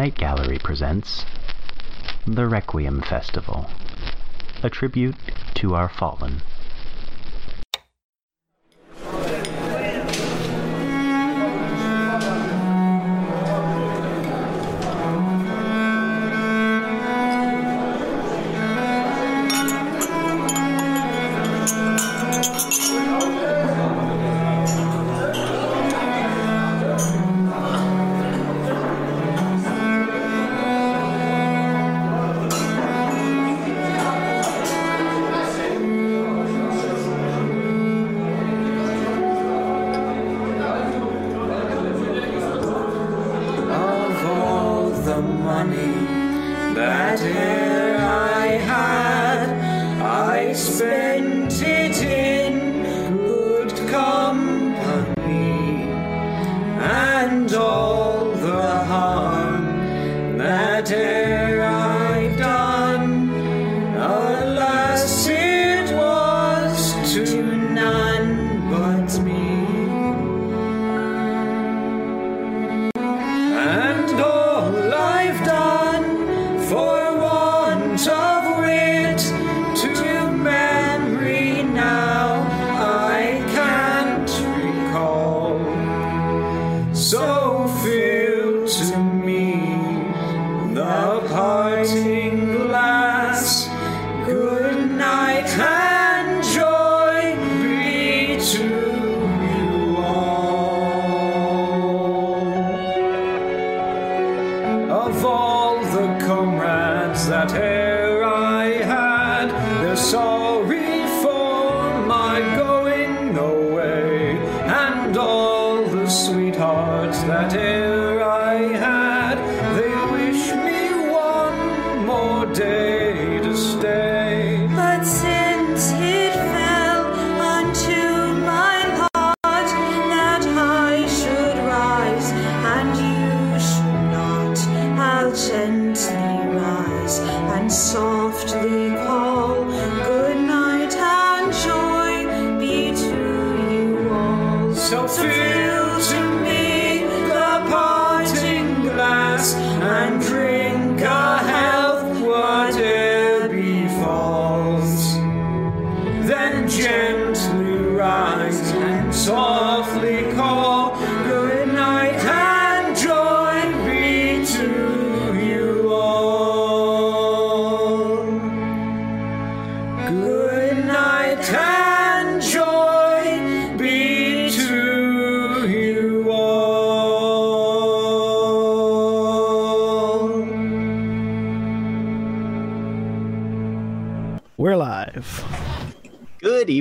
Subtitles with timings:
[0.00, 1.26] Night Gallery presents
[2.26, 3.68] The Requiem Festival,
[4.62, 5.14] a tribute
[5.56, 6.40] to our fallen.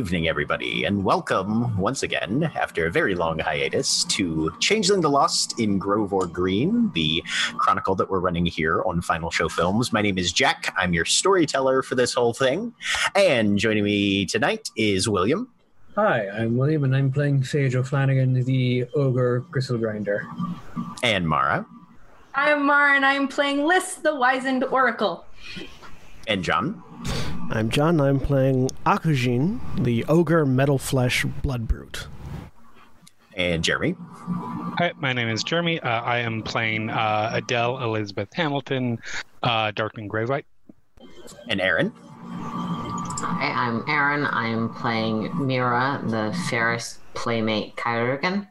[0.10, 5.60] Evening, everybody, and welcome once again, after a very long hiatus, to Changeling the Lost
[5.60, 7.22] in Grove or Green, the
[7.60, 9.94] chronicle that we're running here on Final Show Films.
[9.94, 10.74] My name is Jack.
[10.76, 12.74] I'm your storyteller for this whole thing.
[13.14, 15.48] And joining me tonight is William.
[15.94, 20.26] Hi, I'm William, and I'm playing Sage O'Flanagan, the ogre gristle grinder.
[21.04, 21.68] and Mara.
[22.34, 25.28] I'm Mara, and I'm playing Liss, the Wizened Oracle.
[26.26, 26.82] And John.
[27.52, 28.00] I'm John.
[28.00, 32.08] I'm playing Akujin, the ogre metal flesh blood brute.
[33.36, 33.96] And Jeremy.
[34.78, 35.80] Hi, my name is Jeremy.
[35.80, 39.00] Uh, I am playing uh, Adele Elizabeth Hamilton,
[39.42, 40.44] uh, Darkling Gravewight.
[41.48, 41.92] And Erin.
[42.22, 44.28] Hi, I'm Erin.
[44.30, 48.48] I'm playing Mira, the Fairest playmate Chirurgeon.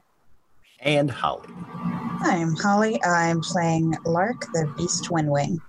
[0.80, 1.48] And Holly.
[1.52, 3.00] Hi, I'm Holly.
[3.04, 5.60] I'm playing Lark, the Beast Windwing.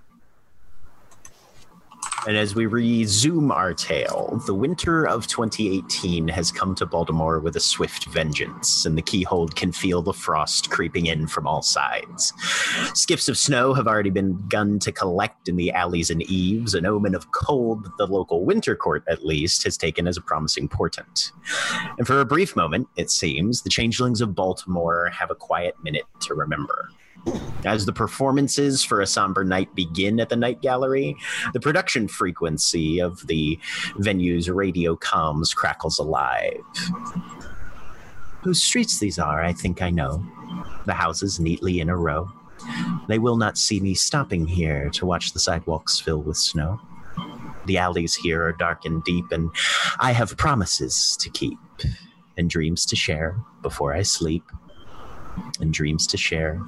[2.26, 7.56] And as we resume our tale, the winter of 2018 has come to Baltimore with
[7.56, 12.34] a swift vengeance, and the keyhold can feel the frost creeping in from all sides.
[12.94, 16.84] Skips of snow have already been begun to collect in the alleys and eaves, an
[16.84, 20.68] omen of cold that the local winter court, at least, has taken as a promising
[20.68, 21.32] portent.
[21.96, 26.04] And for a brief moment, it seems, the changelings of Baltimore have a quiet minute
[26.20, 26.90] to remember.
[27.64, 31.16] As the performances for A Somber Night begin at the Night Gallery,
[31.52, 33.58] the production frequency of the
[33.96, 36.62] venue's radio comms crackles alive.
[38.42, 40.24] Whose streets these are, I think I know.
[40.86, 42.30] The houses neatly in a row.
[43.08, 46.80] They will not see me stopping here to watch the sidewalks fill with snow.
[47.66, 49.50] The alleys here are dark and deep, and
[49.98, 51.58] I have promises to keep,
[52.38, 54.44] and dreams to share before I sleep,
[55.60, 56.60] and dreams to share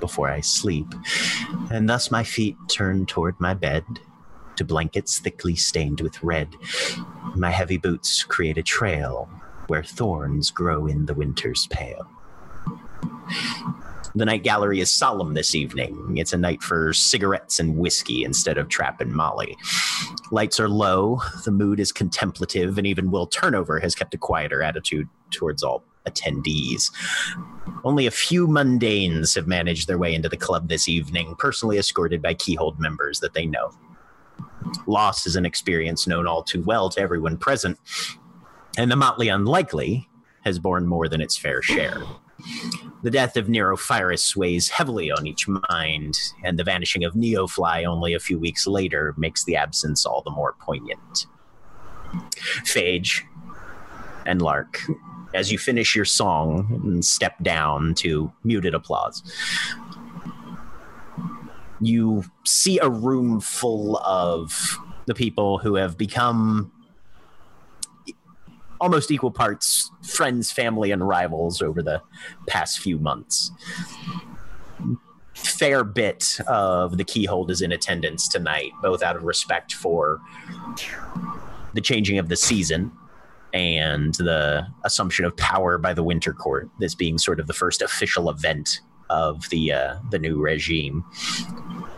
[0.00, 0.86] before I sleep,
[1.70, 3.84] and thus my feet turn toward my bed
[4.56, 6.48] to blankets thickly stained with red.
[7.34, 9.28] My heavy boots create a trail
[9.68, 12.10] where thorns grow in the winter's pale.
[14.14, 16.16] The night gallery is solemn this evening.
[16.18, 19.56] It's a night for cigarettes and whiskey instead of trap and molly.
[20.32, 24.62] Lights are low, the mood is contemplative, and even Will Turnover has kept a quieter
[24.62, 26.90] attitude towards all attendees.
[27.84, 32.22] Only a few mundanes have managed their way into the club this evening, personally escorted
[32.22, 33.72] by Keyhold members that they know.
[34.86, 37.78] Loss is an experience known all too well to everyone present,
[38.76, 40.08] and the motley unlikely
[40.44, 42.02] has borne more than its fair share.
[43.02, 47.84] The death of Nero Phyrus weighs heavily on each mind, and the vanishing of Neofly
[47.86, 51.26] only a few weeks later makes the absence all the more poignant.
[52.64, 53.22] Phage
[54.26, 54.80] and Lark,
[55.34, 59.22] as you finish your song and step down to muted applause,
[61.80, 66.70] you see a room full of the people who have become
[68.80, 72.02] almost equal parts friends, family, and rivals over the
[72.46, 73.50] past few months.
[75.34, 80.20] Fair bit of the keyhold is in attendance tonight, both out of respect for
[81.72, 82.90] the changing of the season
[83.52, 86.68] and the assumption of power by the Winter Court.
[86.78, 91.04] This being sort of the first official event of the uh, the new regime,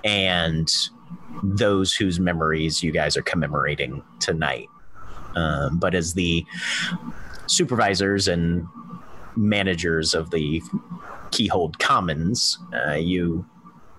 [0.04, 0.70] and
[1.42, 4.68] those whose memories you guys are commemorating tonight.
[5.34, 6.44] Um, but as the
[7.46, 8.66] supervisors and
[9.36, 10.62] managers of the
[11.30, 13.46] Keyhold Commons, uh, you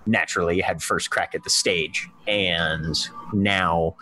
[0.05, 2.95] naturally had first crack at the stage and
[3.31, 3.95] now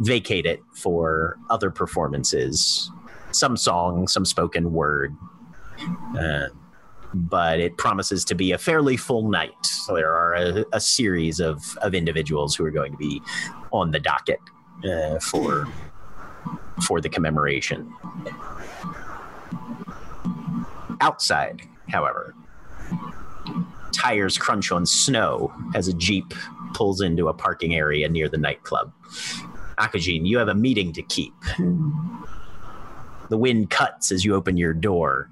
[0.00, 2.90] vacate it for other performances
[3.32, 5.14] some song some spoken word
[6.18, 6.48] uh,
[7.14, 9.64] but it promises to be a fairly full night.
[9.64, 13.22] So there are a, a series of, of individuals who are going to be
[13.72, 14.40] on the docket
[14.84, 15.66] uh, for
[16.86, 17.92] for the commemoration.
[21.00, 22.34] Outside however
[23.92, 26.34] tires crunch on snow as a jeep
[26.74, 28.92] pulls into a parking area near the nightclub.
[29.78, 31.34] Akujin, you have a meeting to keep.
[33.28, 35.30] The wind cuts as you open your door.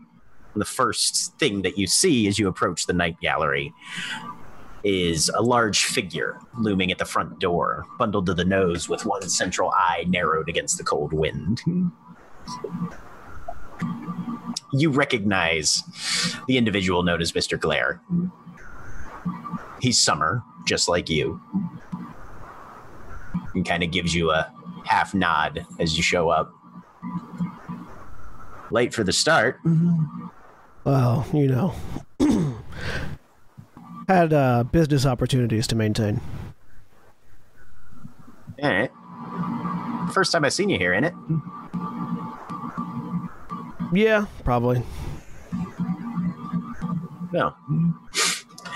[0.54, 3.72] The first thing that you see as you approach the night gallery
[4.84, 9.28] is a large figure looming at the front door, bundled to the nose with one
[9.28, 11.60] central eye narrowed against the cold wind.
[14.72, 15.82] You recognize
[16.46, 17.58] the individual known as Mr.
[17.58, 18.00] Glare.
[19.80, 21.40] He's Summer, just like you.
[23.54, 24.52] And kind of gives you a
[24.84, 26.52] half nod as you show up.
[28.70, 29.60] Late for the start.
[30.84, 31.74] Well, you know,
[34.08, 36.20] had uh, business opportunities to maintain.
[38.62, 38.90] All right.
[40.12, 41.14] First time I've seen you here, ain't it?
[43.92, 44.82] Yeah, probably.
[47.32, 47.54] No.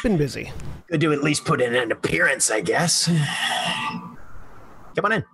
[0.02, 0.52] Been busy.
[0.90, 3.06] Good to at least put in an appearance, I guess.
[4.96, 5.24] Come on in.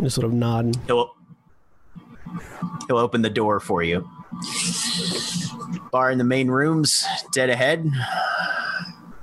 [0.00, 0.76] Just sort of nod.
[0.86, 1.14] He'll
[2.88, 4.08] he'll open the door for you.
[5.92, 7.88] Bar in the main rooms, dead ahead.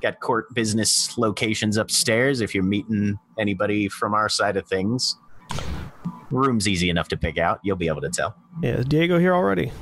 [0.01, 2.39] got court business locations upstairs.
[2.39, 5.17] If you're meeting anybody from our side of things,
[6.31, 7.59] room's easy enough to pick out.
[7.61, 8.35] You'll be able to tell.
[8.61, 9.73] Yeah, is Diego here already?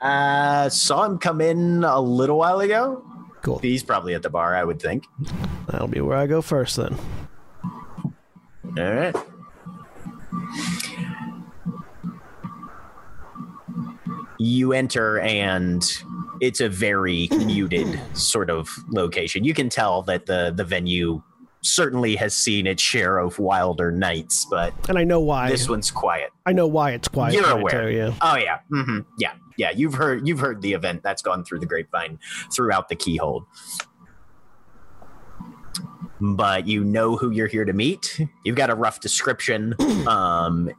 [0.00, 3.04] Uh, saw him come in a little while ago.
[3.44, 3.58] Cool.
[3.58, 5.04] He's probably at the bar, I would think.
[5.68, 6.96] That'll be where I go first then.
[8.76, 9.14] All right.
[14.38, 15.84] You enter, and
[16.40, 19.44] it's a very muted sort of location.
[19.44, 21.22] You can tell that the the venue
[21.62, 25.48] certainly has seen its share of wilder nights, but And I know why.
[25.48, 26.30] this one's quiet.
[26.44, 27.34] I know why it's quiet.
[27.34, 27.90] You're aware.
[27.90, 28.12] yeah.
[28.20, 29.70] Oh yeah, hmm yeah, yeah.
[29.70, 32.18] You've heard you've heard the event that's gone through the grapevine
[32.52, 33.44] throughout the keyhold.
[36.20, 38.20] But you know who you're here to meet.
[38.44, 39.74] You've got a rough description,
[40.08, 40.70] um,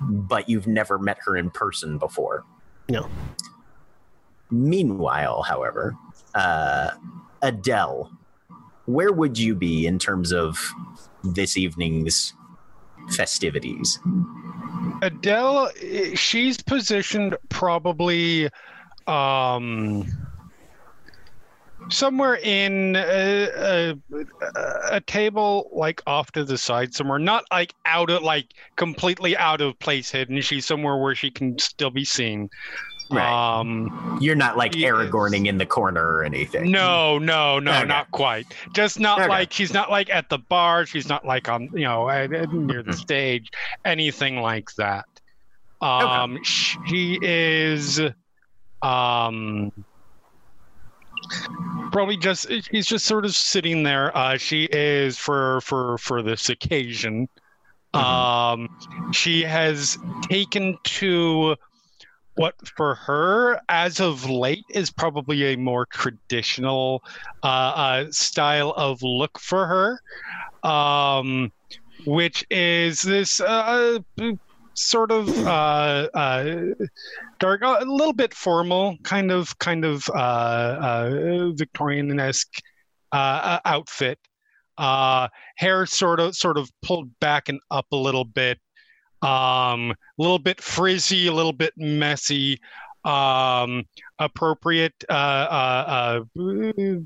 [0.00, 2.44] but you've never met her in person before.
[2.88, 3.08] No.
[4.50, 5.94] Meanwhile, however,
[6.34, 6.92] uh,
[7.42, 8.10] Adele,
[8.86, 10.58] where would you be in terms of
[11.22, 12.32] this evening's
[13.10, 13.98] festivities?
[15.02, 18.48] Adele, eh, she's positioned probably
[19.06, 20.06] um,
[21.88, 23.94] somewhere in a, a,
[24.90, 29.60] a table, like off to the side somewhere, not like out of like completely out
[29.60, 30.40] of place hidden.
[30.40, 32.50] She's somewhere where she can still be seen.
[33.10, 33.58] Right.
[33.60, 34.72] Um, You're not like.
[34.72, 36.70] Aragorning in the corner or anything.
[36.70, 37.86] no, no, no, Okay.
[37.86, 38.46] not quite.
[38.74, 39.28] Just not Okay.
[39.28, 40.84] like she's not like at the bar.
[40.86, 42.94] She's not like on you know near the Mhm.
[42.94, 43.50] stage,
[43.84, 45.06] anything like that.
[45.80, 48.00] Um, she is,
[48.82, 49.72] um,
[51.92, 54.16] probably just she's just sort of sitting there.
[54.16, 57.28] Uh, she is for for for this occasion.
[57.94, 58.68] Um,
[59.12, 59.96] she has
[60.28, 61.56] taken to
[62.38, 67.02] what for her as of late is probably a more traditional
[67.42, 70.00] uh, uh, style of look for her
[70.68, 71.52] um,
[72.06, 73.98] which is this uh,
[74.78, 76.54] sort of uh, uh,
[77.38, 82.60] dark a little bit formal kind of kind of uh, victorian-esque
[83.12, 84.18] uh, uh, outfit.
[85.56, 88.58] Hair sort of sort of pulled back and up a little bit
[89.22, 92.60] um, a little bit frizzy, a little bit messy,
[93.04, 93.84] um,
[94.18, 97.00] appropriate uh, uh, uh,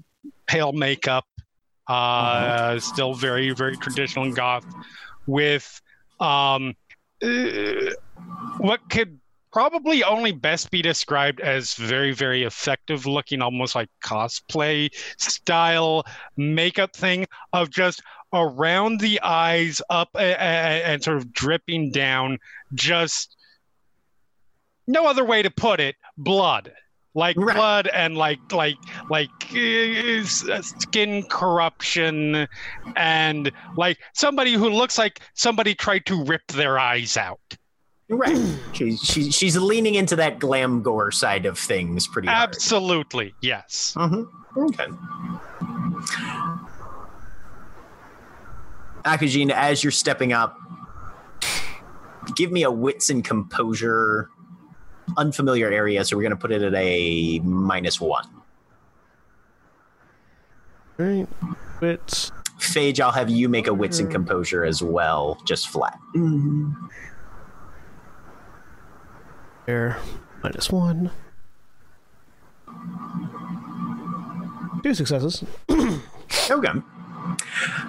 [0.46, 1.26] pale makeup,
[1.88, 4.66] uh, still very very traditional and goth,
[5.26, 5.80] with
[6.20, 6.74] um,
[7.22, 7.90] uh,
[8.58, 9.18] what could
[9.52, 16.04] probably only best be described as very very effective looking, almost like cosplay style
[16.36, 21.90] makeup thing of just around the eyes up a- a- a- and sort of dripping
[21.90, 22.38] down
[22.74, 23.36] just
[24.86, 26.72] no other way to put it blood
[27.14, 27.54] like Right.
[27.54, 28.76] blood and like like
[29.10, 30.22] like uh,
[30.52, 32.48] uh, skin corruption
[32.96, 37.38] and like somebody who looks like somebody tried to rip their eyes out
[38.08, 38.36] Right.
[38.72, 42.48] she's she's she's leaning into that glam gore side of things pretty hard.
[42.48, 44.26] absolutely yes Mhm.
[44.56, 44.86] Okay.
[49.04, 50.58] Akujin, as you're stepping up,
[52.36, 54.30] give me a wits and composure
[55.16, 58.26] unfamiliar area, so we're gonna put it at a minus one.
[60.98, 61.26] Right.
[61.80, 64.14] It's Phage, I'll have you make a wits and mm-hmm.
[64.14, 65.98] composure as well, just flat.
[66.14, 66.72] Mm-hmm.
[69.66, 69.98] there.
[70.42, 71.10] Minus one.
[74.82, 75.44] Two successes.
[76.50, 76.72] Okay.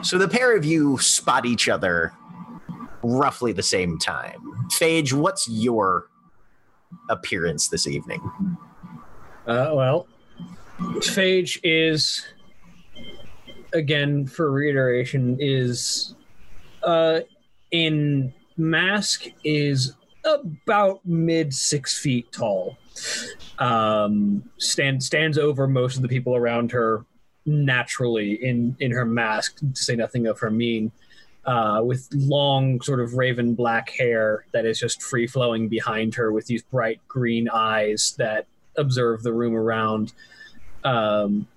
[0.02, 2.14] So the pair of you spot each other
[3.04, 4.68] roughly the same time.
[4.70, 6.08] Phage, what's your
[7.10, 8.22] appearance this evening?
[9.46, 10.08] Uh, well,
[10.80, 12.26] Phage is,
[13.74, 16.16] again, for reiteration, is
[16.84, 17.22] uh,
[17.72, 19.94] in mask is
[20.26, 22.78] about mid six feet tall.
[23.60, 27.06] Um, stand, stands over most of the people around her
[27.46, 30.92] naturally in, in her mask, to say nothing of her mien.
[31.46, 36.32] Uh, with long, sort of raven black hair that is just free flowing behind her,
[36.32, 38.46] with these bright green eyes that
[38.78, 40.14] observe the room around.
[40.86, 41.48] Um,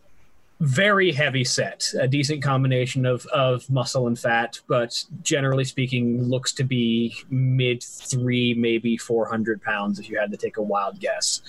[0.60, 6.52] very heavy set, a decent combination of, of muscle and fat, but generally speaking, looks
[6.54, 11.42] to be mid three, maybe 400 pounds if you had to take a wild guess.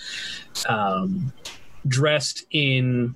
[0.68, 1.32] Um,
[1.86, 3.14] dressed in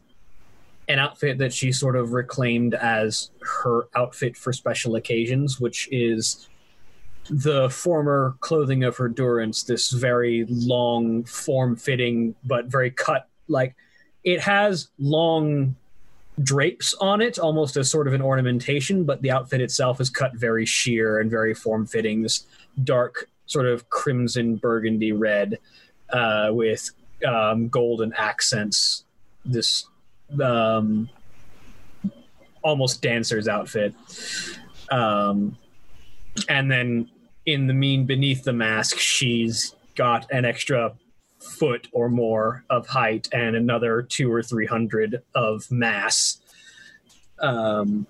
[0.92, 6.48] an outfit that she sort of reclaimed as her outfit for special occasions, which is
[7.30, 13.74] the former clothing of her durance, this very long, form fitting, but very cut, like
[14.24, 15.76] it has long
[16.42, 20.34] drapes on it, almost as sort of an ornamentation, but the outfit itself is cut
[20.34, 22.22] very sheer and very form fitting.
[22.22, 22.46] This
[22.84, 25.58] dark, sort of crimson burgundy red
[26.10, 26.90] uh, with
[27.26, 29.04] um, golden accents.
[29.44, 29.86] This
[30.40, 31.08] um,
[32.62, 33.94] almost dancer's outfit.
[34.90, 35.56] Um,
[36.48, 37.10] and then
[37.46, 40.92] in the mien beneath the mask, she's got an extra
[41.40, 46.38] foot or more of height and another two or three hundred of mass.
[47.40, 48.06] Um,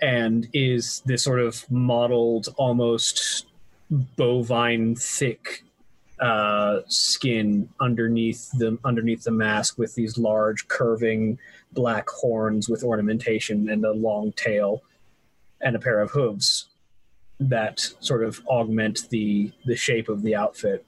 [0.00, 3.46] and is this sort of modeled, almost
[4.16, 5.62] bovine thick
[6.22, 11.36] uh, skin underneath the underneath the mask with these large curving
[11.72, 14.82] black horns with ornamentation and a long tail
[15.60, 16.66] and a pair of hooves
[17.40, 20.84] that sort of augment the the shape of the outfit.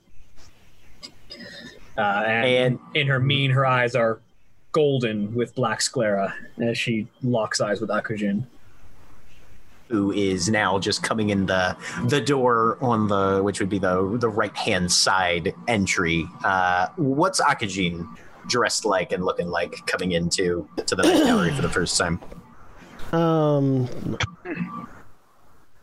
[1.98, 4.20] Uh, and, And- in her mien, her eyes are
[4.72, 8.44] golden with black sclera as she locks eyes with Akujin.
[9.88, 11.76] Who is now just coming in the
[12.06, 16.26] the door on the which would be the the right hand side entry.
[16.42, 18.08] Uh, what's Akujin
[18.46, 22.20] dressed like and looking like coming into to the gallery for the first time?
[23.12, 23.88] Um.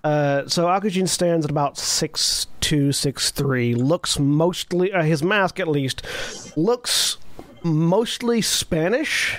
[0.04, 3.76] Uh, so Akujin stands at about six two, six three.
[3.76, 6.02] Looks mostly uh, his mask, at least,
[6.58, 7.18] looks
[7.64, 9.38] mostly Spanish,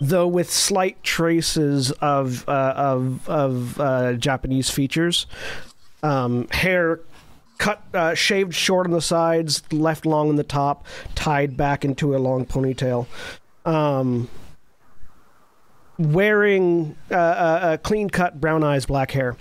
[0.00, 5.26] though with slight traces of uh, of of uh, Japanese features.
[6.02, 7.00] Um, hair
[7.58, 10.84] cut, uh, shaved short on the sides, left long on the top,
[11.14, 13.06] tied back into a long ponytail.
[13.64, 14.28] Um,
[15.98, 19.36] wearing uh, uh, uh, clean cut brown eyes, black hair,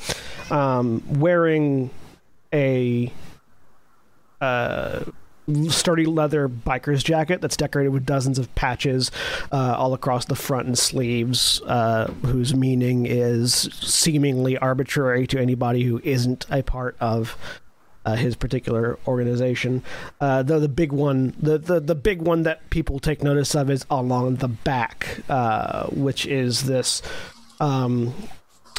[0.52, 1.90] um, wearing
[2.54, 3.12] a
[4.40, 5.04] uh,
[5.70, 9.12] sturdy leather biker's jacket that's decorated with dozens of patches
[9.52, 15.84] uh, all across the front and sleeves, uh, whose meaning is seemingly arbitrary to anybody
[15.84, 17.38] who isn't a part of
[18.06, 19.84] uh, his particular organization.
[20.20, 23.70] Uh, though the big one, the, the the big one that people take notice of
[23.70, 27.02] is along the back, uh, which is this
[27.60, 28.14] um,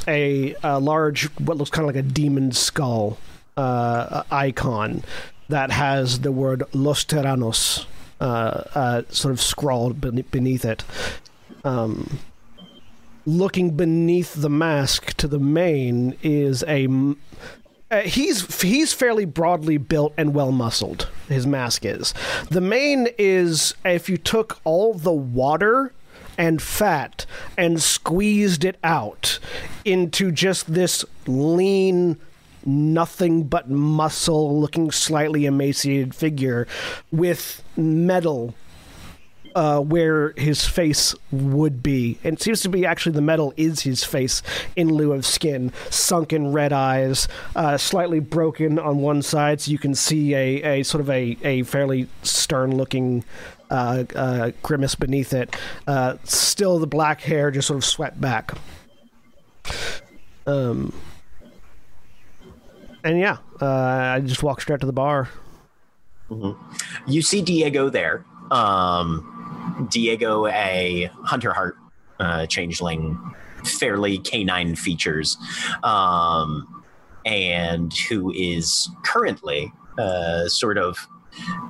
[0.09, 3.19] a, a large, what looks kind of like a demon skull
[3.57, 5.05] uh, icon
[5.53, 7.85] that has the word Los Terranos
[8.21, 10.83] uh, uh, sort of scrawled beneath it.
[11.63, 12.19] Um,
[13.27, 16.89] looking beneath the mask to the main is a.
[17.91, 21.09] Uh, he's he's fairly broadly built and well muscled.
[21.29, 22.15] His mask is.
[22.51, 25.93] The mane is if you took all the water
[26.39, 27.27] and fat
[27.59, 29.39] and squeezed it out
[29.85, 32.19] into just this lean
[32.67, 36.67] nothing but muscle looking slightly emaciated figure
[37.11, 38.55] with metal
[39.55, 42.19] uh, where his face would be.
[42.25, 44.43] And it seems to be actually the metal is his face
[44.77, 45.73] in lieu of skin.
[45.91, 50.83] Sunken red eyes, uh, slightly broken on one side, so you can see a, a
[50.83, 53.25] sort of a, a fairly stern looking
[53.71, 55.57] uh, uh, grimace beneath it.
[55.87, 58.53] Uh, still the black hair just sort of swept back.
[60.47, 60.93] Um,
[63.05, 63.67] and yeah, uh,
[64.17, 65.29] I just walked straight to the bar.
[67.07, 68.25] You see Diego there.
[68.51, 71.77] Um, Diego, a hunter heart
[72.21, 73.19] uh, changeling,
[73.65, 75.37] fairly canine features,
[75.83, 76.83] um,
[77.25, 81.07] and who is currently uh, sort of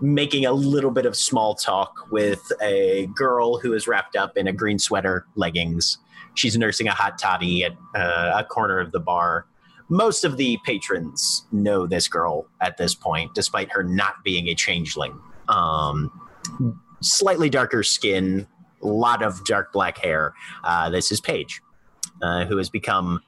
[0.00, 4.46] making a little bit of small talk with a girl who is wrapped up in
[4.48, 5.98] a green sweater, leggings.
[6.34, 9.46] She's nursing a hot toddy at uh, a corner of the bar.
[9.92, 14.54] Most of the patrons know this girl at this point, despite her not being a
[14.54, 15.20] changeling.
[15.50, 16.10] Um,
[17.02, 18.46] slightly darker skin,
[18.82, 20.32] a lot of dark black hair.
[20.64, 21.60] Uh, this is Paige,
[22.22, 23.20] uh, who has become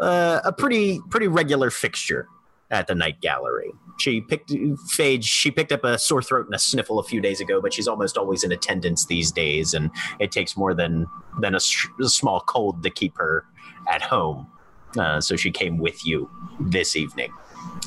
[0.00, 2.26] uh, a pretty pretty regular fixture
[2.72, 3.70] at the night gallery.
[4.00, 5.22] She picked Phage.
[5.22, 7.86] She picked up a sore throat and a sniffle a few days ago, but she's
[7.86, 11.06] almost always in attendance these days, and it takes more than
[11.40, 13.44] than a, sh- a small cold to keep her
[13.88, 14.48] at home.
[14.98, 17.32] Uh, so she came with you this evening.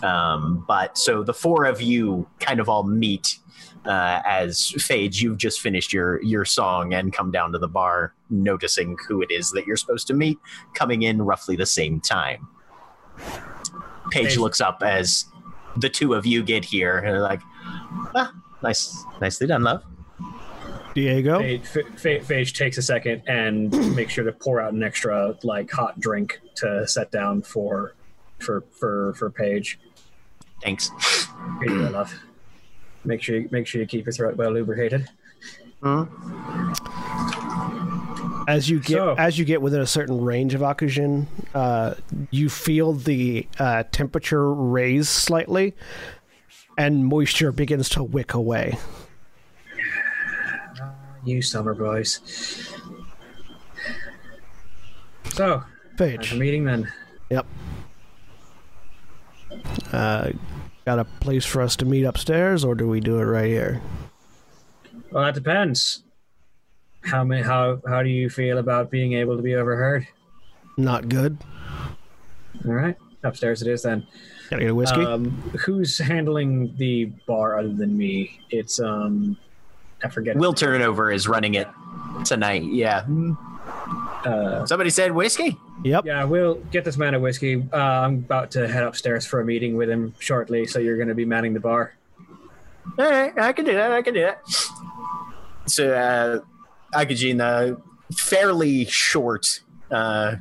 [0.03, 3.39] Um, but so the four of you kind of all meet
[3.85, 8.13] uh, as Phage, you've just finished your your song and come down to the bar,
[8.29, 10.39] noticing who it is that you're supposed to meet,
[10.73, 12.47] coming in roughly the same time.
[14.11, 15.25] Paige looks up as
[15.77, 17.41] the two of you get here, and they're like,
[18.15, 19.83] ah, "Nice, nicely done, love."
[20.95, 21.39] Diego.
[21.39, 21.61] Phage,
[21.97, 25.99] Phage, Phage takes a second and makes sure to pour out an extra like hot
[25.99, 27.93] drink to set down for
[28.39, 29.77] for for for Paige.
[30.63, 30.89] Thanks.
[31.61, 32.13] Here you go, love.
[33.03, 35.07] Make sure you, make sure you keep your throat well lubricated.
[38.47, 41.95] As you get So- as you get within a certain range of Akujin, uh,
[42.31, 45.75] you feel the uh, temperature raise slightly,
[46.77, 48.77] and moisture begins to wick away.
[51.25, 52.19] You summer boys.
[55.33, 55.63] So,
[55.97, 56.91] Phage, meeting then.
[57.29, 57.45] yep.
[59.91, 60.31] Uh,
[60.85, 63.81] got a place for us to meet upstairs, or do we do it right here?
[65.11, 66.03] Well, that depends.
[67.01, 67.41] How many?
[67.41, 70.07] How how do you feel about being able to be overheard?
[70.77, 71.37] Not good.
[72.65, 74.07] All right, upstairs it is then.
[74.49, 75.03] Gotta get a whiskey.
[75.03, 75.31] Um,
[75.65, 78.39] who's handling the bar other than me?
[78.49, 79.37] It's um,
[80.05, 80.37] I forget.
[80.37, 81.67] Will Turnover is running it
[82.25, 82.63] tonight.
[82.63, 83.05] Yeah.
[84.23, 85.57] Uh, Somebody said whiskey.
[85.83, 86.05] yep.
[86.05, 87.65] yeah, we'll get this man a whiskey.
[87.73, 91.09] Uh, I'm about to head upstairs for a meeting with him shortly, so you're going
[91.09, 91.95] to be manning the bar.
[92.99, 93.91] All right, I can do that.
[93.91, 94.41] I can do that.
[95.65, 96.39] So, uh,
[96.97, 97.81] Akujin,
[98.13, 100.35] fairly short, uh,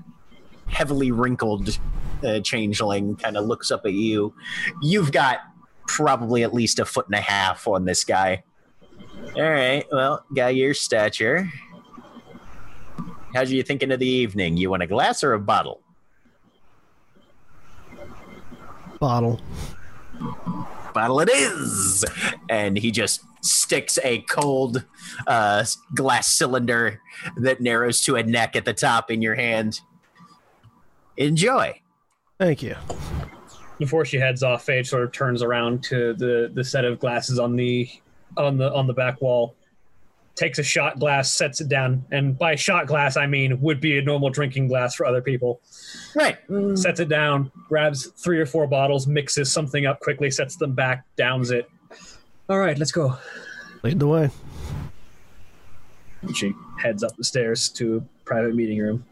[0.67, 1.79] heavily wrinkled
[2.23, 4.35] uh, changeling, kind of looks up at you.
[4.83, 5.39] You've got
[5.87, 8.45] probably at least a foot and a half on this guy.
[9.37, 11.51] All right, well, got your stature.
[13.35, 14.57] How's you thinking of the evening?
[14.57, 15.81] You want a glass or a bottle?
[19.01, 19.41] Bottle.
[20.95, 22.05] bottle it is
[22.49, 24.85] and he just sticks a cold
[25.27, 27.01] uh, glass cylinder
[27.37, 29.81] that narrows to a neck at the top in your hand
[31.17, 31.79] enjoy
[32.39, 32.75] Thank you.
[33.79, 37.39] Before she heads off, Phage sort of turns around to the the set of glasses
[37.39, 37.89] on the
[38.37, 39.55] on the on the back wall,
[40.35, 43.99] takes a shot glass, sets it down, and by shot glass I mean would be
[43.99, 45.61] a normal drinking glass for other people.
[46.15, 46.39] right
[46.75, 51.05] Sets it down, grabs three or four bottles, mixes something up quickly, sets them back,
[51.17, 51.69] downs it.
[52.49, 53.17] All right, let's go.
[53.83, 54.31] Lead the way.
[56.35, 59.05] She heads up the stairs to a private meeting room.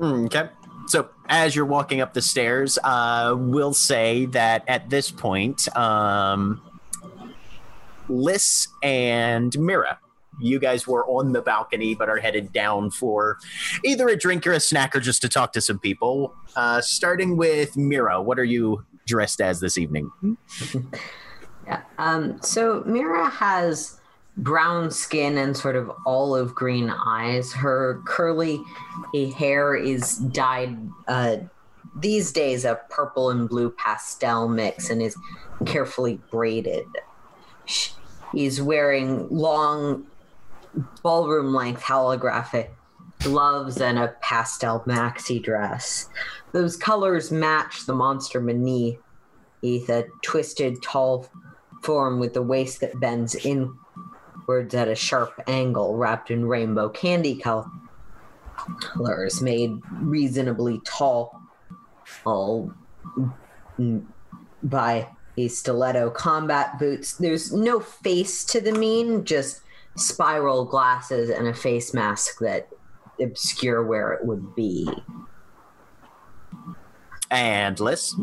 [0.00, 0.48] okay
[0.86, 6.62] so as you're walking up the stairs uh, we'll say that at this point um,
[8.08, 9.98] liss and mira
[10.40, 13.38] you guys were on the balcony but are headed down for
[13.84, 17.36] either a drink or a snack or just to talk to some people uh, starting
[17.36, 20.10] with mira what are you dressed as this evening
[21.68, 21.82] Yeah.
[21.98, 24.00] Um, so Mira has
[24.38, 27.52] brown skin and sort of olive green eyes.
[27.52, 28.58] Her curly
[29.36, 31.36] hair is dyed uh,
[32.00, 35.14] these days a purple and blue pastel mix and is
[35.66, 36.86] carefully braided.
[37.68, 40.06] She's wearing long
[41.02, 42.70] ballroom length holographic
[43.20, 46.08] gloves and a pastel maxi dress.
[46.52, 49.00] Those colors match the monster beneath
[49.62, 51.28] a twisted, tall
[51.82, 57.36] form with the waist that bends inwards at a sharp angle, wrapped in rainbow candy
[58.94, 61.40] colors, made reasonably tall
[62.24, 62.72] all
[64.62, 67.14] by a stiletto combat boots.
[67.14, 69.60] There's no face to the mien, just
[69.96, 72.68] spiral glasses and a face mask that
[73.20, 74.88] obscure where it would be.
[77.30, 78.14] And liss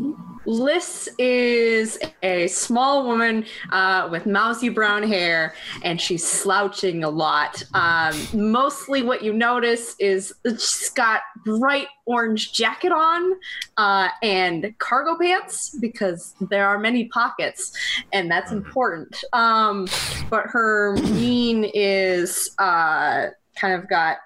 [0.46, 7.64] Liz is a small woman uh, with mousy brown hair, and she's slouching a lot.
[7.74, 13.34] Um, mostly, what you notice is she's got bright orange jacket on
[13.76, 17.72] uh, and cargo pants because there are many pockets,
[18.12, 19.22] and that's important.
[19.32, 19.88] Um,
[20.30, 24.18] but her mien is uh, kind of got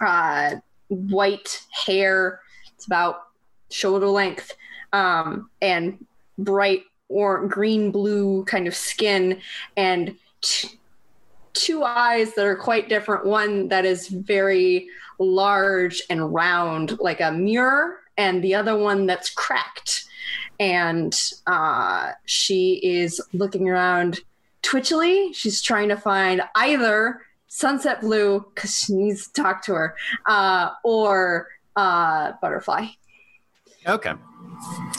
[0.00, 0.56] uh,
[0.88, 2.40] white hair.
[2.74, 3.25] It's about
[3.70, 4.52] shoulder length
[4.92, 6.04] um, and
[6.38, 9.40] bright or green blue kind of skin
[9.76, 10.78] and t-
[11.52, 13.26] two eyes that are quite different.
[13.26, 19.30] One that is very large and round like a mirror and the other one that's
[19.30, 20.04] cracked.
[20.58, 21.14] And
[21.46, 24.20] uh, she is looking around
[24.62, 25.32] twitchily.
[25.32, 30.70] She's trying to find either sunset blue because she needs to talk to her uh,
[30.82, 32.86] or uh, butterfly
[33.86, 34.12] Okay.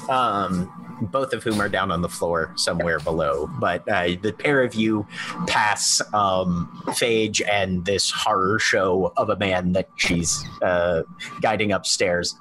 [0.09, 0.71] Um,
[1.11, 4.73] both of whom are down on the floor somewhere below, but uh, the pair of
[4.75, 5.05] you
[5.47, 11.03] pass um, Phage and this horror show of a man that she's uh,
[11.41, 12.35] guiding upstairs.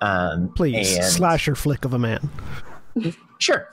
[0.00, 2.28] Um, Please, and- slasher flick of a man.
[3.38, 3.68] Sure.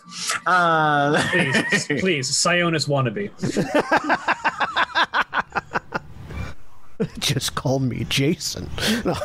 [0.46, 3.30] Uh, Please, please, Sionis wannabe.
[7.20, 8.70] Just call me Jason.
[9.06, 9.16] No.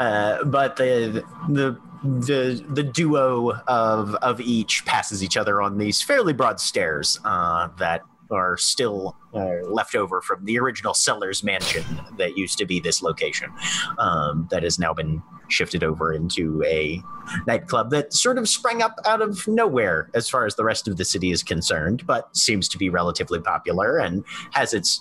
[0.00, 6.00] Uh, but the the the the duo of of each passes each other on these
[6.00, 11.84] fairly broad stairs uh, that are still uh, left over from the original seller's mansion
[12.16, 13.52] that used to be this location
[13.98, 17.02] um, that has now been shifted over into a
[17.46, 20.96] nightclub that sort of sprang up out of nowhere as far as the rest of
[20.96, 25.00] the city is concerned, but seems to be relatively popular and has its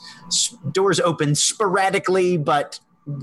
[0.72, 2.80] doors open sporadically, but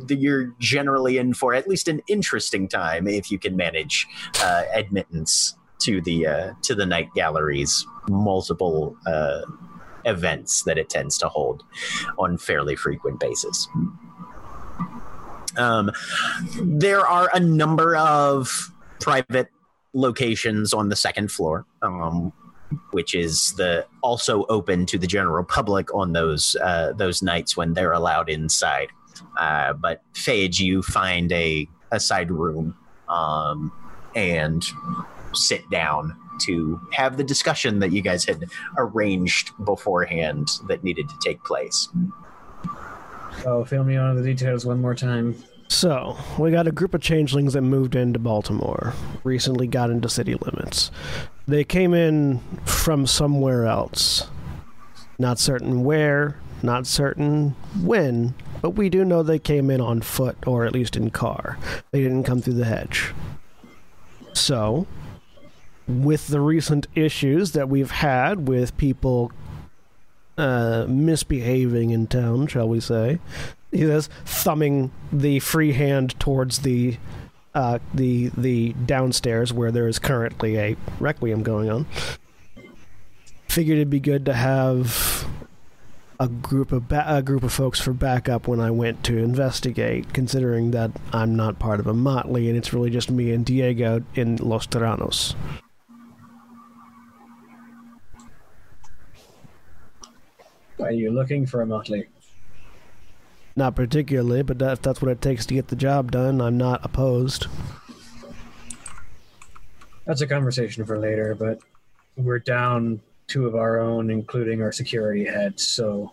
[0.08, 4.06] you're generally in for at least an interesting time if you can manage
[4.42, 9.42] uh, admittance to the uh, to the night gallery's multiple uh,
[10.04, 11.64] events that it tends to hold
[12.18, 13.68] on fairly frequent basis.
[15.56, 15.90] Um,
[16.60, 19.48] there are a number of private
[19.94, 22.32] locations on the second floor, um,
[22.90, 27.74] which is the also open to the general public on those uh, those nights when
[27.74, 28.88] they're allowed inside.
[29.38, 32.76] Uh, but Phage, you find a a side room
[33.08, 33.72] um,
[34.14, 34.64] and
[35.34, 38.44] sit down to have the discussion that you guys had
[38.76, 41.88] arranged beforehand that needed to take place.
[43.44, 45.36] Oh, fill me on the details one more time.
[45.68, 50.34] So, we got a group of changelings that moved into Baltimore, recently got into city
[50.34, 50.90] limits.
[51.46, 54.28] They came in from somewhere else.
[55.18, 60.36] Not certain where, not certain when, but we do know they came in on foot
[60.46, 61.58] or at least in car.
[61.90, 63.12] They didn't come through the hedge.
[64.32, 64.86] So,
[65.88, 69.32] with the recent issues that we've had with people
[70.36, 73.18] uh, misbehaving in town, shall we say,
[73.70, 76.98] he says, thumbing the free hand towards the
[77.54, 81.86] uh, the the downstairs where there is currently a requiem going on.
[83.48, 85.26] Figured it'd be good to have
[86.18, 90.12] a group of ba- a group of folks for backup when I went to investigate,
[90.12, 94.02] considering that I'm not part of a motley and it's really just me and Diego
[94.14, 95.34] in Los Terranos.
[100.78, 102.06] Are you looking for a motley?
[103.54, 106.58] Not particularly, but that, if that's what it takes to get the job done, I'm
[106.58, 107.46] not opposed.
[110.04, 111.60] That's a conversation for later, but
[112.16, 116.12] we're down two of our own, including our security head, so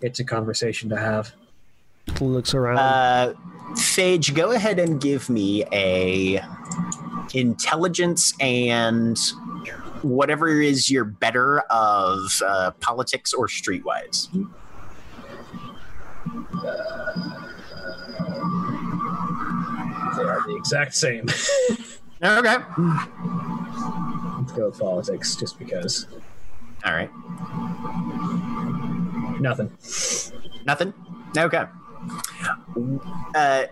[0.00, 1.32] it's a conversation to have.
[2.20, 2.78] Looks around.
[2.78, 3.34] Uh,
[3.72, 6.40] Phage, go ahead and give me a
[7.34, 9.18] intelligence and
[10.02, 14.28] whatever is your better of uh, politics or streetwise.
[20.16, 21.26] They are the exact same.
[22.20, 22.56] Okay.
[24.58, 26.06] Let's go with politics, just because.
[26.84, 27.10] All right.
[29.40, 29.70] Nothing.
[30.66, 30.94] Nothing.
[31.36, 31.64] Okay.
[33.34, 33.66] Uh,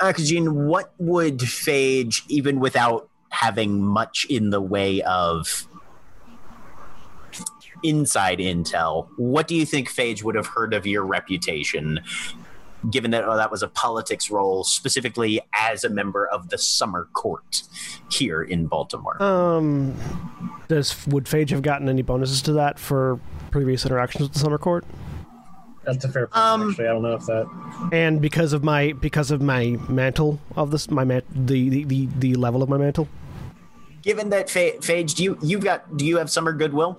[0.00, 5.68] Akujin, what would Phage, even without having much in the way of
[7.82, 12.00] inside intel, what do you think Phage would have heard of your reputation,
[12.90, 17.08] given that oh, that was a politics role, specifically as a member of the Summer
[17.12, 17.62] Court
[18.10, 19.22] here in Baltimore?
[19.22, 19.96] Um,
[20.68, 23.18] does would Phage have gotten any bonuses to that for
[23.50, 24.84] previous interactions with the Summer Court?
[25.84, 26.36] That's a fair point.
[26.36, 27.90] Um, actually, I don't know if that.
[27.92, 32.08] And because of my because of my mantle of this, my man, the, the the
[32.18, 33.08] the level of my mantle.
[34.02, 36.98] given that Pha- Phage, do you you've got do you have Summer Goodwill?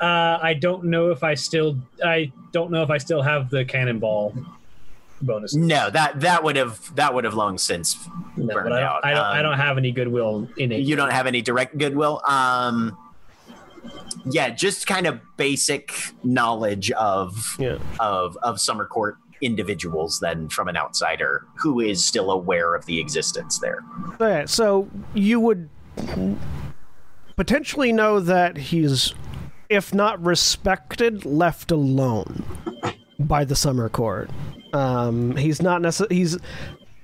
[0.00, 1.78] Uh, I don't know if I still.
[2.04, 4.34] I don't know if I still have the cannonball
[5.22, 5.54] bonus.
[5.54, 7.96] No, that that would have that would have long since
[8.36, 9.04] No, burned I don't, out.
[9.04, 9.20] I don't.
[9.24, 10.80] I Um, don't have any goodwill in it.
[10.80, 12.20] You don't have any direct goodwill.
[12.26, 12.96] Um,
[14.26, 17.78] yeah, just kind of basic knowledge of Yeah.
[18.00, 22.98] of of summer court individuals then from an outsider who is still aware of the
[23.00, 23.84] existence there.
[24.14, 25.68] Okay, so you would
[27.36, 29.14] potentially know that he's,
[29.68, 32.42] if not respected, left alone
[33.20, 34.28] by the summer court.
[34.72, 36.36] Um, he's not necessarily he's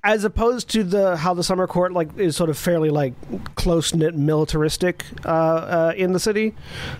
[0.05, 3.15] as opposed to the how the summer court like is sort of fairly like
[3.55, 6.55] close knit militaristic uh, uh, in the city,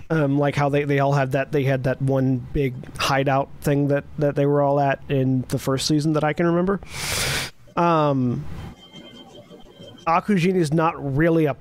[0.09, 3.89] um, like how they, they all had that they had that one big hideout thing
[3.89, 6.81] that that they were all at in the first season that I can remember.
[7.75, 8.43] Um,
[10.07, 11.55] Akujin is not really a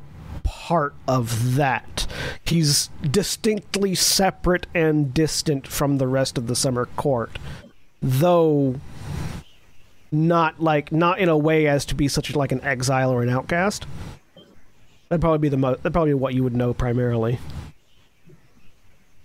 [0.45, 2.07] part of that.
[2.43, 7.39] He's distinctly separate and distant from the rest of the summer court,
[8.01, 8.77] though
[10.15, 13.29] not like not in a way as to be such like an exile or an
[13.29, 13.87] outcast.
[15.09, 17.39] That'd probably be the mo- that'd probably be what you would know primarily.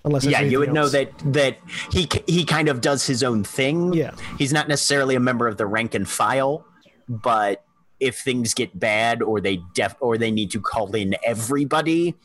[0.05, 1.57] Unless yeah, you would anything know that that
[1.91, 3.93] he he kind of does his own thing.
[3.93, 4.11] Yeah.
[4.37, 6.65] he's not necessarily a member of the rank and file,
[7.07, 7.63] but
[7.99, 12.15] if things get bad or they def or they need to call in everybody,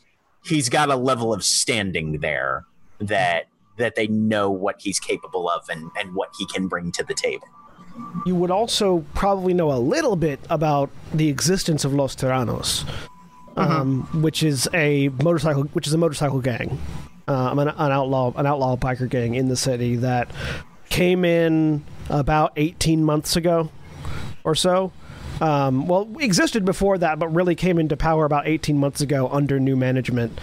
[0.45, 2.65] he's got a level of standing there
[2.99, 3.47] that
[3.77, 7.13] that they know what he's capable of and and what he can bring to the
[7.13, 7.47] table.
[8.25, 12.83] You would also probably know a little bit about the existence of Los Tyrannos,
[13.55, 16.79] um, which is a motorcycle, which is a motorcycle gang,
[17.27, 20.29] um, an, an outlaw, an outlaw biker gang in the city that
[20.89, 23.69] came in about eighteen months ago,
[24.43, 24.91] or so.
[25.41, 29.59] Um, well, existed before that, but really came into power about eighteen months ago under
[29.59, 30.39] new management.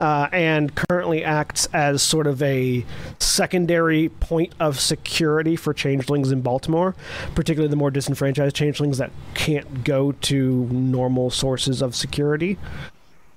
[0.00, 2.84] Uh, and currently acts as sort of a
[3.20, 6.94] secondary point of security for changelings in Baltimore,
[7.34, 12.58] particularly the more disenfranchised changelings that can't go to normal sources of security.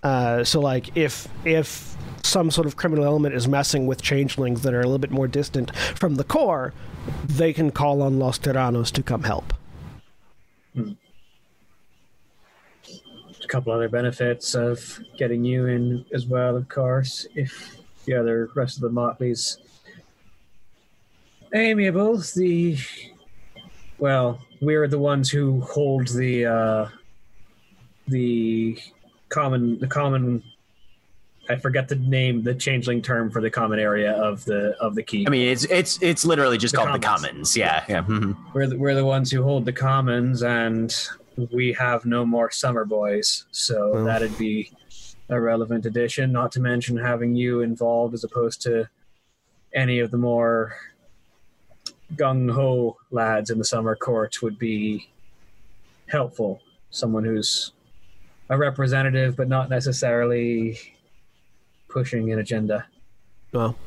[0.03, 4.73] Uh, so, like, if if some sort of criminal element is messing with changelings that
[4.73, 6.73] are a little bit more distant from the core,
[7.25, 9.53] they can call on Los Terranos to come help.
[13.47, 18.49] A couple other benefits of getting you in as well, of course, if the other
[18.55, 19.57] rest of the Motleys
[21.53, 22.17] amiable.
[22.35, 22.77] The
[23.99, 26.89] well, we're the ones who hold the uh,
[28.07, 28.77] the
[29.29, 30.43] common the common.
[31.49, 35.03] I forget the name, the changeling term for the common area of the of the
[35.03, 35.25] key.
[35.25, 37.23] I mean, it's it's it's literally just The called the commons.
[37.53, 37.57] commons.
[37.57, 38.01] Yeah, yeah.
[38.03, 38.35] mhm.
[38.53, 40.93] we're the, we're the ones who hold the commons, and
[41.51, 44.71] we have no more summer boys, so that'd be
[45.29, 46.31] a relevant addition.
[46.31, 48.89] Not to mention having you involved as opposed to
[49.73, 50.75] any of the more
[52.15, 55.09] gung ho lads in the summer court would be
[56.07, 56.61] helpful.
[56.89, 57.73] Someone who's
[58.49, 60.79] a representative, but not necessarily
[61.89, 62.85] pushing an agenda.
[63.51, 63.77] Well,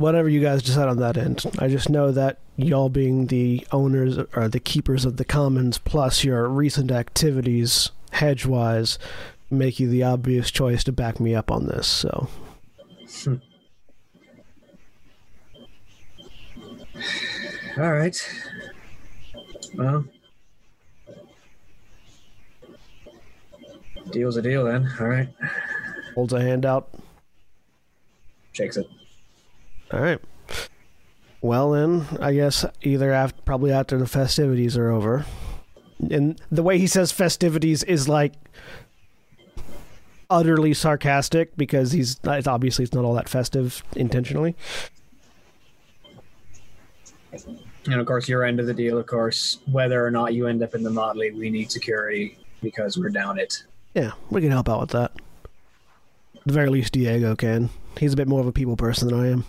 [0.00, 4.18] whatever you guys decide on that end, I just know that y'all being the owners
[4.34, 8.98] or the keepers of the commons, plus your recent activities hedge wise,
[9.50, 11.86] make you the obvious choice to back me up on this.
[11.86, 12.28] So,
[13.24, 13.34] hmm.
[17.76, 18.16] All right.
[19.74, 20.04] Well,
[24.10, 24.90] deal's a deal then.
[24.98, 25.28] All right.
[26.14, 26.88] holds a hand out.
[28.52, 28.88] Shakes it.
[29.92, 30.20] All right.
[31.42, 35.24] Well, then, I guess either after, probably after the festivities are over.
[36.10, 38.34] And the way he says festivities is like
[40.28, 44.54] utterly sarcastic because he's it's obviously it's not all that festive intentionally.
[47.86, 50.62] And of course, your end of the deal, of course, whether or not you end
[50.62, 53.64] up in the Motley, we need security because we're down it.
[53.94, 55.12] Yeah, we can help out with that.
[56.36, 57.70] At the very least, Diego can.
[57.98, 59.44] He's a bit more of a people person than I am.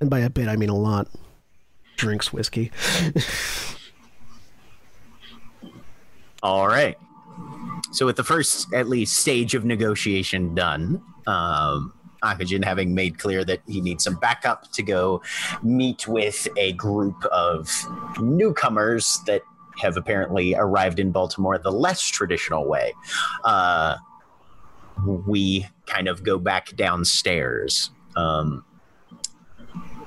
[0.00, 1.08] And by a bit, I mean a lot.
[1.96, 2.70] Drinks whiskey.
[6.42, 6.96] All right.
[7.92, 13.44] So with the first, at least, stage of negotiation done, um, Akujin having made clear
[13.44, 15.22] that he needs some backup to go
[15.62, 17.70] meet with a group of
[18.20, 19.42] newcomers that
[19.78, 22.92] have apparently arrived in Baltimore the less traditional way.
[23.44, 23.96] Uh,
[25.26, 27.90] we kind of go back downstairs.
[28.16, 28.64] Um,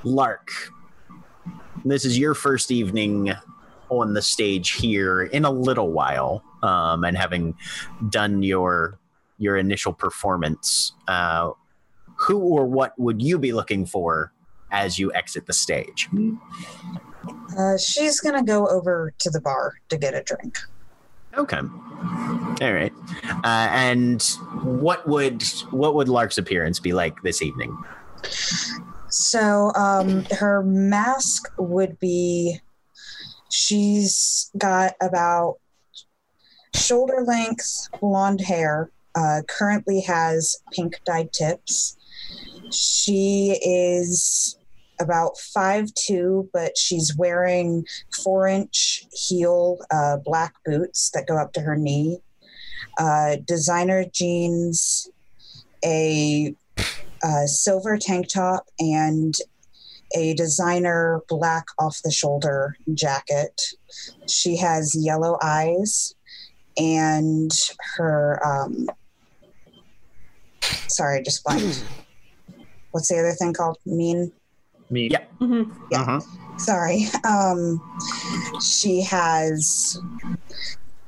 [0.04, 0.52] Lark,
[1.86, 3.34] this is your first evening
[3.90, 7.56] on the stage here in a little while, um, and having
[8.10, 9.00] done your
[9.38, 11.52] your initial performance, uh,
[12.16, 14.34] who or what would you be looking for
[14.72, 16.10] as you exit the stage?
[17.58, 20.58] Uh, she's gonna go over to the bar to get a drink.
[21.38, 22.94] Okay, all right.
[23.44, 24.22] Uh, and
[24.64, 27.78] what would what would Lark's appearance be like this evening?
[29.10, 32.60] So um, her mask would be.
[33.52, 35.58] She's got about
[36.76, 38.92] shoulder length blonde hair.
[39.16, 41.98] Uh, currently has pink dyed tips.
[42.72, 44.58] She is
[45.02, 47.86] about five two, but she's wearing
[48.24, 52.20] four inch heel uh, black boots that go up to her knee.
[53.00, 55.10] Uh, designer jeans,
[55.84, 56.54] a
[57.24, 59.36] uh, silver tank top and
[60.16, 63.62] a designer black off the shoulder jacket.
[64.28, 66.16] She has yellow eyes
[66.78, 67.52] and
[67.98, 68.90] her um
[70.88, 71.86] sorry, just blanked.
[72.92, 73.78] What's the other thing called?
[73.86, 74.32] Mien?
[74.90, 75.12] Mien.
[75.12, 75.26] Yeah.
[75.92, 76.02] Yeah.
[76.02, 76.20] Uh-huh.
[76.58, 77.06] Sorry.
[77.24, 77.80] Um
[78.62, 80.02] she has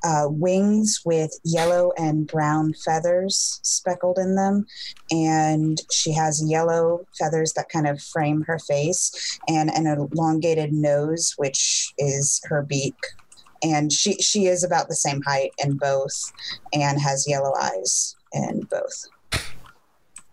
[0.04, 4.66] uh, wings with yellow and brown feathers speckled in them.
[5.12, 11.34] And she has yellow feathers that kind of frame her face and an elongated nose,
[11.38, 12.95] which is her beak.
[13.64, 16.32] and she she is about the same height in both,
[16.74, 19.06] and has yellow eyes in both.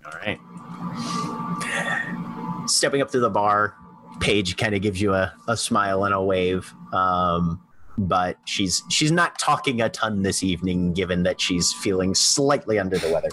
[0.04, 0.38] All right.
[2.66, 3.74] Stepping up to the bar,
[4.20, 6.72] Paige kind of gives you a, a smile and a wave.
[6.92, 7.62] Um,
[7.98, 12.98] but she's she's not talking a ton this evening, given that she's feeling slightly under
[12.98, 13.28] the weather.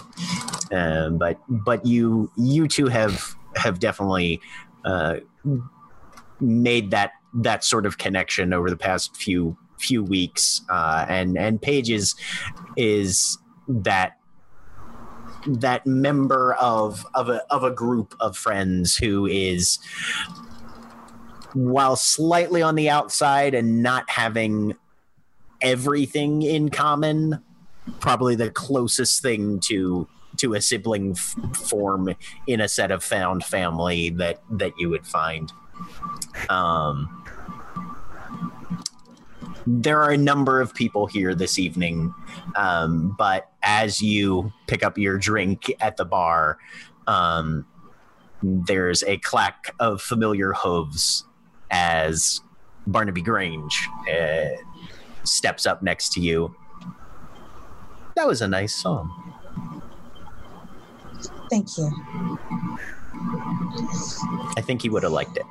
[0.72, 4.40] Um, but but you you two have have definitely
[4.84, 5.16] uh,
[6.40, 11.60] made that that sort of connection over the past few few weeks, uh, and and
[11.60, 12.14] Paige is
[12.76, 13.38] is
[13.68, 14.18] that
[15.46, 19.78] that member of of a of a group of friends who is
[21.56, 24.74] while slightly on the outside and not having
[25.62, 27.42] everything in common
[27.98, 32.14] probably the closest thing to to a sibling f- form
[32.46, 35.50] in a set of found family that that you would find.
[36.50, 37.24] Um
[39.66, 42.14] there are a number of people here this evening
[42.54, 46.56] um, but as you pick up your drink at the bar
[47.08, 47.66] um,
[48.42, 51.24] there's a clack of familiar hooves
[51.70, 52.40] as
[52.86, 54.48] barnaby grange uh,
[55.24, 56.54] steps up next to you
[58.14, 59.10] that was a nice song
[61.50, 61.90] Thank you.
[64.56, 65.46] i think he would have liked it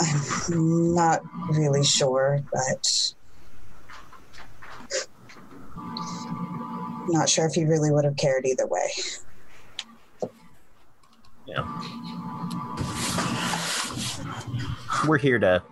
[0.00, 3.12] I'm not really sure, but
[7.08, 8.90] not sure if he really would have cared either way.
[11.46, 11.66] Yeah.
[15.06, 15.62] We're here to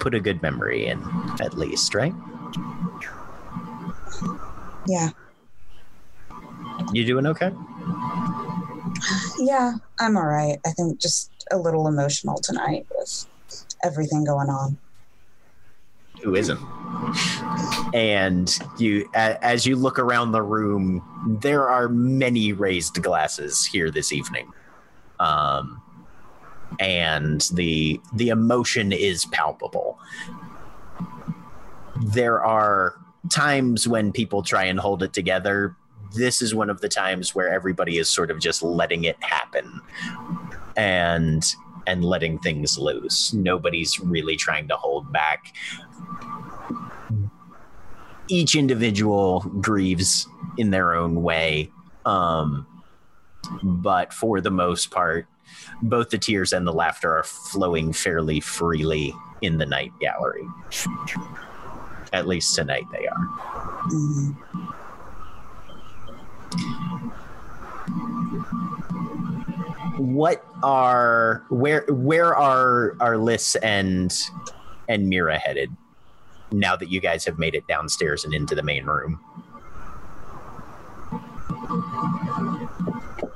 [0.00, 1.02] put a good memory in,
[1.40, 2.14] at least, right?
[4.86, 5.10] Yeah,
[6.92, 7.52] You doing okay?
[9.38, 10.58] yeah, I'm all right.
[10.66, 13.26] I think just a little emotional tonight with
[13.84, 14.78] everything going on.
[16.22, 16.60] Who isn't?
[17.94, 24.12] And you, as you look around the room, there are many raised glasses here this
[24.12, 24.50] evening,
[25.18, 25.79] um,
[26.78, 29.98] and the the emotion is palpable.
[32.02, 32.96] There are
[33.30, 35.76] times when people try and hold it together.
[36.16, 39.80] This is one of the times where everybody is sort of just letting it happen,
[40.76, 41.44] and
[41.86, 43.32] and letting things loose.
[43.32, 45.52] Nobody's really trying to hold back
[48.30, 51.70] each individual grieves in their own way
[52.06, 52.66] um
[53.62, 55.26] but for the most part
[55.82, 60.46] both the tears and the laughter are flowing fairly freely in the night gallery.
[62.12, 63.26] At least tonight they are.
[69.96, 74.12] What are where where are are Liss and
[74.88, 75.70] and Mira headed
[76.52, 79.20] now that you guys have made it downstairs and into the main room?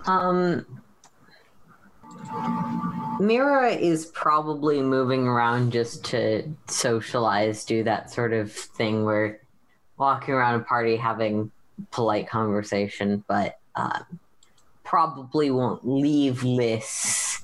[0.06, 0.66] Um,
[3.20, 9.40] Mira is probably moving around just to socialize, do that sort of thing where
[9.96, 11.50] walking around a party having
[11.90, 14.18] polite conversation, but um,
[14.82, 17.40] probably won't leave Liss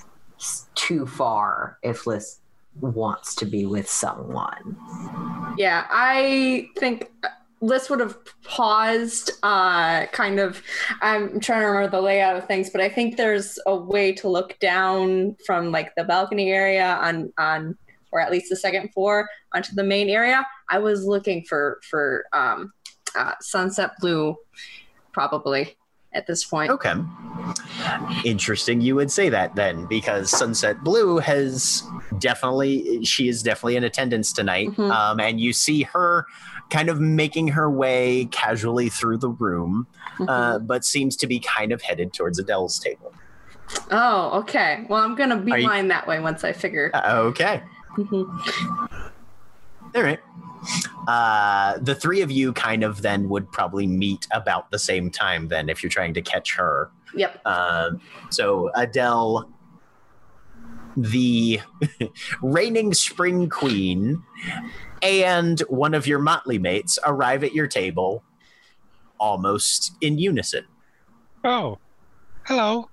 [0.75, 2.39] too far if Liss
[2.81, 4.77] wants to be with someone.
[5.57, 7.11] Yeah, I think
[7.61, 10.63] Liss would have paused, uh, kind of.
[11.03, 14.29] I'm trying to remember the layout of things, but I think there's a way to
[14.29, 17.77] look down from like the balcony area on on,
[18.13, 20.47] or at least the second floor onto the main area.
[20.71, 22.73] I was looking for for um,
[23.15, 24.37] uh, sunset blue,
[25.13, 25.77] probably
[26.13, 26.71] at this point.
[26.71, 26.95] Okay.
[28.25, 31.85] Interesting you would say that then, because Sunset Blue has
[32.19, 34.71] definitely, she is definitely in attendance tonight.
[34.71, 34.91] Mhm.
[34.91, 36.27] Um, and you see her
[36.71, 39.87] kind of making her way casually through the room,
[40.21, 40.67] uh, Mhm.
[40.67, 43.13] but seems to be kind of headed towards Adele's table.
[43.93, 44.85] oh, okay.
[44.89, 46.91] Well, I'm gonna Are you- beeline that way once I figure.
[46.95, 47.63] Uh, okay.
[47.97, 48.29] Mhm.
[49.95, 50.19] All right.
[51.09, 55.49] Uh, the three of you kind of then would probably meet about the same time
[55.49, 56.91] then if you're trying to catch her.
[57.15, 57.45] Yep.
[57.47, 58.01] Um,
[58.31, 59.49] so Adele,
[61.03, 61.61] the
[62.43, 64.23] reigning spring queen,
[65.03, 68.23] and one of your motley mates arrive at your table
[69.19, 70.65] almost in unison.
[71.45, 71.79] Oh,
[72.45, 72.89] hello.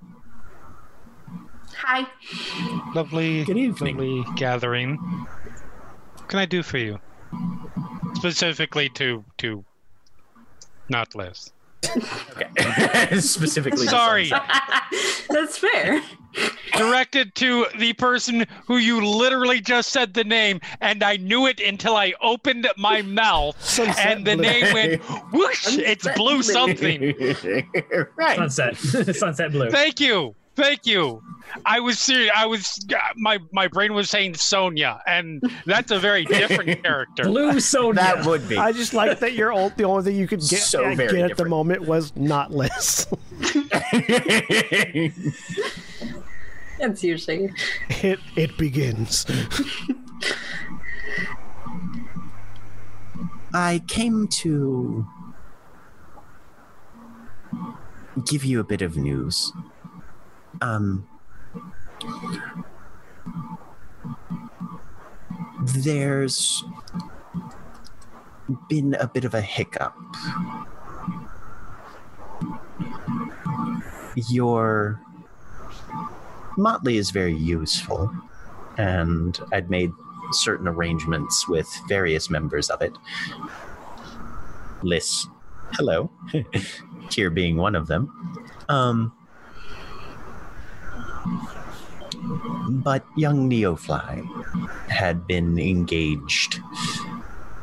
[1.79, 2.07] Hi.
[2.93, 3.97] Lovely, Good evening.
[3.97, 4.95] lovely gathering.
[4.97, 6.99] What can I do for you?
[8.15, 9.63] Specifically to to
[10.89, 11.51] not Liss.
[12.37, 13.19] Okay.
[13.19, 14.29] Specifically, Sorry.
[15.29, 16.01] That's fair.
[16.77, 21.59] directed to the person who you literally just said the name, and I knew it
[21.59, 24.43] until I opened my mouth, Sunset and the Blue.
[24.43, 25.01] name went
[25.33, 25.77] whoosh.
[25.77, 26.43] It's Sunset blue Blue.
[26.43, 28.07] something.
[28.17, 28.35] right.
[28.37, 28.77] Sunset.
[29.15, 29.69] Sunset blue.
[29.71, 31.23] Thank you, thank you.
[31.65, 32.31] I was serious.
[32.35, 32.85] I was
[33.15, 37.23] my my brain was saying Sonia, and that's a very different character.
[37.23, 38.01] Blue Sonia.
[38.01, 38.57] That would be.
[38.57, 39.77] I just like that you're old.
[39.77, 43.07] The only thing you could get, So very get at the moment was not Liss.
[46.79, 47.51] That's usually
[47.89, 49.25] it it begins.
[53.53, 55.07] I came to
[58.25, 59.51] give you a bit of news.
[60.61, 61.07] Um,
[65.61, 66.63] there's
[68.69, 69.93] been a bit of a hiccup.
[74.29, 74.99] Your
[76.57, 78.11] Motley is very useful,
[78.77, 79.91] and I'd made
[80.31, 82.97] certain arrangements with various members of it.
[84.81, 85.27] Liss,
[85.73, 86.09] hello,
[87.11, 88.11] here being one of them.
[88.69, 89.16] Um,
[92.69, 94.25] but young Neofly
[94.89, 96.59] had been engaged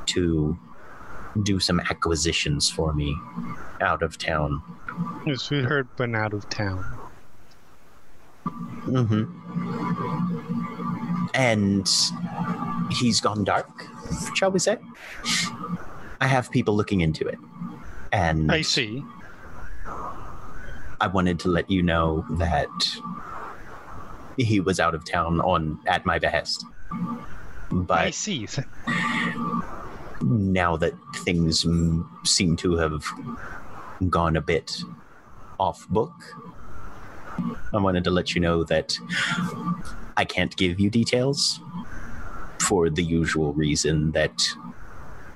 [0.06, 0.58] to
[1.42, 3.16] do some acquisitions for me
[3.80, 4.62] out of town.
[5.26, 6.84] Yes, we heard, but out of town.
[8.86, 9.24] Mm-hmm.
[11.34, 11.90] And
[12.92, 13.68] he's gone dark,
[14.34, 14.78] shall we say?
[16.20, 17.38] I have people looking into it.
[18.12, 19.02] And I see.
[21.00, 22.68] I wanted to let you know that
[24.36, 26.64] he was out of town on at my behest.
[27.90, 28.46] I see.
[30.22, 31.66] now that things
[32.24, 33.04] seem to have
[34.10, 34.70] gone a bit
[35.58, 36.12] off book,
[37.72, 38.96] I wanted to let you know that
[40.16, 41.60] I can't give you details
[42.60, 44.40] for the usual reason that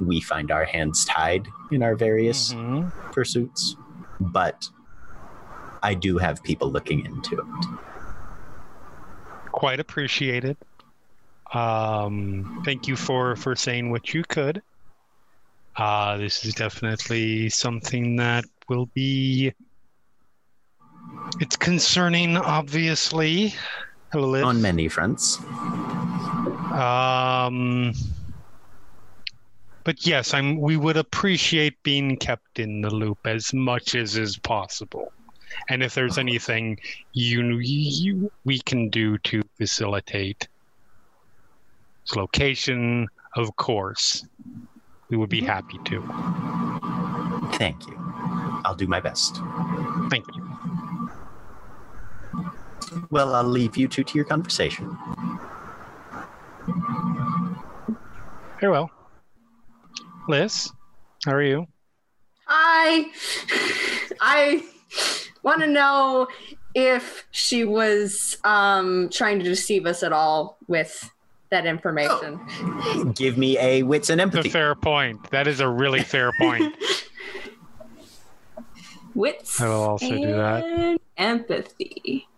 [0.00, 2.92] we find our hands tied in our various Mhm.
[3.12, 3.76] pursuits.
[4.20, 4.70] But
[5.82, 7.66] I do have people looking into it.
[9.58, 10.56] Quite appreciated.
[11.52, 14.62] Um, thank you for for saying what you could.
[15.74, 19.52] Uh, this is definitely something that will be.
[21.40, 23.52] It's concerning, obviously.
[24.12, 24.44] Hello, Liv.
[24.44, 25.40] On many fronts.
[26.72, 27.92] Um,
[29.82, 30.60] but yes, I'm.
[30.60, 35.12] We would appreciate being kept in the loop as much as is possible,
[35.68, 36.78] and if there's anything
[37.12, 40.48] you, you we can do to facilitate
[42.04, 44.24] its location, of course,
[45.10, 46.00] we would be happy to.
[47.54, 47.94] Thank you.
[48.64, 49.40] I'll do my best.
[50.10, 50.48] Thank you.
[53.10, 54.96] Well, I'll leave you two to your conversation.
[58.60, 58.90] Very well.
[60.28, 60.70] Liss,
[61.24, 61.66] how are you?
[62.46, 63.10] I
[64.20, 64.64] I
[65.42, 66.26] want to know
[66.74, 71.10] if she was um trying to deceive us at all with
[71.50, 72.38] that information.
[73.14, 74.50] Give me a wits and That's a empathy.
[74.50, 75.30] fair point.
[75.30, 76.74] That is a really fair point.
[79.14, 79.60] Wits.
[79.60, 80.64] I will also do that.
[80.64, 82.28] and Empathy.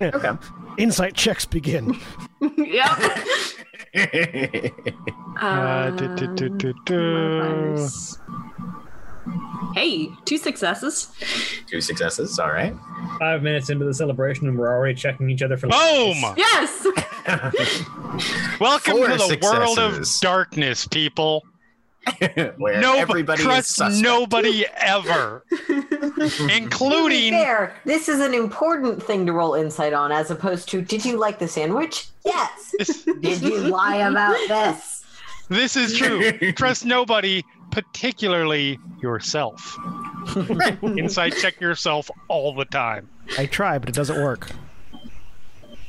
[0.00, 0.30] Okay.
[0.78, 1.98] Insight checks begin.
[2.58, 2.90] yep.
[5.40, 7.40] Uh, du- du- du- du- du.
[7.40, 8.18] modifiers.
[9.74, 11.12] Hey, two successes.
[11.66, 12.38] Two successes.
[12.38, 12.74] All right.
[13.18, 15.68] Five minutes into the celebration, and we're already checking each other for.
[15.68, 16.16] Boom!
[16.36, 16.86] Yes.
[18.60, 21.44] Welcome Four to the world of darkness, people.
[22.56, 24.02] Where No, everybody trust suspect.
[24.02, 30.10] nobody ever, To be including fair, this is an important thing to roll insight on,
[30.10, 32.74] as opposed to "Did you like the sandwich?" Yes.
[33.20, 35.04] Did you lie about this?
[35.50, 36.32] this is true.
[36.52, 39.76] Trust nobody, particularly yourself.
[40.82, 43.08] Inside check yourself all the time.
[43.38, 44.50] I try, but it doesn't work.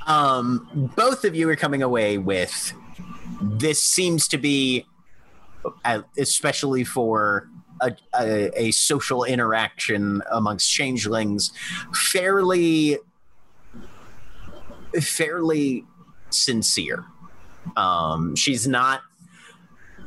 [0.07, 2.73] Um, both of you are coming away with
[3.41, 4.85] this seems to be,
[5.85, 7.47] uh, especially for
[7.81, 11.51] a, a, a social interaction amongst changelings,
[11.93, 12.97] fairly,
[14.99, 15.85] fairly
[16.29, 17.05] sincere.
[17.75, 19.01] Um, she's not.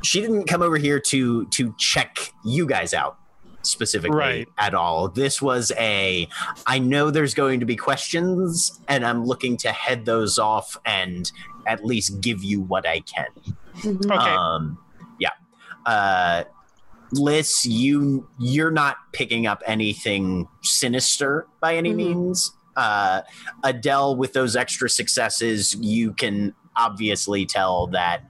[0.05, 3.17] She didn't come over here to to check you guys out
[3.63, 4.47] specifically Right.
[4.59, 5.07] at all.
[5.09, 6.27] This was a
[6.67, 11.31] I know there's going to be questions and I'm looking to head those off and
[11.65, 13.25] at least give you what I can.
[13.83, 14.13] Okay.
[14.15, 14.77] Um
[15.19, 15.31] yeah.
[15.85, 16.43] Uh
[17.11, 21.95] Liss, you you're not picking up anything sinister by any Mhm.
[21.95, 22.51] means.
[22.77, 23.21] uh,
[23.63, 28.29] Adele, with those extra successes, you can obviously tell that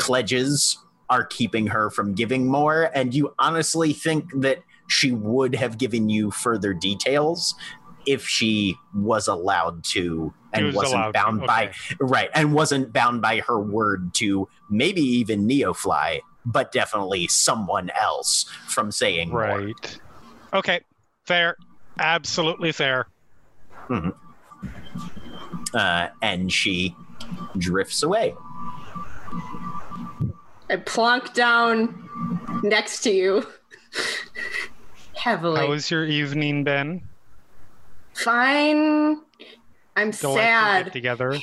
[0.00, 0.78] pledges
[1.08, 2.90] are keeping her from giving more.
[2.94, 7.54] And you honestly think that she would have given you further details
[8.06, 13.22] if she was allowed to and was wasn't allowed bound by right and wasn't bound
[13.22, 19.40] by her word to maybe even Neofly, but definitely someone else from saying more.
[19.40, 20.00] Right.
[20.52, 20.80] Okay.
[21.26, 21.56] Fair.
[21.98, 23.06] Absolutely fair.
[25.74, 26.96] Uh, and she
[27.58, 28.34] drifts away.
[30.70, 32.08] I plonk down
[32.62, 33.44] next to you
[35.16, 35.58] heavily.
[35.58, 37.02] How was your evening, Ben?
[38.14, 39.20] Fine.
[39.96, 40.84] I'm Delightful sad.
[40.84, 41.38] Get together.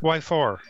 [0.00, 0.60] Why for?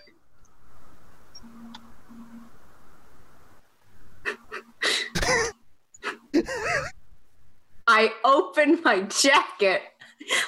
[7.87, 9.83] I open my jacket.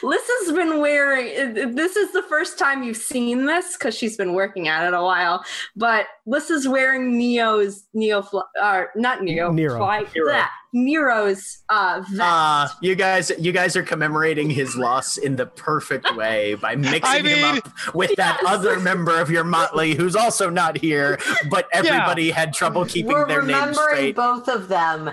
[0.02, 1.74] Liss has been wearing.
[1.74, 5.02] This is the first time you've seen this because she's been working at it a
[5.02, 5.44] while.
[5.74, 9.78] But Liss is wearing Neo's Neo, fl- uh, not Neo, Nero.
[9.78, 10.32] fly- Nero.
[10.32, 12.20] bleh, Nero's uh, vest.
[12.20, 17.02] Uh, you guys, you guys are commemorating his loss in the perfect way by mixing
[17.26, 21.18] I him up with that other member of your motley who's also not here,
[21.50, 24.16] but everybody had trouble keeping We're their names remembering straight.
[24.16, 25.08] both of them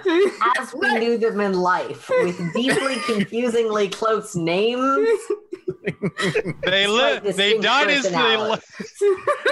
[0.57, 5.17] as we knew them in life with deeply confusingly close names.
[6.65, 7.37] They Slight lived.
[7.37, 8.37] They died as they.
[8.37, 8.57] Li-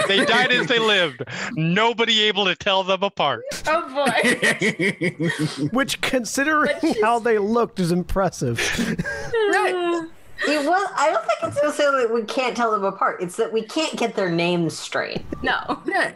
[0.07, 1.23] they died as they lived.
[1.53, 3.43] Nobody able to tell them apart.
[3.67, 5.69] oh boy.
[5.71, 8.59] Which, considering But how they looked, is impressive.
[10.47, 10.91] It was.
[10.97, 13.21] I don't think it's necessarily that we can't tell them apart.
[13.21, 15.21] It's that we can't get their names straight.
[15.43, 15.81] No.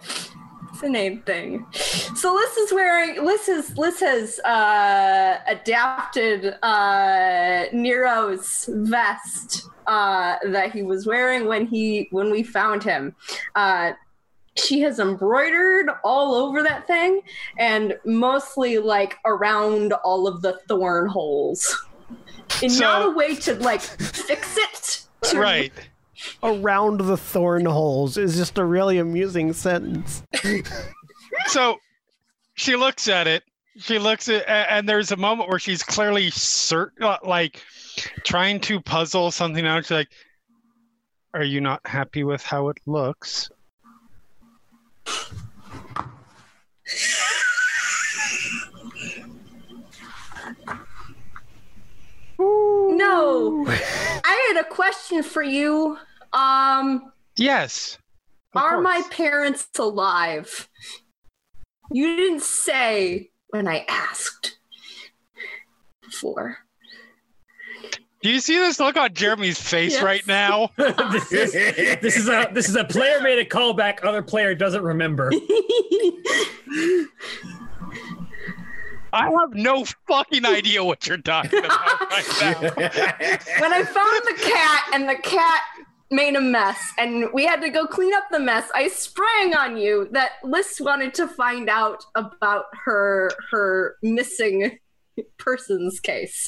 [0.73, 1.65] It's a name thing.
[1.71, 10.73] So Liss is wearing Liss is Liss has uh adapted uh Nero's vest uh that
[10.73, 13.15] he was wearing when he when we found him.
[13.55, 13.93] Uh
[14.57, 17.21] she has embroidered all over that thing
[17.57, 21.75] and mostly like around all of the thorn holes.
[22.61, 25.01] And So- not a way to like fix it.
[25.29, 25.73] To Right.
[26.43, 30.23] Around the thorn holes is just a really amusing sentence.
[31.47, 31.77] So
[32.53, 33.43] she looks at it.
[33.77, 37.61] She looks at, and there's a moment where she's clearly certain, uh, like
[38.23, 39.83] trying to puzzle something out.
[39.83, 40.07] She's like,
[41.33, 43.49] "Are you not happy with how it looks?"
[52.37, 53.65] No.
[53.67, 55.97] I had a question for you.
[56.33, 57.97] Um, Yes.
[58.53, 60.69] of are my parents alive?
[61.91, 64.57] You didn't say when I asked
[66.11, 66.64] for.
[68.25, 70.01] Do you see this look on Jeremy's face Yes.
[70.01, 70.71] right now?
[70.77, 71.51] this, is,
[72.01, 74.03] this is a this is a player made a callback.
[74.03, 75.31] Other player doesn't remember.
[79.13, 82.59] I have no fucking idea what you're talking about right now.
[83.59, 85.61] when I found the cat and the cat
[86.09, 89.77] made a mess and we had to go clean up the mess, I sprang on
[89.77, 94.79] you that Liss wanted to find out about her her missing
[95.37, 96.47] persons case.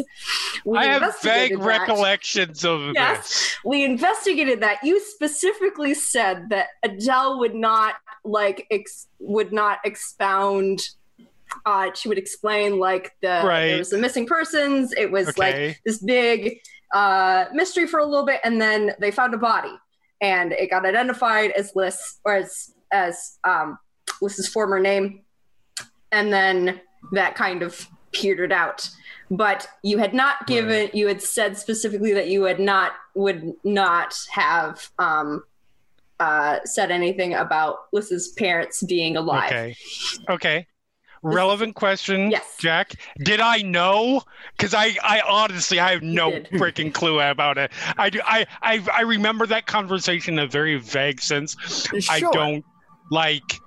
[0.66, 1.66] We I have vague that.
[1.66, 3.30] recollections of Yes.
[3.30, 3.58] this.
[3.66, 10.82] we investigated that you specifically said that adele would not like ex- would not expound
[11.66, 13.68] uh she would explain like the Right.
[13.68, 16.60] there was the missing persons it was like this big
[16.94, 19.74] uh mystery for a little bit and then they found a body
[20.22, 23.78] and it got identified as Liss or as as um
[24.22, 25.22] Liss's former name
[26.12, 26.82] and then
[27.14, 28.90] that kind of petered out
[29.30, 34.18] but you had not given you had said specifically that you had not would not
[34.32, 35.44] have um
[36.20, 39.76] uh said anything about Liss's parents being alive Okay.
[40.30, 40.68] Okay.
[41.24, 42.56] Relevant question, Yes.
[42.60, 42.94] Jack.
[43.18, 44.22] Did I know?
[44.56, 47.72] Because I, I honestly, I have no freaking clue about it.
[47.98, 48.22] I do.
[48.24, 51.58] I, I, I remember that conversation in a very vague sense.
[51.90, 52.00] Sure.
[52.10, 52.64] I don't
[53.12, 53.60] like.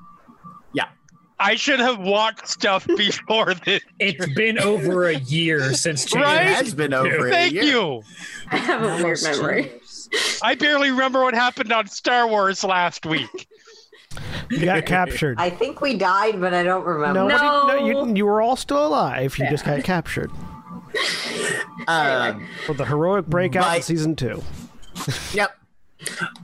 [1.40, 1.46] Yeah.
[1.46, 3.82] I should have watched stuff before this.
[3.98, 6.24] It's been over a year since James.
[6.24, 6.46] Right?
[6.46, 8.02] It has been over a Thank you.
[8.50, 9.72] i have a weird memory
[10.42, 13.48] I barely remember what happened on Star Wars last week.
[14.50, 15.38] You got captured.
[15.38, 17.20] I think we died, but I don't remember.
[17.28, 18.06] Nobody, no, No.
[18.06, 19.38] you, you were all still alive.
[19.38, 20.30] You just got captured.
[21.88, 24.42] Um, For the heroic breakout in season two.
[25.32, 25.56] Yep.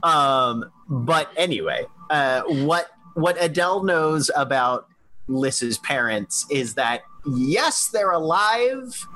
[0.03, 4.87] Um, but anyway, uh, what what Adele knows about
[5.27, 9.07] Liss's parents is that yes, they're alive,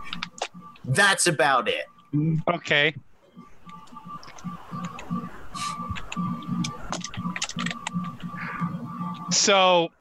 [0.83, 1.85] That's about it.
[2.49, 2.95] Okay.
[9.29, 9.91] So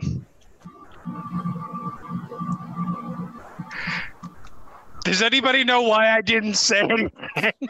[5.05, 7.69] Does anybody know why I didn't say anything?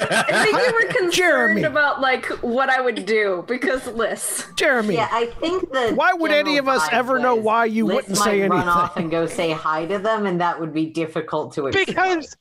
[0.00, 1.62] I think you were concerned Jeremy.
[1.64, 4.46] about like what I would do because Liss.
[4.56, 5.92] Jeremy, Yeah, I think the.
[5.94, 8.96] Why would any of us ever know why you Liss wouldn't might say run off
[8.96, 11.86] and go say hi to them, and that would be difficult to explain.
[11.86, 12.36] because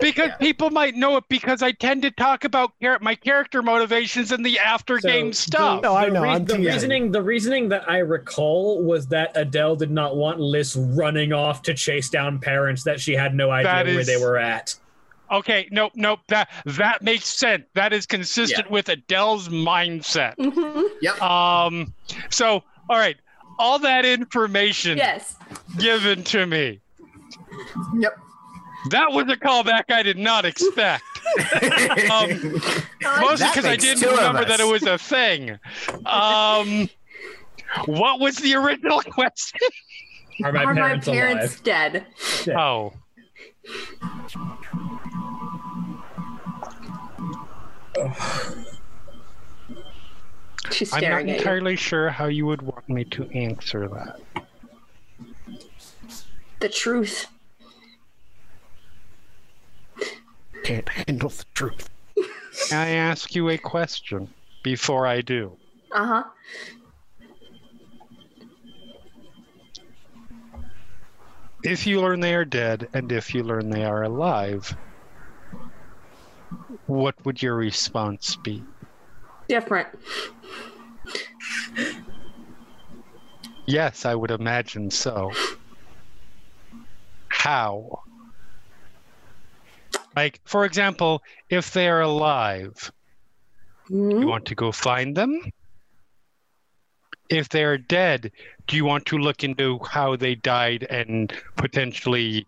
[0.00, 4.32] because people might know it because I tend to talk about char- my character motivations
[4.32, 5.82] in the after game So, stuff.
[5.82, 6.72] No, I the know, rea- I'm the teasing.
[6.72, 7.12] reasoning.
[7.12, 11.74] The reasoning that I recall was that Adele did not want Liss running off to
[11.74, 14.74] chase down parents that she had no idea That where is- they were at.
[15.38, 16.20] Okay, nope, nope.
[16.28, 17.64] That that makes sense.
[17.74, 20.36] That is consistent with Adele's mindset.
[20.36, 21.20] Mhm.
[21.20, 21.92] Um,
[22.30, 23.16] so all right,
[23.58, 25.36] all that information Yes.
[25.78, 26.80] given to me.
[27.98, 28.16] Yep.
[28.90, 31.02] That was a callback I did not expect.
[32.10, 32.60] um,
[33.02, 35.58] mostly because I didn't remember that it was a thing.
[36.04, 36.88] Um,
[37.86, 39.58] what was the original question?
[40.44, 42.06] Are my Are my parents, parents dead?
[42.56, 42.92] Oh,
[50.70, 51.38] She's I'm not staring at you.
[51.38, 54.20] entirely sure how you would want me to answer that.
[56.60, 57.26] The truth.
[60.64, 61.90] Can't handle the truth.
[62.68, 64.28] Can I ask you a question
[64.62, 65.56] before I do?
[65.92, 66.24] Uh huh.
[71.62, 74.76] If you learn they are dead and if you learn they are alive,
[76.86, 78.64] what would your response be?
[79.48, 79.88] Different.
[83.66, 85.32] Yes, I would imagine so.
[87.28, 88.02] How?
[90.16, 92.90] Like, for example, if they are alive,
[93.90, 94.20] Mhm.
[94.20, 95.40] you want to go find them?
[97.28, 98.30] If they are dead,
[98.66, 102.46] do you want to look into how they died and potentially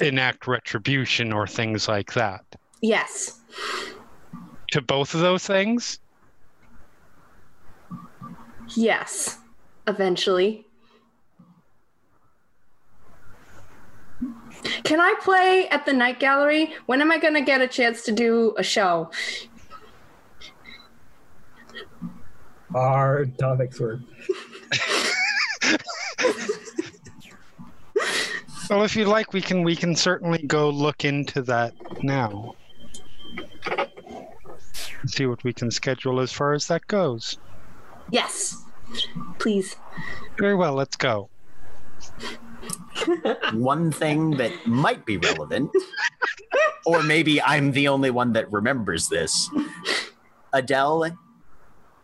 [0.00, 2.44] enact retribution or things like that?
[2.84, 3.40] Yes.
[4.72, 6.00] To both of those things?
[8.76, 9.38] Yes.
[9.86, 10.66] Eventually.
[14.82, 16.74] Can I play at the night gallery?
[16.84, 19.10] When am I going to get a chance to do a show?
[22.74, 24.00] Our topics were
[28.68, 31.72] Well, if you like, we can we can certainly go look into that
[32.02, 32.56] now.
[35.06, 37.38] See what we can schedule as far as that goes.
[38.10, 38.64] Yes.
[39.38, 39.76] Please.
[40.38, 41.28] Very well, let's go.
[43.52, 45.70] One thing that might be relevant,
[46.86, 49.50] or maybe I'm the only one that remembers this.
[50.52, 51.16] Adele,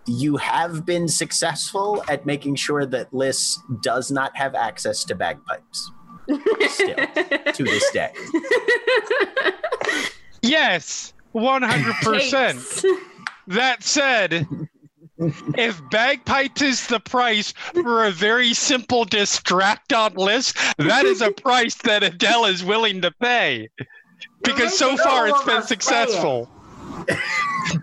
[0.07, 5.91] you have been successful at making sure that Liss does not have access to bagpipes.
[6.69, 8.13] Still, to this day.
[10.43, 12.85] Yes, one hundred percent.
[13.47, 14.47] That said,
[15.19, 21.31] if bagpipes is the price for a very simple distract on list, that is a
[21.43, 23.69] price that Adele is willing to pay.
[24.43, 25.83] Because so far it's been us pay it.
[25.83, 26.45] successful.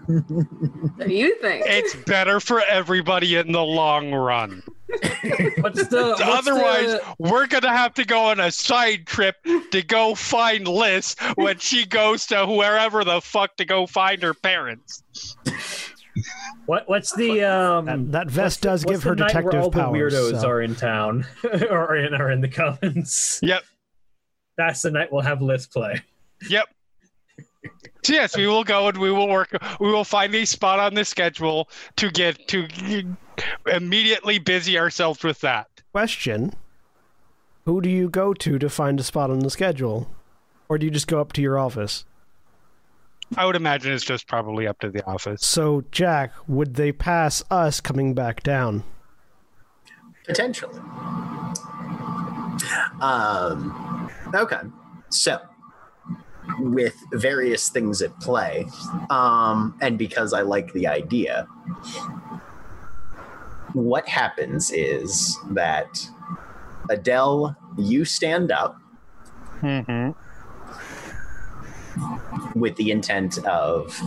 [0.08, 1.64] What do you think?
[1.68, 4.64] It's better for everybody in the long run.
[4.90, 9.36] What's the what's Otherwise, the- we're gonna have to go on a side trip
[9.72, 14.34] to go find Liss when she goes to wherever the fuck to go find her
[14.34, 15.04] parents.
[16.66, 19.92] what what's the um That, that vest does give her the night where detective all
[19.92, 21.26] the weirdos so- are in town
[21.70, 23.40] or in are in the commons.
[23.44, 23.64] Yep.
[24.58, 26.02] That's the night we'll have Liss play.
[26.50, 26.66] Yep.
[28.04, 29.50] So yes, we will go and we will work.
[29.80, 32.68] We will find a spot on the schedule to get to
[33.66, 35.68] immediately busy ourselves with that.
[35.92, 36.54] Question
[37.66, 40.10] Who do you go to to find a spot on the schedule?
[40.70, 42.06] Or do you just go up to your office?
[43.36, 45.46] I would imagine it's just probably up to the office.
[45.46, 48.84] So, Jack, would they pass us coming back down?
[50.26, 50.80] Potentially.
[53.02, 54.62] Um, okay.
[55.10, 55.40] So,
[56.60, 58.66] with various things at play,
[59.10, 61.48] um, and because I like the idea,
[63.74, 66.08] what happens is that
[66.90, 68.78] Adele, you stand up
[69.62, 70.12] Mm-hmm.
[72.60, 74.00] with the intent of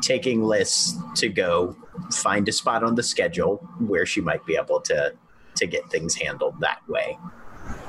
[0.00, 1.76] taking Liss to go
[2.12, 5.12] find a spot on the schedule where she might be able to
[5.54, 7.16] to get things handled that way.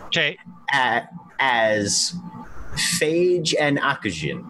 [0.08, 0.38] Okay.
[0.74, 1.08] A-
[1.40, 2.14] as
[3.00, 4.50] Phage and Akujin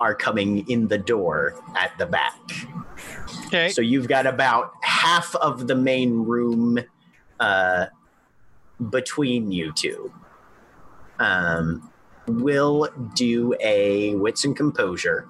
[0.00, 2.38] are coming in the door at the back.
[3.46, 3.68] Okay.
[3.68, 6.78] So you've got about half of the main room
[7.40, 7.86] uh,
[8.90, 10.12] between you two.
[11.18, 11.90] Um,
[12.26, 15.28] we'll do a wits and composure,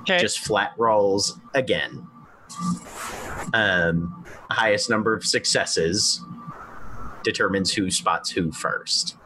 [0.00, 0.18] Okay.
[0.18, 2.06] just flat rolls again.
[3.52, 6.20] Um, highest number of successes
[7.22, 9.16] determines who spots who first.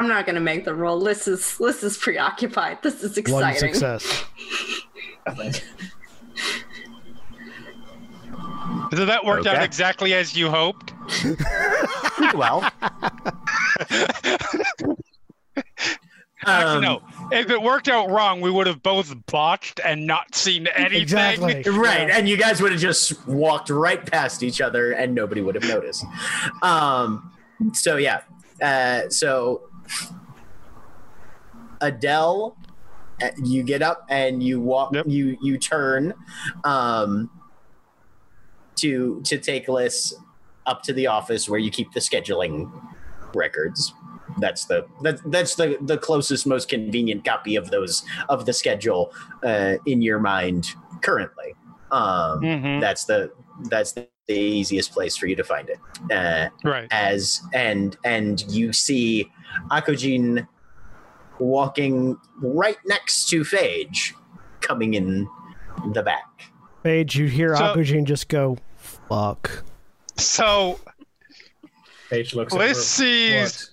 [0.00, 0.98] I'm not gonna make the roll.
[0.98, 2.82] This is Liss is preoccupied.
[2.82, 3.42] This is exciting.
[3.42, 3.74] One exciting.
[3.74, 4.24] success.
[8.96, 10.94] so that worked out exactly as you hoped.
[12.34, 12.62] well,
[16.46, 17.02] Actually, um, no.
[17.30, 21.02] If it worked out wrong, we would have both botched and not seen anything.
[21.02, 21.62] Exactly.
[21.66, 22.16] Right, Yeah.
[22.16, 25.64] and you guys would have just walked right past each other, and nobody would have
[25.64, 26.06] noticed.
[26.62, 27.30] Um,
[27.74, 28.22] so yeah,
[28.62, 29.69] uh, so
[31.80, 32.56] Adele,
[33.22, 34.94] uh, you get up and you walk.
[34.94, 35.06] Yep.
[35.08, 36.14] You you turn
[36.64, 37.30] um,
[38.76, 40.14] to to take Liss
[40.66, 42.70] up to the office where you keep the scheduling
[43.34, 43.94] records.
[44.38, 49.12] That's the that, that's the the closest, most convenient copy of those of the schedule
[49.42, 50.68] uh, in your mind
[51.02, 51.54] currently.
[51.90, 52.80] Um, Mhm.
[52.80, 53.32] That's the
[53.64, 55.78] that's the, the easiest place for you to find it.
[56.12, 56.86] Uh, Right.
[56.92, 59.30] as and and you see
[59.70, 60.46] Akujin
[61.38, 64.12] walking right next to Phage,
[64.60, 65.28] coming in
[65.92, 66.24] the back.
[66.84, 69.64] Phage, you hear So- Akujin just go, fuck.
[70.16, 70.78] So
[72.10, 72.80] Paige looks Liss over.
[72.82, 73.70] sees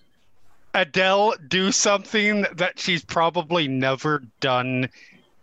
[0.73, 4.89] Adele do something that she's probably never done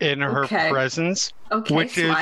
[0.01, 0.71] in her Okay.
[0.71, 1.33] presence.
[1.51, 2.15] Okay, Which is-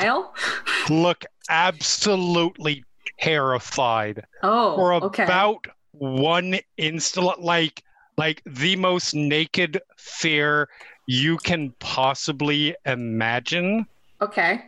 [0.89, 2.83] Look absolutely
[3.19, 5.23] terrified Oh, for okay.
[5.23, 7.83] about one instant, like
[8.17, 10.69] like the most naked fear
[11.07, 13.85] you can possibly imagine.
[14.21, 14.63] okay.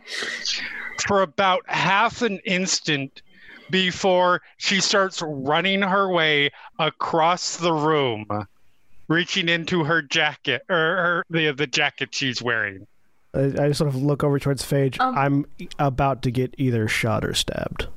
[1.06, 3.22] for about half an instant
[3.70, 8.26] before she starts running her way across the room,
[9.08, 12.86] reaching into her jacket or her, the the jacket she's wearing.
[13.34, 15.00] I, I sort of look over towards Phage.
[15.00, 15.16] Um.
[15.16, 17.88] I'm about to get either shot or stabbed.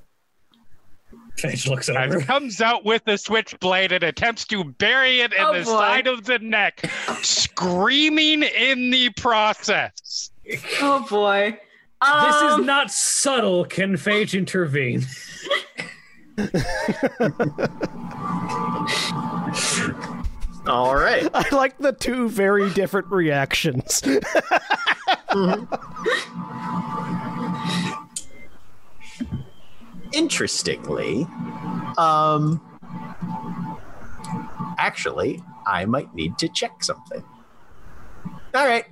[1.41, 2.21] Paige looks And over.
[2.21, 5.71] comes out with a switchblade and attempts to bury it in Oh, the boy.
[5.71, 6.89] side of the neck,
[7.21, 10.31] screaming in the process.
[10.81, 11.57] Oh boy.
[12.01, 13.65] This Um, is not subtle.
[13.65, 15.05] Can Phage intervene?
[20.67, 21.27] All right.
[21.33, 24.01] I like the two very different reactions.
[30.13, 31.27] Interestingly,
[31.97, 32.61] um,
[34.77, 37.23] actually, I might need to check something.
[38.55, 38.85] All right.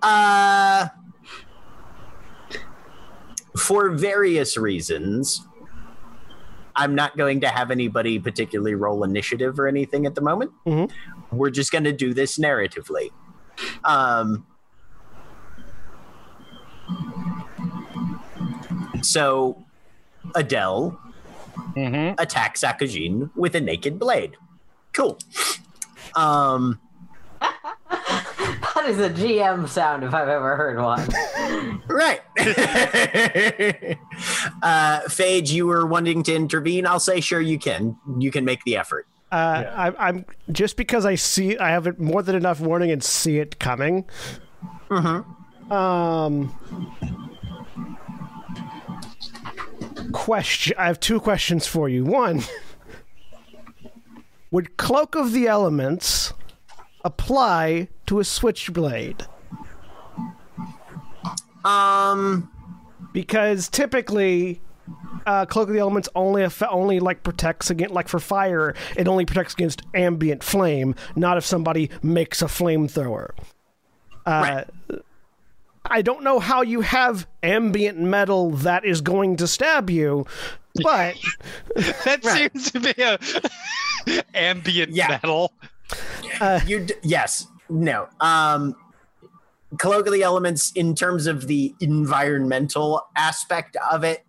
[0.00, 0.88] Uh,
[3.56, 5.46] for various reasons,
[6.74, 10.52] I'm not going to have anybody particularly roll initiative or anything at the moment.
[10.66, 10.90] Mhm.
[11.30, 13.10] We're just going to do this narratively.
[13.84, 14.46] Um,
[19.02, 19.64] so,
[20.34, 20.98] Adele
[21.76, 22.18] Mm-hmm.
[22.18, 24.36] attacks Akujin with a naked blade.
[24.94, 25.18] Cool.
[26.16, 26.80] Um,
[27.40, 31.06] That is a GM sound if I've ever heard one.
[31.88, 32.20] right.
[34.62, 36.86] uh, Phage, you were wanting to intervene.
[36.86, 37.96] I'll say, sure, you can.
[38.18, 39.06] You can make the effort.
[39.30, 39.64] Uh,
[39.98, 43.58] I, I'm just because I see I have more than enough warning and see it
[43.58, 44.06] coming.
[45.70, 46.54] Um.
[50.12, 50.76] Question.
[50.78, 52.04] I have two questions for you.
[52.04, 52.42] One.
[54.50, 56.32] Would Cloak of the Elements
[57.04, 59.26] apply to a switchblade?
[61.64, 62.50] Um,
[63.12, 64.60] because typically
[65.26, 69.06] uh, cloak of the elements only aff- only like protects against like for fire it
[69.06, 73.30] only protects against ambient flame not if somebody makes a flamethrower
[74.26, 74.64] uh,
[75.86, 80.24] i don't know how you have ambient metal that is going to stab you
[80.82, 81.16] but
[81.76, 82.50] That Right.
[82.54, 83.18] seems to be a
[84.34, 85.08] ambient Yeah.
[85.08, 85.52] metal.
[86.66, 88.08] you d- yes, no.
[88.20, 88.74] Um,
[89.78, 94.24] Cloak of the Elements, in terms of the environmental aspect of it,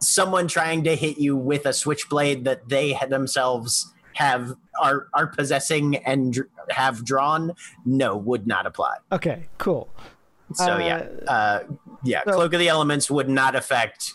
[0.00, 5.96] someone trying to hit you with a switchblade that they themselves have are are possessing
[5.96, 7.52] and dr- have drawn,
[7.84, 8.96] no, would not apply.
[9.12, 9.88] okay cool
[10.52, 11.60] So Uh, yeah, uh,
[12.02, 14.12] yeah, so- Cloak of the Elements would not affect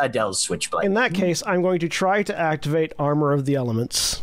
[0.00, 0.84] Adele's switchblade.
[0.86, 4.22] in that case i'm going to try to activate armor of the elements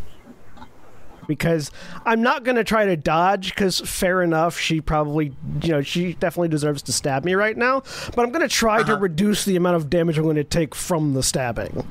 [1.27, 1.71] because
[2.05, 6.13] I'm not going to try to dodge because fair enough, she probably, you know, she
[6.13, 7.81] definitely deserves to stab me right now,
[8.15, 10.75] but I'm going to try to reduce the amount of damage I'm going to take
[10.75, 11.83] from the stabbing.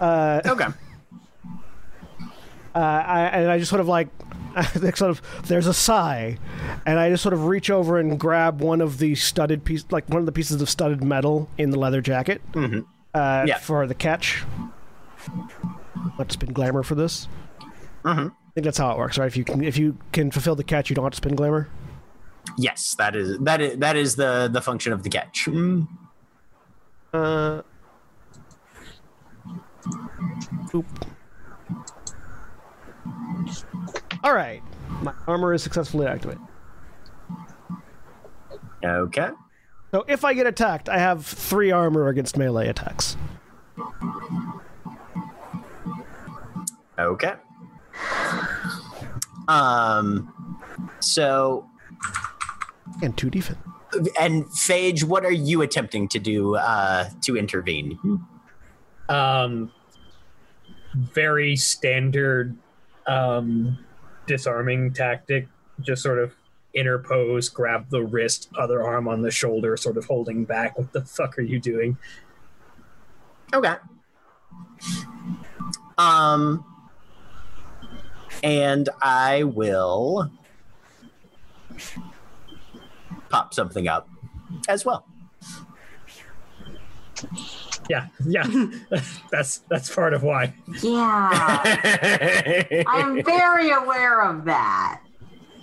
[0.00, 0.64] Uh, Okay.
[2.74, 4.08] uh, I, and I just sort of like
[4.94, 6.38] sort of, there's a sigh,
[6.86, 10.08] and I just sort of reach over and grab one of the studded piece, like
[10.08, 13.58] one of the pieces of studded metal in the leather jacket, uh, Yeah.
[13.58, 14.42] for the catch.
[16.18, 17.28] Let's spin glamour for this.
[18.04, 18.28] Mm-hmm.
[18.28, 19.26] I think that's how it works, right?
[19.26, 21.68] If you can, if you can fulfill the catch, you don't have to spin glamour.
[22.58, 25.46] Yes, that is that is that is the the function of the catch.
[27.12, 27.62] Uh,
[30.74, 30.86] oop.
[34.24, 34.62] All right,
[35.02, 36.42] my armor is successfully activated.
[38.84, 39.30] Okay.
[39.92, 43.16] So if I get attacked, I have three armor against melee attacks.
[46.98, 47.32] Okay.
[49.48, 50.58] Um.
[51.00, 51.66] So
[53.02, 53.58] And two defense.
[54.20, 57.98] and Phage, what are you attempting to do uh, to intervene?
[59.08, 59.72] um,
[60.94, 62.56] very standard
[63.08, 63.76] um,
[64.30, 65.48] disarming tactic.
[65.80, 66.32] Just sort of
[66.72, 70.78] interpose, grab the wrist, other arm on the shoulder, sort of holding back.
[70.78, 71.98] What the fuck are you doing?
[73.52, 73.74] Okay.
[75.98, 76.64] Um.
[78.44, 80.30] And I will
[83.28, 84.08] pop something up
[84.68, 85.04] as well.
[87.90, 88.46] Yeah, yeah,
[89.32, 90.54] that's that's part of why.
[90.80, 95.00] Yeah, I'm very aware of that.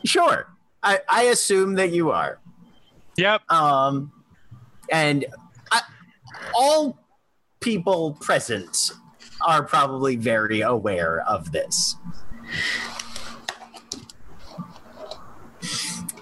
[0.03, 0.49] Sure.
[0.83, 2.39] I, I assume that you are.
[3.17, 3.49] Yep.
[3.49, 4.11] Um,
[4.91, 5.25] and
[5.71, 5.81] I,
[6.53, 6.99] all
[7.61, 8.91] people present
[9.45, 11.95] are probably very aware of this.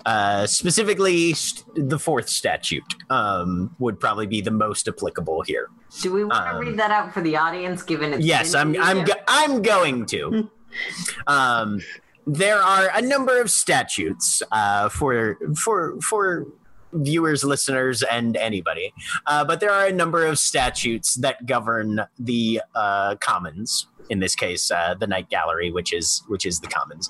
[0.06, 5.70] Uh, specifically, st- the fourth statute um, would probably be the most applicable here.
[6.02, 7.82] Do we want to Um, read that out for the audience?
[7.82, 8.76] Given it's Yes, I'm.
[8.82, 9.04] I'm.
[9.04, 10.50] Go- I'm going to.
[11.28, 11.82] um,
[12.28, 16.46] there are a number of statutes uh, for for for
[16.94, 18.94] viewers, listeners, and anybody,
[19.26, 23.88] uh, but there are a number of statutes that govern the uh, commons.
[24.10, 27.10] In this case, uh, the Night Gallery, which is which is the commons.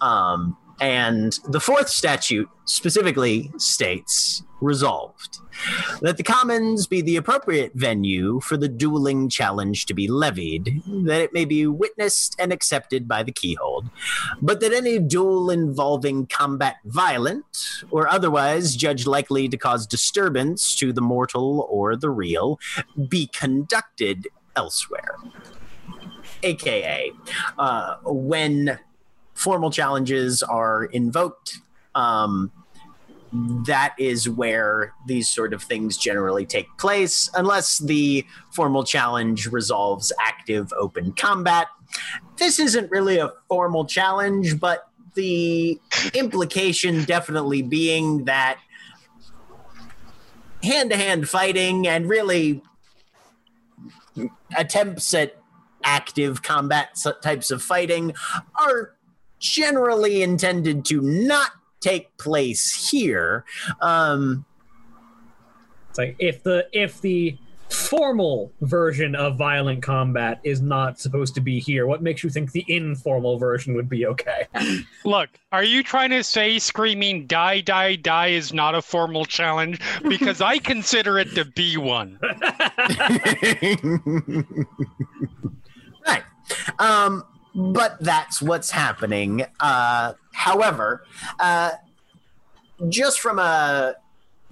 [0.00, 5.38] Um, and the fourth statute specifically states resolved
[6.00, 11.20] that the commons be the appropriate venue for the dueling challenge to be levied, that
[11.20, 13.90] it may be witnessed and accepted by the keyhold,
[14.42, 17.44] but that any duel involving combat violent
[17.90, 22.58] or otherwise judged likely to cause disturbance to the mortal or the real
[23.08, 25.16] be conducted elsewhere.
[26.42, 27.12] AKA,
[27.58, 28.78] uh, when
[29.36, 31.58] formal challenges are invoked,
[31.94, 32.50] um,
[33.66, 40.12] that is where these sort of things generally take place, unless the formal challenge resolves
[40.20, 41.68] active open combat.
[42.38, 45.78] This isn't really a formal challenge, but the
[46.14, 48.58] implication definitely being that
[50.62, 52.62] hand to hand fighting and really
[54.56, 55.36] attempts at
[55.84, 58.14] active combat types of fighting
[58.54, 58.95] are
[59.38, 63.44] generally intended to not take place here.
[63.80, 64.44] Um,
[65.90, 71.40] It's like if the if the formal version of violent combat is not supposed to
[71.40, 74.46] be here, what makes you think the informal version would be okay?
[75.04, 79.80] Look, are you trying to say screaming die, die, die is not a formal challenge?
[80.08, 82.20] Because I consider it to be one.
[86.06, 86.22] right.
[86.78, 87.24] Um,
[87.56, 89.46] but that's what's happening.
[89.60, 91.04] Uh, however,
[91.40, 91.72] uh,
[92.88, 93.94] just from a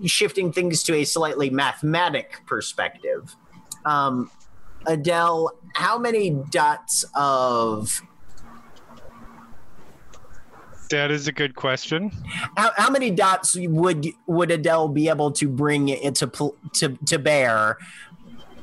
[0.05, 3.37] shifting things to a slightly mathematic perspective,
[3.85, 4.31] um,
[4.87, 8.01] Adele, how many dots of
[10.91, 12.11] That is a good question.
[12.57, 17.19] how, how many dots would would Adele be able to bring into pl- to to
[17.19, 17.77] bear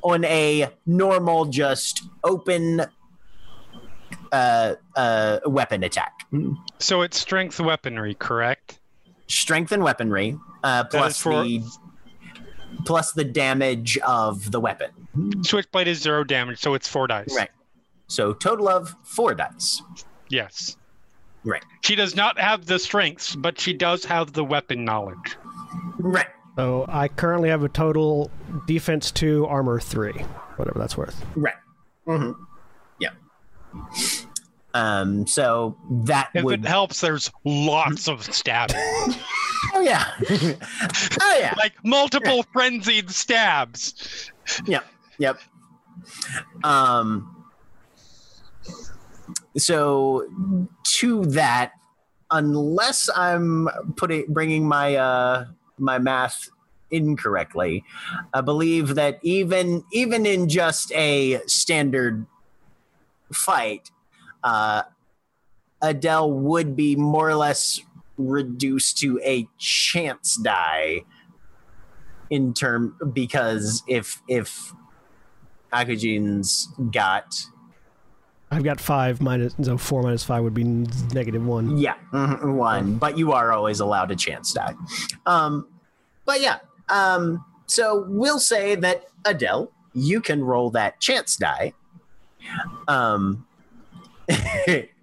[0.01, 2.85] on a normal, just open
[4.31, 6.25] uh, uh, weapon attack?
[6.79, 8.79] So it's strength weaponry, correct?
[9.27, 11.61] Strength and weaponry, uh, plus for- the
[12.85, 14.89] plus the damage of the weapon.
[15.43, 17.35] Switchblade is zero damage, so it's four dice.
[17.35, 17.49] Right.
[18.07, 19.81] So total of four dice.
[20.29, 20.77] Yes.
[21.43, 21.63] Right.
[21.81, 25.37] She does not have the strengths, but she does have the weapon knowledge.
[25.97, 26.27] Right.
[26.55, 28.29] So I currently have a total
[28.67, 30.13] defense two, armor three,
[30.57, 31.25] whatever that's worth.
[31.35, 31.53] Right.
[32.07, 32.41] Mm-hmm.
[33.73, 33.81] Yeah.
[34.73, 38.77] Um, so that If would it helps, there's lots of stabbing,
[39.73, 40.05] oh yeah,
[41.21, 44.31] oh yeah, like multiple frenzied stabs.
[44.65, 44.85] Yep.
[45.17, 45.39] Yep.
[46.63, 47.45] Um.
[49.57, 50.25] So
[50.83, 51.73] to that,
[52.31, 53.67] unless I'm
[53.97, 55.45] putting bringing my uh
[55.77, 56.49] my math
[56.91, 57.83] incorrectly,
[58.33, 62.25] I believe that even even in just a standard
[63.33, 63.89] fight,
[64.43, 64.83] uh,
[65.81, 67.79] Adele would be more or less
[68.17, 71.01] reduced to a chance die
[72.29, 74.73] in term because if if
[75.73, 77.35] Akujin's got
[78.51, 81.77] I've got five minus so four minus five would be negative one.
[81.77, 84.75] yeah mhm, one, but you are always allowed a chance die.
[85.25, 85.67] Um,
[86.25, 86.59] but yeah,
[86.89, 91.73] um, so we'll say that Adele, you can roll that chance die,
[92.87, 93.45] um,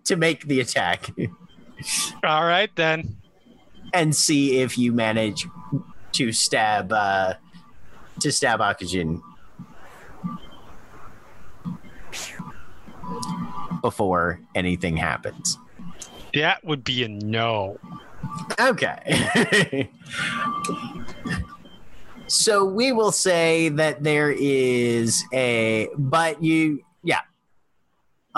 [0.04, 1.10] to make the attack
[2.24, 3.16] All right then.
[3.92, 5.46] and see if you manage
[6.12, 7.34] to stab uh,
[8.20, 9.22] to stab Akujin
[13.80, 15.58] before anything happens.
[16.34, 17.78] That would be a no.
[18.60, 19.88] Okay.
[22.26, 26.84] so we will say that there is a but you.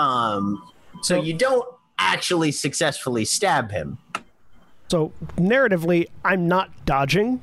[0.01, 0.63] Um
[1.03, 1.65] so So- you don't
[1.99, 3.97] actually successfully stab him.
[4.89, 7.39] So narratively, I'm not dodging.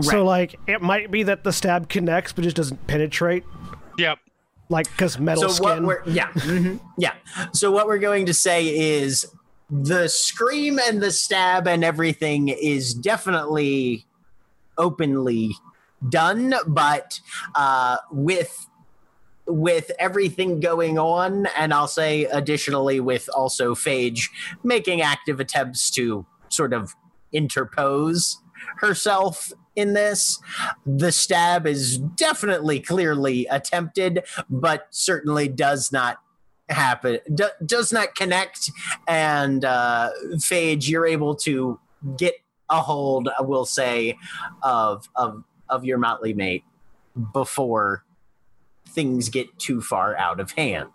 [0.00, 3.44] So like it might be that the stab connects but just doesn't penetrate,
[3.98, 4.18] Yep.
[4.70, 5.86] like because metal so what skin.
[5.86, 7.12] we're yeah mhm, yeah
[7.52, 9.26] so what we're going to say is
[9.70, 14.06] the scream and the stab and everything is definitely
[14.78, 15.52] openly
[16.08, 17.20] done but
[17.54, 18.66] uh with
[19.46, 24.28] with everything going on and i'll say additionally with also phage
[24.62, 26.94] making active attempts to sort of
[27.32, 28.38] interpose
[28.78, 30.38] herself in this.
[30.84, 36.18] The stab is definitely clearly attempted but certainly does not
[36.68, 38.70] happen do, does not connect
[39.06, 41.78] and uh phage you're able to
[42.16, 42.34] get
[42.70, 44.16] a hold i will say
[44.62, 46.64] of of of your motley mate
[47.34, 48.04] before
[48.92, 50.88] things get too far out of hand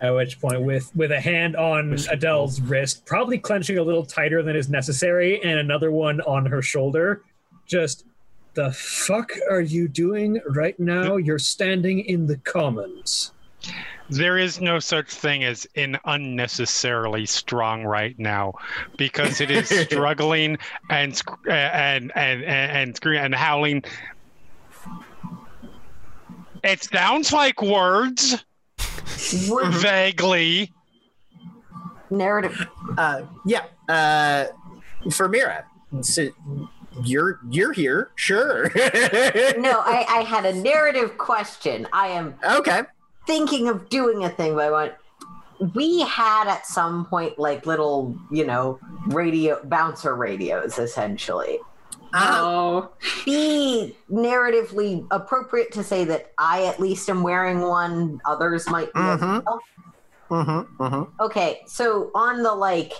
[0.00, 4.42] At which point, with with a hand on Adele's wrist, probably clenching a little tighter
[4.42, 7.22] than is necessary, and another one on her shoulder,
[7.66, 8.04] just
[8.54, 11.16] the fuck are you doing right now?
[11.16, 13.32] You're standing in the commons.
[14.10, 18.54] There is no such thing as in unnecessarily strong right now
[18.96, 20.58] because it is struggling
[20.90, 23.84] and and and and and, screaming and howling.
[26.62, 28.44] It sounds like words
[29.30, 30.72] vaguely.
[32.10, 32.66] Narrative.
[32.96, 34.46] uh yeah uh
[35.10, 35.64] for mira
[36.00, 36.28] so
[37.02, 38.64] you're you're here sure
[39.58, 41.86] No, I, I had a narrative question.
[41.92, 42.82] I am okay
[43.26, 44.92] thinking of doing a thing, but I want.
[45.74, 48.78] We had at some point like little, you know,
[49.08, 51.58] radio bouncer radios, essentially.
[52.14, 52.90] Oh,
[53.24, 58.20] Be narratively appropriate to say that I at least am wearing one.
[58.24, 59.00] Others might be.
[59.00, 59.44] Mhm.
[59.44, 59.60] well.
[60.30, 61.22] mm-hmm, mm-hmm.
[61.22, 62.92] Okay, so on the like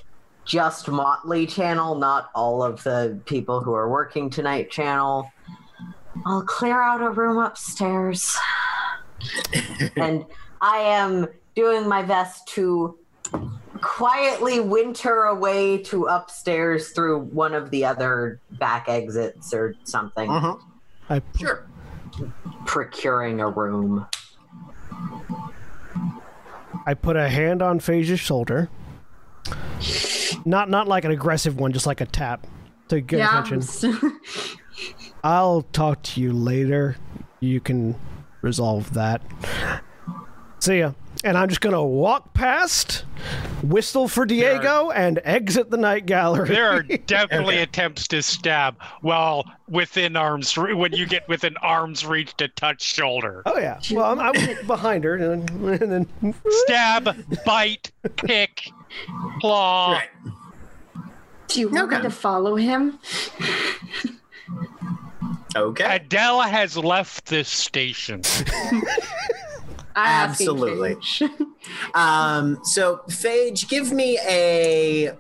[0.45, 5.31] just Motley channel, not all of the people who are working tonight channel,
[6.27, 8.37] I'll clear out a room upstairs.
[9.97, 10.25] and
[10.61, 12.99] I am doing my best to
[13.81, 20.61] quietly winter away to upstairs through one of the other back exits or something, Mhm.
[21.11, 21.67] I sure
[22.67, 24.07] procuring a room.
[26.87, 28.69] I put a hand on Phage's shoulder.
[30.45, 32.47] Not not like an aggressive one, just like a tap
[32.89, 33.43] to get yeah.
[33.43, 34.21] attention.
[35.25, 36.97] I'll talk to you later.
[37.41, 37.97] You can
[38.43, 39.23] resolve that.
[40.61, 40.93] See ya.
[41.25, 43.05] And I'm just gonna walk past,
[43.65, 46.49] whistle for Diego, and exit the night gallery.
[46.49, 52.07] There are definitely attempts to stab while within arms re- when you get within arm's
[52.07, 53.43] reach to touch shoulder.
[53.47, 53.81] oh yeah.
[53.91, 55.93] Well, I'm, I'm behind her, and then, and
[56.23, 56.35] then
[56.65, 58.71] Stab, bite, pick,
[59.41, 59.95] claw.
[59.95, 60.09] right
[61.49, 61.97] Do you want Okay.
[61.97, 63.01] me to follow him?
[65.57, 68.23] okay Adele has left this station.
[69.99, 70.97] I'm Absolutely.
[71.95, 75.13] Um, so Phage, give me a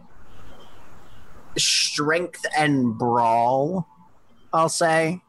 [1.56, 3.88] strength and brawl.
[4.52, 5.20] I'll say.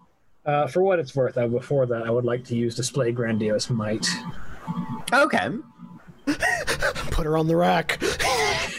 [0.45, 3.69] Uh, for what it's worth, uh, before that, I would like to use display grandiose
[3.69, 4.07] might.
[5.11, 5.49] Okay.
[6.26, 7.99] Put her on the rack.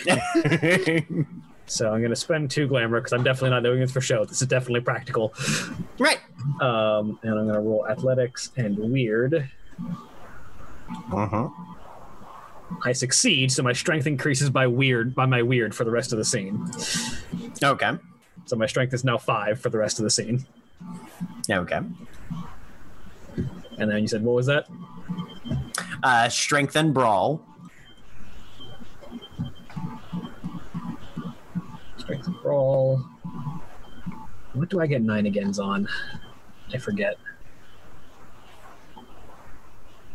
[1.70, 4.24] So I'm going to spend two glamour because I'm definitely not doing this for show.
[4.24, 5.32] This is definitely practical.
[6.01, 6.18] right.
[6.60, 9.48] Um, and I'm going to roll athletics and Wyrd.
[11.12, 11.48] Uh-huh.
[12.84, 16.18] I succeed, so my strength increases by Wyrd by my Wyrd for the rest of
[16.18, 16.70] the scene.
[17.62, 17.90] Okay.
[18.46, 20.46] So my strength is now five for the rest of the scene.
[21.50, 21.80] Okay.
[23.78, 24.68] And then you said, what was that?
[26.02, 27.44] Uh, strength and brawl.
[31.96, 33.04] Strength and brawl.
[34.52, 35.88] What do I get nine agains on?
[36.72, 37.16] I forget.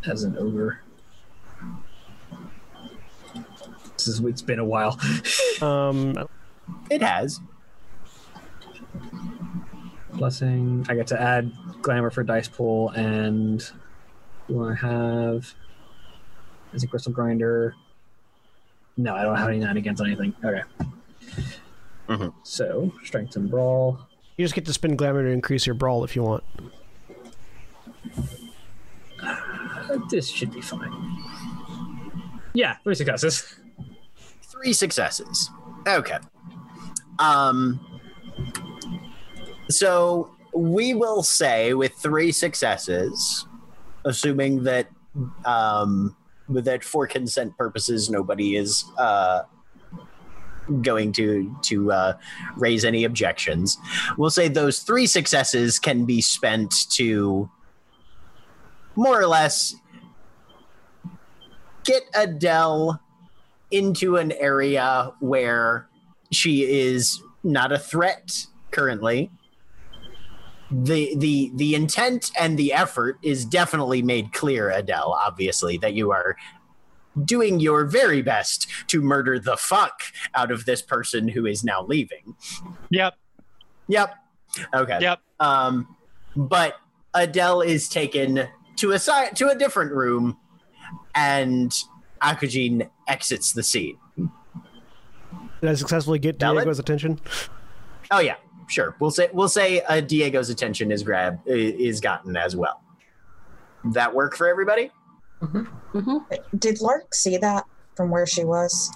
[0.07, 0.79] As an ogre.
[3.93, 4.99] This is, it's been a while.
[5.61, 6.15] Um,
[6.91, 7.39] It has.
[10.13, 10.85] Blessing.
[10.89, 11.51] I get to add
[11.81, 13.59] glamour for dice pool, and
[14.47, 15.53] do I have?
[16.73, 17.73] Is a Gristlegrinder?
[18.97, 20.33] No, I don't have any nine against anything.
[20.43, 20.61] Okay.
[22.07, 22.33] Mhm.
[22.43, 23.99] So strength and brawl.
[24.37, 26.43] you just get to spin glamour to increase your brawl if you want.
[29.21, 30.91] Uh, This should be fine.
[32.53, 33.55] Yeah, three successes.
[34.43, 35.49] Three successes.
[35.87, 36.17] Okay.
[37.19, 37.79] Um.
[39.69, 43.45] So we will say with three successes,
[44.05, 44.87] assuming that
[45.45, 46.15] um,
[46.49, 49.43] that for consent purposes nobody is uh,
[50.81, 52.17] going to to uh,
[52.55, 53.77] raise any objections.
[54.17, 57.49] We'll say those three successes can be spent to
[58.95, 59.75] more or less
[61.85, 62.99] get Adele
[63.71, 65.87] into an area where
[66.31, 69.31] she is not a threat currently.
[70.71, 76.11] The the the intent and the effort is definitely made clear, Adele, obviously, that you
[76.11, 76.35] are
[77.23, 80.01] doing your very best to murder the fuck
[80.33, 82.35] out of this person who is now leaving.
[82.89, 83.15] Yep.
[83.87, 84.15] Yep.
[84.73, 84.97] Okay.
[84.99, 85.19] Yep.
[85.39, 85.95] Um,
[86.35, 86.75] but
[87.13, 88.47] Adele is taken
[88.77, 90.37] to a side to a different room,
[91.15, 91.73] and
[92.21, 93.97] Akujin exits the scene.
[94.17, 96.63] Did I successfully get Valid?
[96.63, 97.19] Diego's attention?
[98.11, 98.35] Oh yeah,
[98.67, 98.95] sure.
[98.99, 102.81] We'll say we'll say uh, Diego's attention is grabbed is gotten as well.
[103.93, 104.91] That work for everybody?
[106.57, 107.65] Did Lark see that
[107.95, 108.91] from where she was?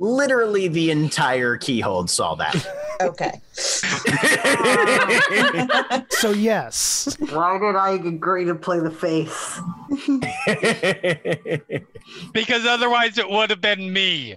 [0.00, 2.66] Literally, the entire keyhold saw that.
[3.00, 3.40] Okay.
[6.10, 7.16] So yes.
[7.30, 9.60] Why did I agree to play the face?
[12.32, 14.34] Because otherwise it would have been me.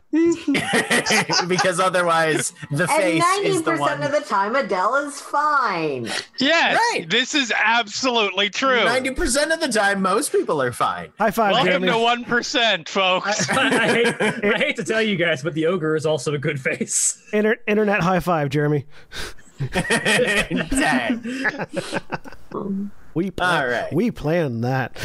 [1.47, 4.03] because otherwise, the And face ninety is the percent one.
[4.03, 6.09] of the time, Adele is fine.
[6.37, 7.09] Yes, Right.
[7.09, 8.83] this is absolutely true.
[8.83, 11.13] Ninety percent of the time, most people are fine.
[11.17, 11.87] High five, Welcome Jeremy.
[11.91, 13.49] to one percent, I, folks.
[13.49, 16.59] I, hate, I hate to tell you guys, but the ogre is also a good
[16.59, 17.21] face.
[17.33, 18.85] Inter- internet high five, Jeremy.
[23.13, 23.93] We pla- All right.
[23.93, 24.95] we planned that.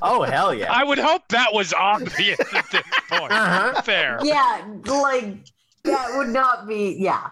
[0.00, 0.72] Oh hell yeah!
[0.72, 3.32] I would hope that was obvious at this point.
[3.32, 3.82] Uh-huh.
[3.82, 4.20] Fair.
[4.22, 5.38] Yeah, like
[5.82, 6.96] that would not be.
[6.98, 7.30] Yeah,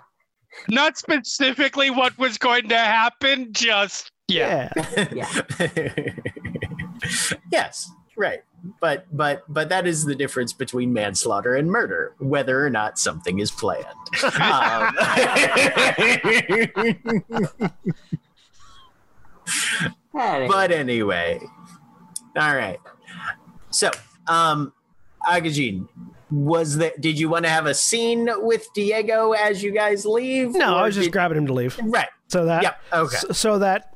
[0.68, 4.68] Not specifically what was going to happen, just yeah.
[5.14, 5.40] yeah.
[5.76, 6.00] yeah.
[7.52, 8.40] yes, right.
[8.80, 13.38] But but but that is the difference between manslaughter and murder, whether or not something
[13.38, 13.84] is planned.
[20.12, 21.40] Um, but anyway,
[22.36, 22.78] all right.
[23.70, 23.90] So,
[24.28, 24.72] um,
[25.28, 25.88] Akujin,
[26.30, 27.01] was that?
[27.01, 30.52] Did you want to have a scene with Diego as you guys leave?
[30.55, 31.78] No, I was just did- grabbing him to leave.
[31.82, 32.09] right.
[32.28, 32.80] So that Yep.
[32.93, 33.16] Okay.
[33.18, 33.93] so, so that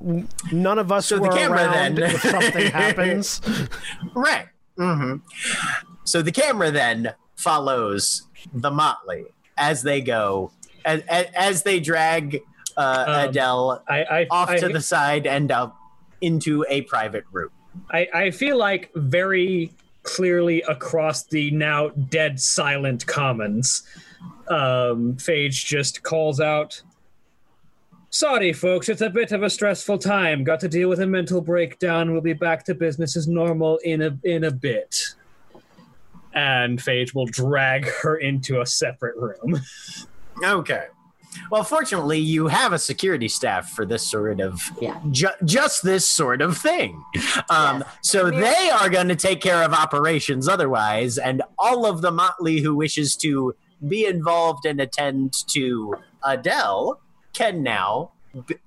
[0.52, 2.10] none of us So the were camera around then.
[2.14, 3.40] if something happens.
[4.14, 4.46] Right.
[4.80, 5.16] Hmm
[6.04, 9.26] So the camera then follows the Motley
[9.58, 10.52] as they go,
[10.86, 12.40] as, as they drag
[12.76, 15.76] uh, Um, Adele I, I, off I, to the side and up
[16.22, 17.50] into a private room.
[17.90, 23.82] I, I feel like very clearly across the now dead silent commons,
[24.48, 26.82] um, Phage just calls out,
[28.12, 30.42] Sorry, folks, it's a bit of a stressful time.
[30.42, 32.10] Got to deal with a mental breakdown.
[32.12, 35.00] We'll be back to business as normal in a in a bit.
[36.34, 39.60] And Phage will drag her into a separate room.
[40.44, 40.86] Okay.
[41.52, 45.00] Well, fortunately, you have a security staff for this sort of Yeah.
[45.12, 47.04] ju- just this sort of thing.
[47.48, 47.88] Um, Yes.
[48.02, 52.00] So I mean- they are going to take care of operations otherwise, and all of
[52.00, 53.54] the motley who wishes to
[53.86, 57.00] be involved and attend to Adele
[57.32, 58.12] can now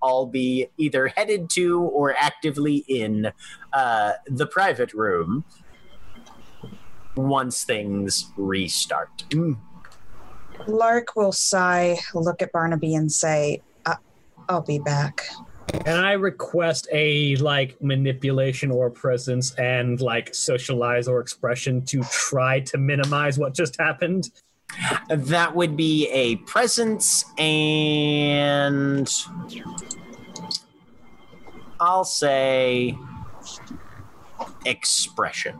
[0.02, 3.32] all be either headed to or actively in
[3.72, 5.46] uh, the private room.
[7.16, 9.24] once things restart.
[10.68, 13.98] Lark will sigh, look at Barnaby, and say, "I-
[14.50, 15.22] I'll be back.
[15.86, 22.60] And I request a like manipulation or presence and like socialize or expression to try
[22.62, 24.30] to minimize what just happened.
[25.10, 29.10] That would be a presence and
[31.80, 32.98] I'll say
[34.66, 35.60] expression.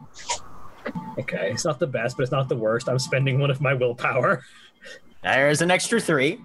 [1.20, 2.90] Okay, it's not the best, but it's not the worst.
[2.90, 4.44] I'm spending one of my willpower.
[5.22, 6.40] There's an extra three.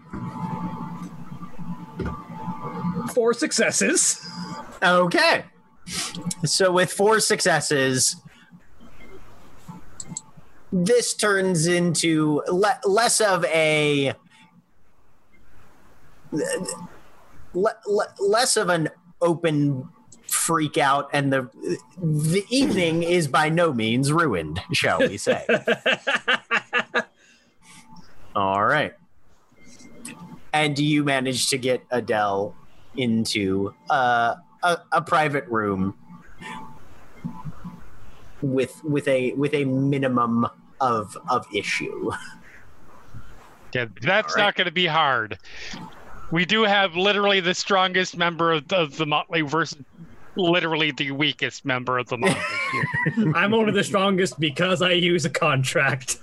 [3.15, 4.25] Four successes.
[4.83, 5.45] Okay.
[6.45, 8.17] So with four successes,
[10.73, 14.15] this turns into le- less of a
[16.33, 18.89] le- le- less of an
[19.21, 19.89] open
[20.27, 21.49] freak out and the
[21.97, 25.45] the evening is by no means ruined shall we say.
[28.37, 28.93] All right.
[30.53, 32.55] And do you manage to get adele
[32.97, 35.95] into uh, a, a private room
[38.43, 40.47] with with a with a minimum
[40.81, 42.11] of of issue
[43.75, 45.39] Yeah, that's not going to be hard.
[46.31, 49.79] We do have literally the strongest member of, of the Motley versus
[50.37, 52.37] literally the weakest member of the Motley
[52.73, 53.33] here.
[53.35, 56.19] I'm only the strongest because I use a contract.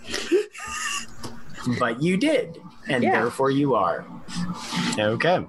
[1.80, 2.58] but you did
[2.88, 3.12] and Yeah.
[3.22, 4.06] therefore you are
[4.98, 5.46] okay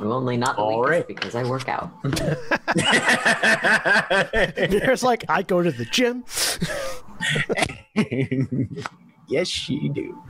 [0.00, 1.06] I'm only not the All weakest right.
[1.06, 1.90] because I work out.
[4.70, 6.24] There's like I go to the gym.
[9.28, 10.22] yes, you do.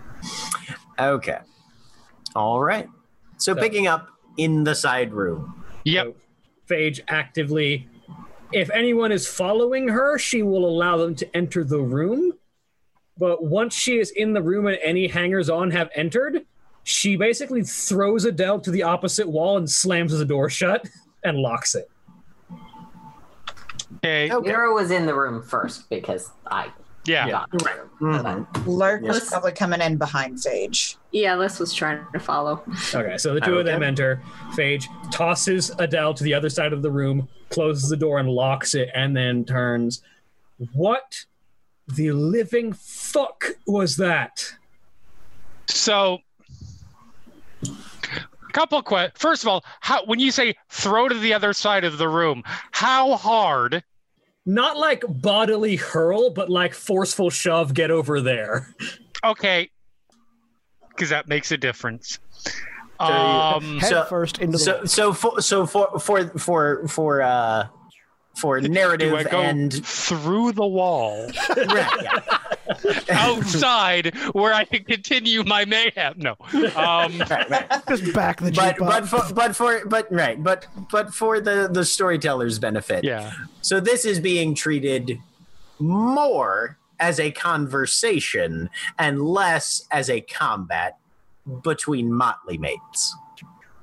[0.98, 1.38] Okay.
[2.34, 2.88] All right.
[3.36, 5.64] So, picking up in the side room.
[5.84, 6.16] Yep.
[6.68, 7.88] Phage actively,
[8.52, 12.32] if anyone is following her, she will allow them to enter the room.
[13.16, 16.44] But once she is in the room and any hangers on have entered,
[16.90, 20.88] she basically throws Adele to the opposite wall and slams the door shut
[21.22, 21.88] and locks it.
[23.98, 24.30] Okay.
[24.32, 24.48] Okay.
[24.48, 26.72] Mira was in the room first because I
[27.04, 27.26] Yeah.
[27.26, 27.30] Yeah.
[27.32, 27.76] got in the Right.
[28.00, 28.46] room.
[28.52, 28.66] Mhm.
[28.66, 30.96] Lark was probably coming in behind Sage.
[31.12, 32.62] Yeah, Liss was trying to follow.
[32.94, 33.86] Okay, so the two of them Okay.
[33.86, 34.22] enter.
[34.52, 38.74] Phage tosses Adele to the other side of the room, closes the door and locks
[38.74, 40.02] it, and then turns.
[40.72, 41.24] What
[41.88, 44.54] the living fuck was that?
[45.68, 46.18] So,
[48.51, 49.18] couple of questions.
[49.18, 52.43] First of all, how when you say throw to the other side of the room,
[52.72, 53.82] how hard?
[54.47, 58.74] Not like bodily hurl, but like forceful shove, get over there.
[59.24, 59.70] Okay,
[60.90, 62.18] because that makes a difference.
[62.47, 67.22] you- Um, Head So- first into the So, so for so for for for for
[67.22, 67.66] uh
[68.36, 72.39] for do narrative I go and through the wall right, yeah.
[73.10, 76.14] outside where I can continue my mayhem?
[76.16, 76.36] No.
[76.52, 77.82] Um, right, right.
[77.88, 81.68] just back the But jeep but for but for but right but but for the
[81.70, 83.04] the storyteller's benefit.
[83.04, 83.32] yeah.
[83.62, 85.18] So this is being treated
[85.78, 88.68] more as a conversation
[88.98, 90.98] and less as a combat
[91.62, 93.14] between motley mates,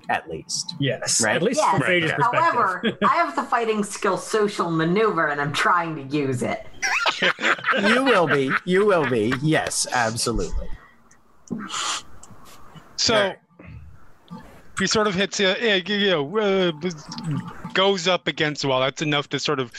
[0.09, 0.75] at least.
[0.79, 1.35] Yes, Right.
[1.35, 1.71] at least Yes.
[1.71, 2.39] from Phage's perspective.
[2.41, 6.65] However, I have the fighting skill social maneuver and I'm trying to use it.
[7.83, 8.51] you will be.
[8.65, 9.33] You will be.
[9.41, 10.67] Yes, absolutely.
[12.95, 13.37] So Alright.
[14.79, 16.71] he sort of hits, uh, uh, you know, uh,
[17.73, 18.79] goes up against the wall.
[18.81, 19.71] That's enough to sort of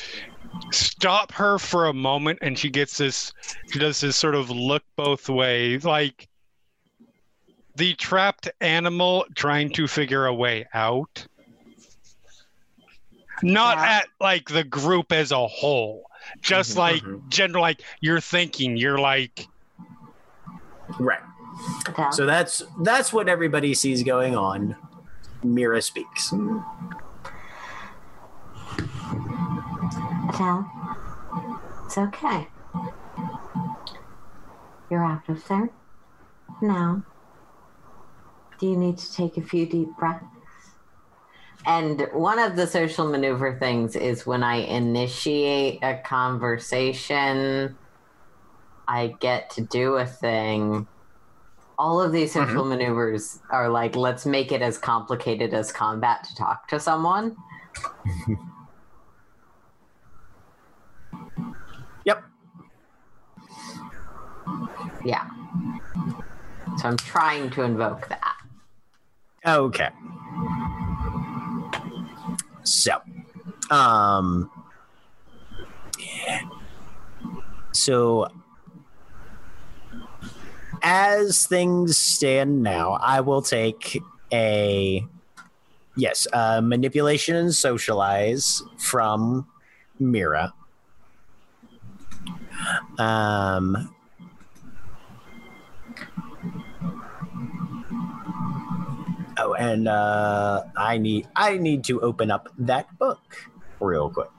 [0.73, 3.33] stop her for a moment, and she gets this.
[3.73, 6.29] She does this sort of look both ways, like
[7.79, 11.27] the trapped animal trying to figure a way out.
[13.41, 13.85] Not Yeah.
[13.99, 16.11] at like the group as a whole,
[16.43, 17.29] just Mhm, like mhm.
[17.29, 18.77] general, like you're thinking.
[18.77, 19.47] You're like,
[20.99, 21.21] Right.
[21.89, 22.07] Okay.
[22.13, 24.75] So that's that's what everybody sees going on.
[25.45, 26.33] Mira speaks.
[30.31, 30.71] Adele,
[31.85, 32.49] it's okay.
[34.91, 35.69] You're out of there.
[36.63, 37.08] Now, do
[38.67, 40.25] you need to take a few deep breaths?
[41.67, 47.77] And one of the social maneuver things is when I initiate a conversation,
[48.87, 50.87] I get to do a thing.
[51.79, 52.49] All of these mm-hmm.
[52.49, 57.37] social maneuvers are like, let's make it as complicated as combat to talk to someone.
[62.09, 62.25] Yep.
[65.05, 65.29] Yeah.
[66.79, 68.38] So I'm trying to invoke that.
[69.49, 69.89] Okay.
[72.65, 73.01] So,
[73.71, 74.51] um,
[77.73, 78.29] so
[80.83, 85.07] as things stand now, I will take a
[85.97, 89.47] yes, uh, manipulation and socialize from
[89.99, 90.53] Mira.
[92.99, 93.95] Um,
[99.39, 103.49] oh, and uh, I need I need to open up that book
[103.81, 104.31] real quick.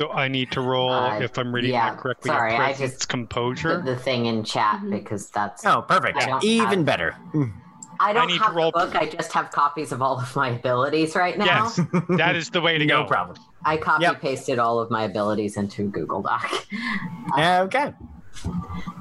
[0.00, 2.28] So I need to roll Uh, if I'm reading yeah, that correctly.
[2.28, 3.76] sorry, I just- composure.
[3.76, 5.64] Put the thing in chat because that's.
[5.64, 6.18] Oh, perfect!
[6.18, 7.16] I Even have- better.
[7.98, 8.94] I don't need to have roll- the book.
[8.94, 11.72] I just have copies of all of my abilities right now.
[11.74, 11.80] yes,
[12.10, 13.08] that is the way to no go.
[13.08, 13.38] problem.
[13.64, 14.20] I copy Yep.
[14.20, 16.46] pasted all of my abilities into Google Doc.
[17.38, 17.94] Okay.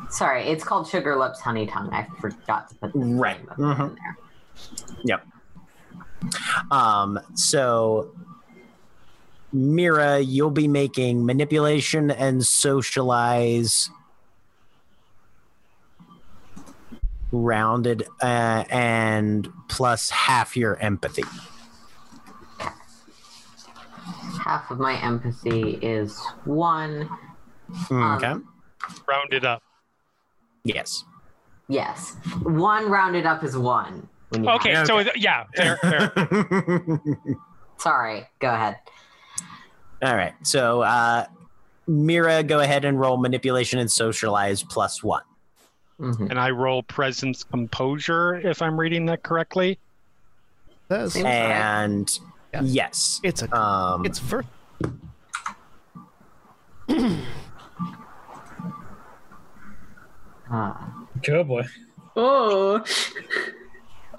[0.10, 1.90] Sorry, it's called Sugar Lips Honey Tongue.
[1.92, 3.38] I forgot to put the Right.
[3.38, 4.18] name of it in there.
[5.04, 5.26] Yep.
[6.72, 8.12] Um, so
[9.54, 13.90] Mira, you'll be making manipulation and socialize
[17.32, 21.24] rounded uh, and plus half your empathy.
[24.44, 27.10] Half of my empathy is one.
[27.90, 28.34] Um, Okay.
[29.08, 29.64] Round it up.
[30.64, 31.04] yes.
[31.68, 34.08] Yes, one rounded up is one.
[34.30, 36.12] When you Okay, have- so yeah, fair, fair.
[37.78, 38.78] Sorry, go ahead.
[40.02, 40.34] All right.
[40.44, 41.26] So uh,
[41.88, 45.24] Mira, go ahead and roll manipulation and socialize plus one.
[46.00, 46.30] Mhm.
[46.30, 49.80] and I roll presence composure if I'm reading that correctly.
[50.90, 51.32] Says Seems right.
[51.32, 52.20] And
[52.62, 53.22] yes.
[53.24, 54.44] it's a Um, it's ver-
[60.52, 60.74] Uh,
[61.24, 61.64] Good boy.
[62.16, 62.84] Oh.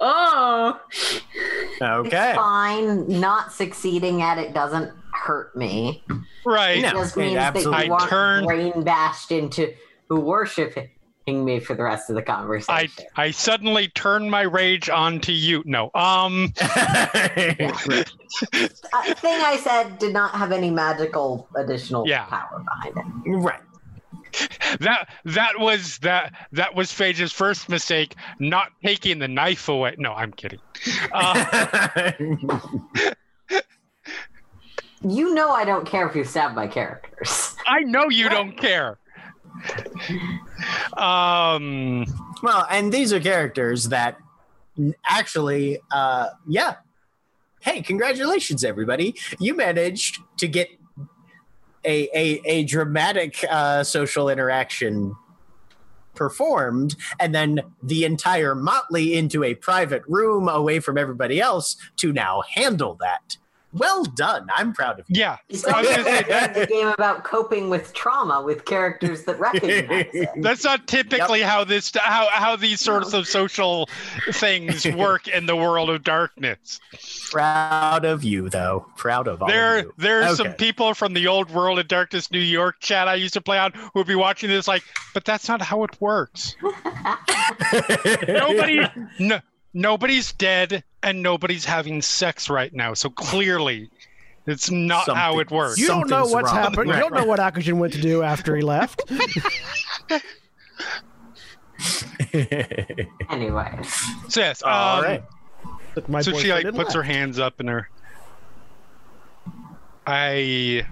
[0.01, 0.79] Oh.
[1.81, 2.29] okay.
[2.31, 3.07] It's fine.
[3.19, 6.03] Not succeeding at it doesn't hurt me.
[6.45, 6.77] Right.
[6.79, 9.73] It No, just it means that you I aren't turned- brain bashed into
[10.09, 10.89] worshiping
[11.27, 12.89] me for the rest of the conversation.
[13.17, 15.61] I I suddenly turn my rage on to you.
[15.65, 15.91] No.
[15.93, 16.53] Um
[18.53, 22.25] Uh, thing I said did not have any magical additional Yeah.
[22.25, 23.29] power behind it.
[23.37, 23.59] right.
[24.79, 29.95] that that was that that was Phage's first mistake, not taking the knife away.
[29.97, 30.59] No, I'm kidding.
[31.11, 32.11] Uh,
[35.03, 37.55] You know I don't care if you stab my characters.
[37.67, 38.97] I know you don't care.
[40.97, 42.05] Um
[42.43, 44.17] well, and these are characters that
[45.05, 46.75] actually, uh, yeah.
[47.61, 49.15] Hey, congratulations, everybody!
[49.39, 50.69] You managed to get
[51.87, 55.15] a a, a dramatic uh, social interaction
[56.13, 62.11] performed, and then the entire motley into a private room away from everybody else to
[62.11, 63.37] now handle that.
[63.73, 64.47] Well done!
[64.55, 65.19] I'm proud of you.
[65.19, 65.37] yeah.
[65.49, 70.07] It's I was gonna say, a game about coping with trauma with characters that recognize
[70.13, 70.29] it.
[70.37, 73.87] That's not typically how this how how these sorts of social
[74.31, 76.79] things work in the world of darkness.
[77.29, 78.85] Proud of you, though.
[78.95, 79.93] Proud of all There of you.
[79.97, 80.55] there's some Okay.
[80.57, 83.73] people from the old world of darkness New York chat I used to play on
[83.73, 84.83] who would be watching this like,
[85.13, 86.55] but that's not how it works.
[88.27, 88.79] Nobody
[89.19, 89.39] no,
[89.77, 92.93] nobody's dead and nobody's having sex right now.
[92.93, 93.89] So clearly
[94.45, 95.77] it's not how it works.
[95.77, 96.63] you don't know what's wrong.
[96.63, 96.89] happened.
[96.89, 99.03] You don't know what Akujin went to do after he left.
[103.29, 103.93] Anyways,
[104.29, 105.23] So yes, All um, right.
[105.95, 107.89] Took my so she like and puts her hands up in her
[110.07, 110.85] i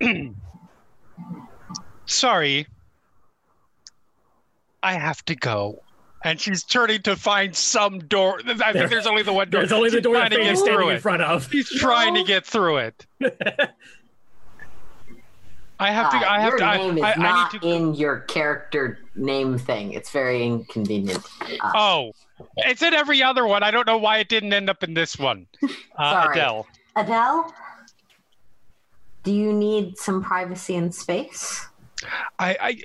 [2.06, 2.66] sorry
[4.82, 5.82] i have to go
[6.26, 9.72] and she's turning to find some door i think there's only the one door There's
[9.72, 11.48] only the She's door trying that to get through standing in it front of.
[11.50, 13.06] she's trying to get through it
[15.78, 17.60] i have to uh, i have your to I, name is I, I not need
[17.60, 19.92] to in your character name thing.
[19.92, 21.24] It's very inconvenient.
[21.40, 22.12] Uh, oh
[22.58, 25.18] it's in every other one i don't know why it didn't end up in this
[25.18, 25.46] one
[25.96, 26.32] uh, Sorry.
[26.38, 26.66] adele
[26.98, 27.52] Adele,
[29.22, 31.66] do you need some privacy and space?
[32.38, 32.80] I, I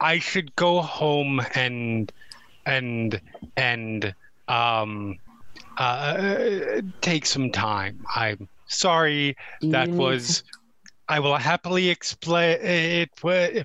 [0.00, 2.12] I should go home and
[2.68, 3.20] and
[3.56, 4.14] and
[4.46, 5.18] um
[5.78, 8.04] uh take some time.
[8.14, 10.42] I'm sorry that need was
[11.08, 13.64] I will happily explain it wa-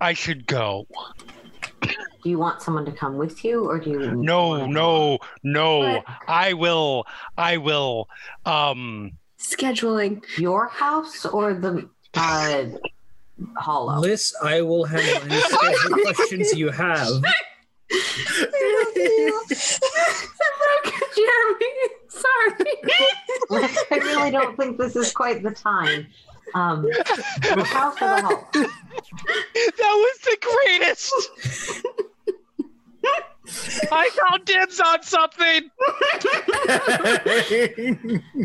[0.00, 0.86] I should go.
[1.82, 4.22] Do you want someone to come with you, or do you?
[4.22, 5.78] No, no, no.
[5.80, 6.04] What?
[6.28, 7.04] I will
[7.36, 8.08] I will
[8.46, 10.22] um Scheduling.
[10.38, 12.64] Your house or the uh,
[13.56, 13.98] hollow?
[13.98, 17.08] Liss, I will handle any schedule questions you have.
[21.14, 21.72] Jeremy,
[22.08, 22.72] sorry.
[23.90, 26.06] I really don't think this is quite the time.
[26.54, 26.88] Um,
[27.64, 28.52] how for the help?
[28.52, 28.68] That
[29.80, 31.12] was the greatest.
[33.90, 35.70] I called dibs on something.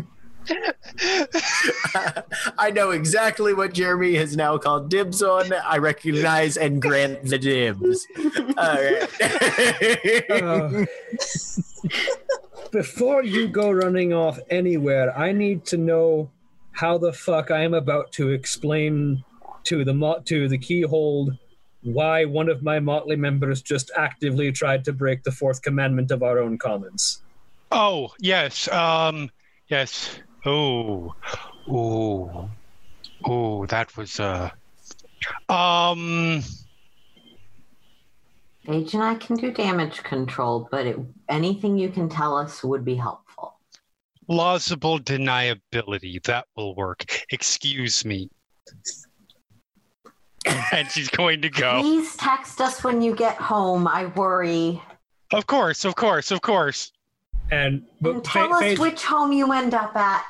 [2.58, 5.52] I know exactly what Jeremy has now called dibs on.
[5.52, 8.06] I recognize and grant the dibs.
[8.56, 10.30] All right.
[10.30, 10.84] Uh,
[12.70, 16.30] before you go running off anywhere, I need to know
[16.72, 19.24] how the fuck I am about to explain
[19.64, 21.38] to the mo- to the keyhold
[21.82, 26.22] why one of my motley members just actively tried to break the fourth commandment of
[26.22, 27.22] our own commons.
[27.70, 29.30] Oh yes, um,
[29.68, 30.18] yes.
[30.46, 31.14] Oh,
[31.68, 32.50] oh,
[33.24, 33.66] oh.
[33.66, 34.50] That was uh,
[35.48, 36.42] um.
[38.68, 40.98] Age and I can do damage control, but it,
[41.28, 43.54] anything you can tell us would be helpful.
[44.26, 46.22] plausible deniability.
[46.24, 47.04] That will work.
[47.30, 48.30] Excuse me.
[50.72, 51.80] and she's going to go.
[51.80, 53.86] Please text us when you get home.
[53.86, 54.82] I worry.
[55.32, 56.92] Of course, of course, of course.
[57.50, 60.24] And And tell Fa- us Phage- which home you end up at.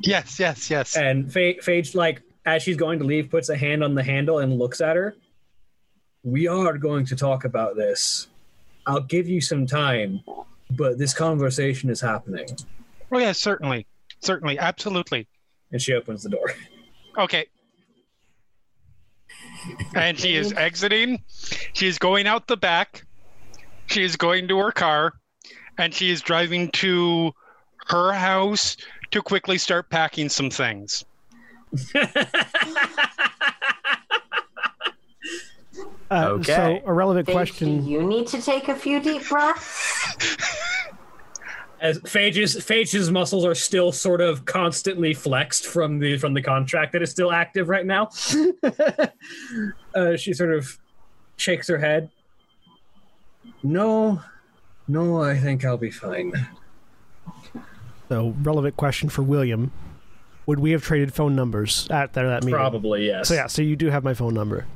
[0.00, 0.96] Yes, yes, yes.
[0.96, 4.38] and Fa- Phage, like as she's going to leave, puts a hand on the handle
[4.38, 5.16] and looks at her.
[6.22, 8.28] We are going to talk about this.
[8.86, 10.20] I'll give you some time,
[10.70, 12.46] but this conversation is happening.
[13.12, 13.86] Oh yes, certainly,
[14.20, 15.26] certainly, absolutely.
[15.72, 16.52] And she opens the door.
[17.18, 17.46] Okay.
[19.94, 21.22] And she is exiting.
[21.72, 23.06] She is going out the back.
[23.86, 25.14] She is going to her car,
[25.78, 27.32] and she is driving to
[27.86, 28.76] her house
[29.10, 31.04] to quickly start packing some things.
[36.10, 36.54] Uh, Okay.
[36.54, 37.84] So, a relevant Paige, question.
[37.84, 40.16] do you need to take a few deep breaths?
[41.80, 46.92] As Phage's Phage's muscles are still sort of constantly flexed from the from the contract
[46.92, 48.08] that is still active right now.
[49.94, 50.78] uh, she sort of
[51.36, 52.08] shakes her head.
[53.62, 54.22] No,
[54.88, 56.32] no, I think I'll be fine.
[58.08, 59.72] So, relevant question for William:
[60.46, 62.56] Would we have traded phone numbers at that, that meeting?
[62.56, 63.28] Probably yes.
[63.28, 64.66] So yeah, so you do have my phone number.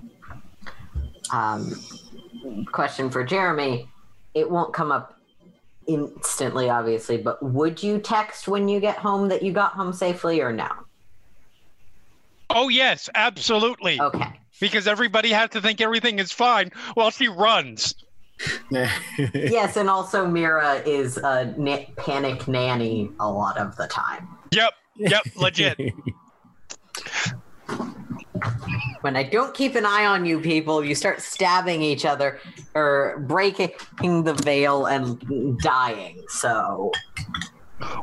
[1.32, 1.72] Um,
[2.72, 3.88] question for Jeremy.
[4.34, 5.16] It won't come up
[5.86, 10.40] instantly, obviously, but would you text when you get home that you got home safely
[10.40, 10.68] or no?
[12.48, 14.00] Oh yes, absolutely.
[14.00, 14.32] Okay.
[14.60, 17.94] Because everybody has to think everything is fine while she runs.
[18.70, 24.28] yes, and also Mira is a na- panic nanny a lot of the time.
[24.52, 25.78] Yep, yep, legit.
[29.02, 32.38] When I don't keep an eye on you people, you start stabbing each other
[32.74, 36.22] or breaking the veil and dying.
[36.28, 36.92] So,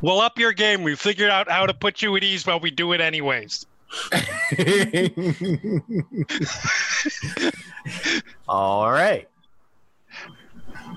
[0.02, 0.84] Well, up your game.
[0.84, 3.66] We figured out how to put you at ease while we do it anyways.
[8.48, 9.28] All right.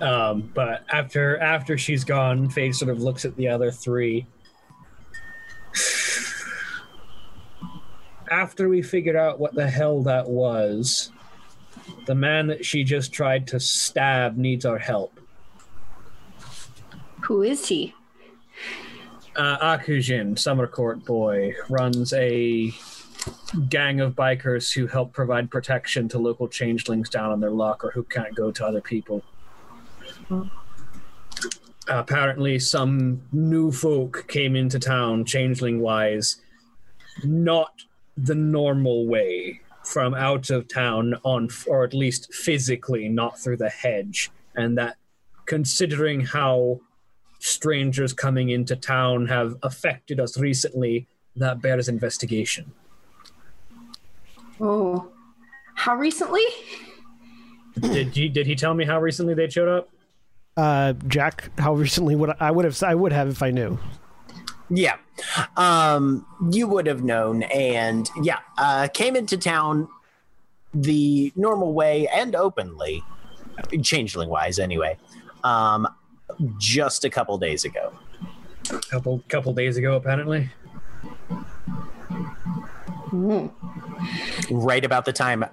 [0.01, 4.27] Um, but after after she's gone, Faye sort of looks at the other three.
[8.31, 11.11] After we figured out what the hell that was,
[12.07, 15.19] the man that she just tried to stab needs our help.
[17.23, 17.95] Who is he?
[19.37, 22.73] Uh, Akujin, summer court boy, runs a
[23.69, 27.91] gang of bikers who help provide protection to local changelings down on their luck or
[27.91, 29.23] who can't go to other people.
[31.89, 36.41] Apparently, some new folk came into town, changeling wise,
[37.25, 37.73] not
[38.17, 39.61] the normal way.
[39.83, 44.31] From out of town on or at least physically not through the hedge.
[44.55, 44.97] And that
[45.47, 46.81] considering how
[47.39, 52.71] strangers coming into town have affected us recently that bears investigation.
[54.61, 55.09] Oh,
[55.75, 56.45] how recently?
[57.81, 59.89] did you did he tell me how recently they showed up
[60.57, 63.79] Uh, Jack, how recently would I, I would have I would have if I knew.
[64.69, 64.97] Yeah.
[65.57, 67.43] Um, you would have known.
[67.45, 69.89] And yeah, uh, came into town
[70.73, 73.03] the normal way and openly,
[73.83, 74.97] changeling wise anyway,
[75.43, 75.89] um,
[76.59, 77.93] just a couple days ago.
[78.91, 80.51] couple couple days ago apparently
[84.51, 85.45] Right about the time,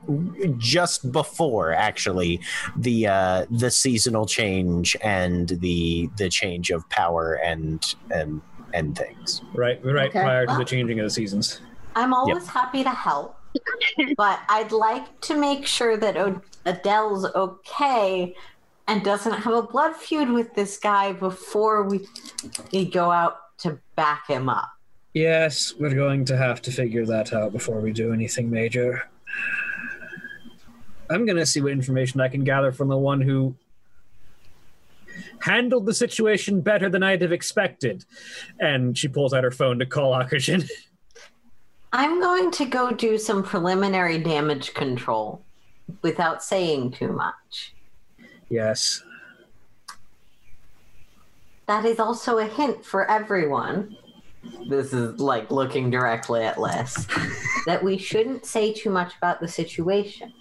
[0.57, 2.39] just before actually
[2.75, 8.41] the uh, the seasonal change and the the change of power and and
[8.73, 9.41] and things.
[9.53, 10.21] right right Okay.
[10.21, 11.61] prior to the changing of the seasons
[11.95, 13.35] I'm always happy to help,
[14.17, 18.35] but I'd like to make sure that o- Adele's okay
[18.87, 22.07] and doesn't have a blood feud with this guy before we,
[22.71, 24.69] we go out to back him up.
[25.13, 29.09] Yes, we're going to have to figure that out before we do anything major.
[31.09, 33.55] I'm going to see what information I can gather from the one who
[35.39, 38.05] handled the situation better than I'd have expected.
[38.59, 40.69] And she pulls out her phone to call Akujin.
[41.93, 45.41] I'm going to go do some preliminary damage control
[46.01, 47.73] without saying too much.
[48.49, 49.03] yes.
[51.67, 53.97] That is also a hint for everyone.
[54.67, 57.05] This is like looking directly at Les.
[57.65, 60.33] that we shouldn't say too much about the situation.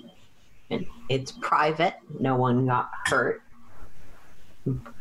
[0.71, 3.43] And It's private, no one got hurt.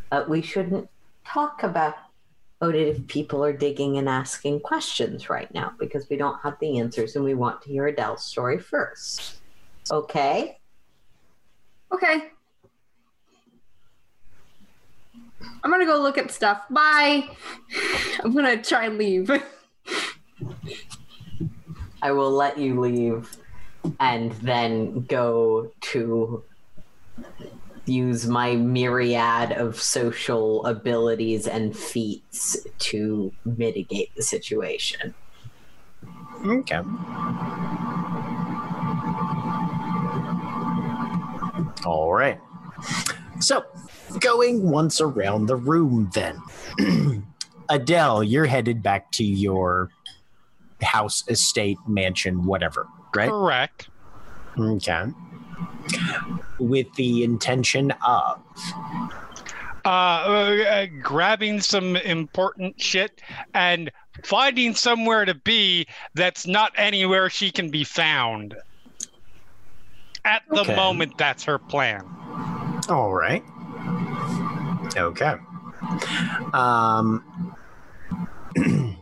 [0.10, 0.90] But we shouldn't
[1.26, 1.96] talk about
[2.62, 6.80] it if people are digging and asking questions right now because we don't have the
[6.80, 9.38] answers and we want to hear Adele's story first.
[9.92, 10.60] Okay?
[11.92, 12.32] Okay.
[15.64, 16.64] I'm gonna go look at stuff.
[16.70, 17.30] Bye.
[18.24, 19.32] I'm gonna try and leave.
[22.02, 23.36] I will let you leave
[24.00, 26.44] and then go to
[27.86, 35.14] use my myriad of social abilities and feats to mitigate the situation.
[36.46, 36.82] Okay.
[41.86, 42.40] All right.
[43.40, 43.64] So,
[44.16, 46.42] going once around the room, then.
[47.70, 49.90] Adele, you're headed back to your
[50.82, 53.30] house, estate, mansion, whatever, right?
[53.30, 53.90] Correct.
[54.60, 55.06] Okay.
[56.60, 58.42] With the intention of.
[59.84, 63.22] Uh, uh, grabbing some important shit
[63.54, 63.92] and
[64.24, 65.86] finding somewhere to be
[66.16, 68.56] that's not anywhere she can be found.
[70.24, 70.76] At the Okay.
[70.76, 72.04] moment, that's her plan.
[72.90, 73.44] All right.
[74.96, 75.36] Okay.
[76.54, 77.56] Um.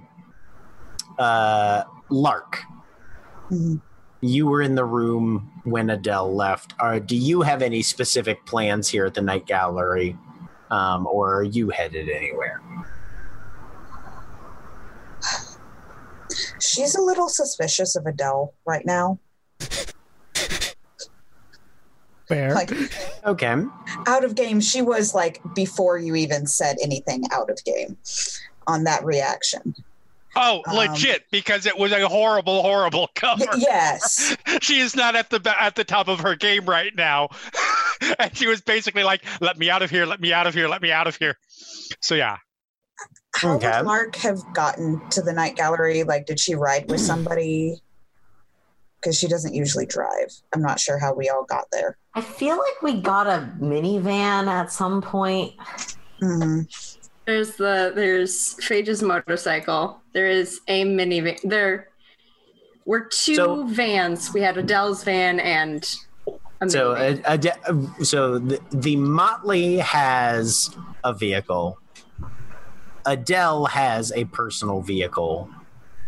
[1.19, 2.59] uh, Lark,
[3.51, 3.81] Mhm.
[4.21, 6.73] you were in the room when Adele left.
[6.79, 10.17] Uh, do you have any specific plans here at the Night Gallery,
[10.71, 12.61] um, or are you headed anywhere?
[16.59, 19.19] She's a little suspicious of Adele right now.
[22.27, 22.53] Fair.
[22.55, 22.71] Like
[23.25, 23.55] Okay.
[24.07, 27.97] out of game, she was like before you even said anything out of game
[28.67, 29.75] on that reaction.
[30.35, 33.45] Oh, Um, legit, because it was a horrible, horrible cover.
[33.51, 34.35] Y- yes.
[34.61, 37.29] she is not at the at the top of her game right now,
[38.19, 40.05] and she was basically like, "Let me out of here!
[40.07, 40.67] Let me out of here!
[40.67, 41.35] Let me out of here!"
[42.01, 42.37] So yeah,
[43.35, 43.77] How Okay.
[43.77, 46.01] would Mark have gotten to the night gallery?
[46.03, 47.82] Like, did she ride with somebody?
[49.03, 50.31] Because she doesn't usually drive.
[50.55, 51.97] I'm not sure how we all got there.
[52.13, 55.53] I feel like we got a minivan at some point.
[56.21, 56.61] hmm
[57.25, 59.99] There's the there's Phage's motorcycle.
[60.13, 61.37] There is a minivan.
[61.43, 61.89] There
[62.85, 64.33] were two So- vans.
[64.33, 65.83] We had Adele's van and
[66.61, 67.25] a So, minivan.
[67.25, 67.31] uh,
[67.99, 70.69] Ade- so the, the Motley has
[71.03, 71.77] a vehicle.
[73.05, 75.49] Adele has a personal vehicle,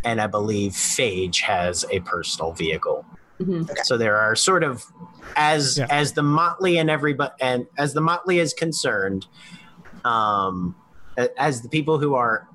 [0.05, 3.05] and I believe Phage has a personal vehicle.
[3.41, 3.69] Mhm.
[3.83, 4.85] So there are sort of
[5.35, 5.87] as Yeah.
[5.89, 9.27] as the Motley and everybody and as the Motley is concerned,
[10.05, 10.75] um,
[11.37, 12.47] as the people who are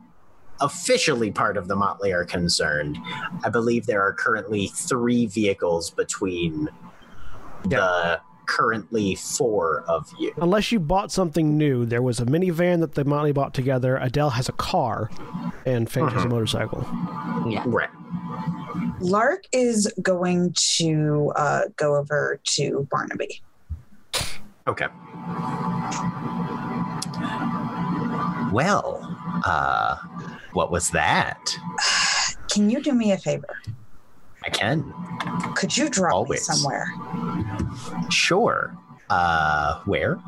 [0.63, 2.99] officially part of the Motley are concerned,
[3.45, 6.69] I believe there are currently three vehicles between
[7.65, 8.21] the
[8.51, 10.33] currently four of you.
[10.39, 13.97] Unless you bought something new, there was a minivan that the Motley bought together.
[13.97, 15.11] Adele has a car,
[15.65, 16.85] and Phage has a motorcycle.
[17.49, 17.63] Yeah.
[17.67, 17.89] Right.
[19.01, 23.41] Lark is going to uh, go over to Barnaby.
[24.67, 24.87] Okay.
[28.53, 29.17] Well,
[29.47, 29.97] uh,
[30.53, 31.57] what was that?
[32.51, 33.57] Can you do me a favor?
[34.51, 34.93] I can.
[35.55, 36.49] Could you drop Always.
[36.49, 36.93] me somewhere?
[38.11, 38.77] Sure.
[39.09, 40.19] Uh, where?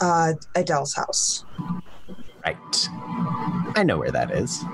[0.00, 1.44] Uh, Adele's house.
[2.44, 2.88] Right.
[3.76, 4.64] I know where that is.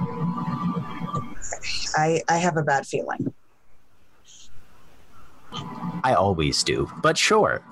[1.96, 3.34] I, I have a bad feeling.
[6.02, 7.62] I always do, but sure.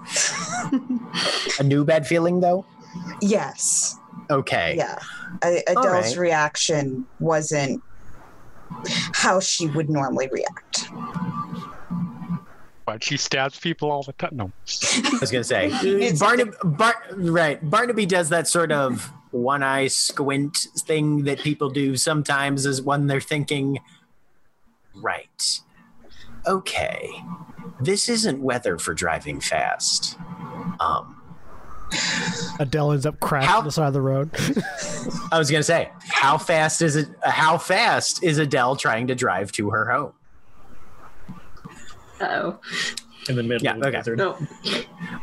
[1.59, 2.65] a new bad feeling, though?
[3.21, 3.99] Yes.
[4.31, 4.75] Okay.
[4.77, 4.99] Yeah.
[5.43, 6.23] I, Adele's right.
[6.23, 7.83] reaction wasn't
[9.15, 10.89] how she would normally react.
[12.85, 14.31] but she stabs people all the time.
[14.35, 15.71] No, I was gonna say
[16.19, 16.51] Barnaby.
[16.65, 22.67] Bar- right, Barnaby does that sort of one eye squint thing that people do sometimes,
[22.67, 23.79] is when they're thinking,
[24.95, 25.61] right,
[26.47, 27.09] okay,
[27.81, 30.19] this isn't weather for driving fast.
[30.81, 31.22] Um,
[32.59, 34.31] Adele ends up crashing How- on the side of the road.
[35.33, 37.09] I was gonna say, how fast is it?
[37.23, 40.13] How fast is Adele trying to drive to her home?
[42.21, 42.59] Oh
[43.29, 43.97] in the middle Yeah, of the okay.
[43.99, 44.17] desert.
[44.19, 44.37] no!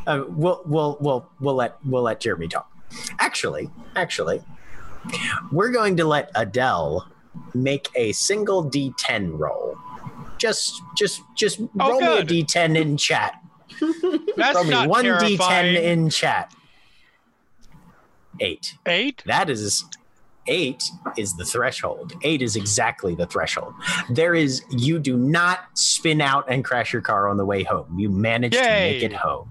[0.08, 2.70] Uh, we'll we'll we'll we'll let we'll let Jeremy talk.
[3.20, 4.42] Actually, actually,
[5.52, 7.08] we're going to let Adele
[7.54, 9.78] make a single D10 roll.
[10.38, 12.30] Just just just Oh, roll good.
[12.32, 13.42] me a D10 in chat.
[14.38, 15.76] That's Roll me not one terrifying.
[15.76, 16.54] D10 in chat.
[18.40, 18.76] Eight.
[18.86, 19.24] Eight.
[19.26, 19.86] That is
[20.48, 20.84] eight
[21.18, 22.14] is the threshold.
[22.24, 23.74] Eight is exactly the threshold.
[24.10, 27.98] There is you do not spin out and crash your car on the way home.
[27.98, 29.50] You manage to make it home.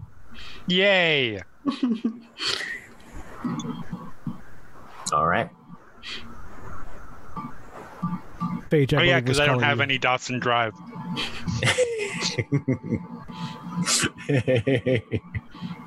[0.66, 1.40] Yay.
[5.12, 5.48] All right.
[8.70, 9.85] Paige, I Oh yeah, because I don't have you.
[9.85, 10.74] any Dotson Drive.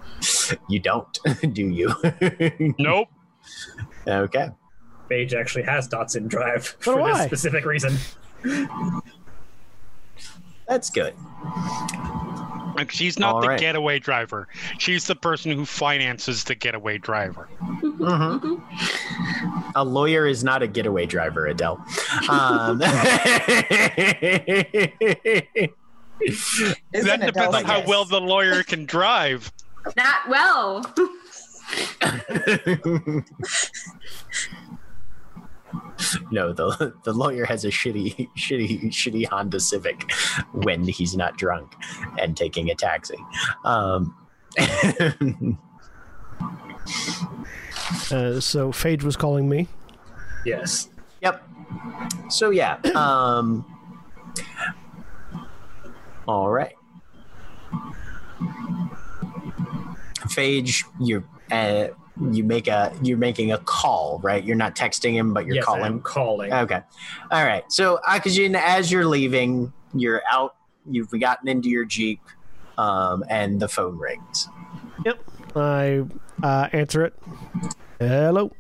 [0.68, 1.20] you don't,
[1.54, 1.94] do you?
[2.80, 3.10] Nope.
[4.08, 4.50] okay.
[5.10, 7.26] Paige actually has Dotson Drive So for do this I.
[7.28, 7.98] specific reason.
[10.68, 11.14] That's good.
[12.78, 13.60] Like she's not All the right.
[13.60, 14.48] getaway driver.
[14.80, 17.50] She's the person who finances the getaway driver.
[17.62, 18.62] Mhm.
[19.76, 21.84] A lawyer is not a getaway driver, Adele.
[22.30, 23.22] Um, that
[26.94, 29.52] it, depends on how well the lawyer can drive.
[29.96, 30.82] Not well.
[36.32, 40.12] no, the the lawyer has a shitty, shitty, shitty Honda Civic
[40.52, 41.74] when he's not drunk
[42.20, 43.18] and taking a taxi.
[43.66, 44.16] Um,
[48.10, 49.68] Uh, so Phage was calling me.
[50.46, 50.90] Yes.
[51.22, 51.44] Yep.
[52.30, 52.78] So yeah.
[52.96, 53.66] Um
[56.28, 56.74] All right.
[60.32, 61.88] Phage, you're uh,
[62.32, 64.44] you make a you're making a call, right?
[64.44, 65.84] You're not texting him, but you're yes, calling.
[65.84, 66.54] I'm calling.
[66.54, 66.82] Okay.
[67.32, 67.64] All right.
[67.72, 70.56] So Akujin, as you're leaving, you're out.
[70.90, 72.22] You've gotten into your jeep,
[72.78, 74.48] um, and the phone rings.
[75.06, 75.20] Yep.
[75.56, 76.06] I
[76.44, 77.14] uh, answer it.
[78.00, 78.52] Hello.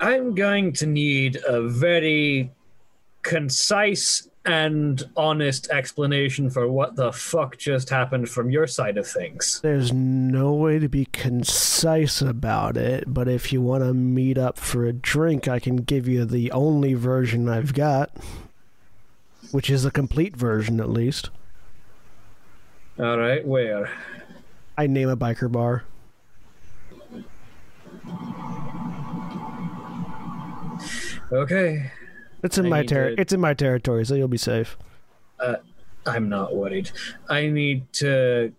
[0.00, 2.50] I'm going to need a very
[3.22, 9.60] concise and honest explanation for what the fuck just happened from your side of things.
[9.62, 14.58] There's no way to be concise about it, but if you want to meet up
[14.58, 18.10] for a drink, I can give you the only version I've got,
[19.52, 21.30] which is a complete version at least.
[22.98, 23.90] All right, where?
[24.76, 25.84] I name a biker bar.
[31.32, 31.90] Okay,
[32.42, 34.76] It's in I my need ter- to- It's in my territory, so you'll be safe.
[35.38, 35.56] Uh,
[36.06, 36.90] I'm not worried.
[37.28, 38.52] I need to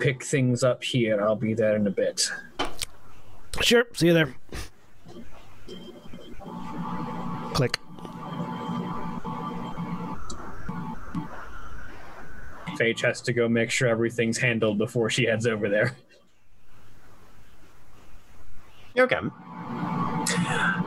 [0.00, 1.22] pick things up here.
[1.22, 2.30] I'll be there in a bit.
[3.60, 3.84] Sure.
[3.94, 4.34] See you there.
[7.52, 7.78] Click.
[12.78, 15.96] Phage has to go make sure everything's handled before she heads over there.
[18.98, 19.18] Okay.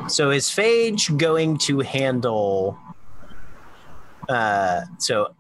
[0.08, 2.78] So is Phage going to handle?
[4.30, 5.34] Uh, so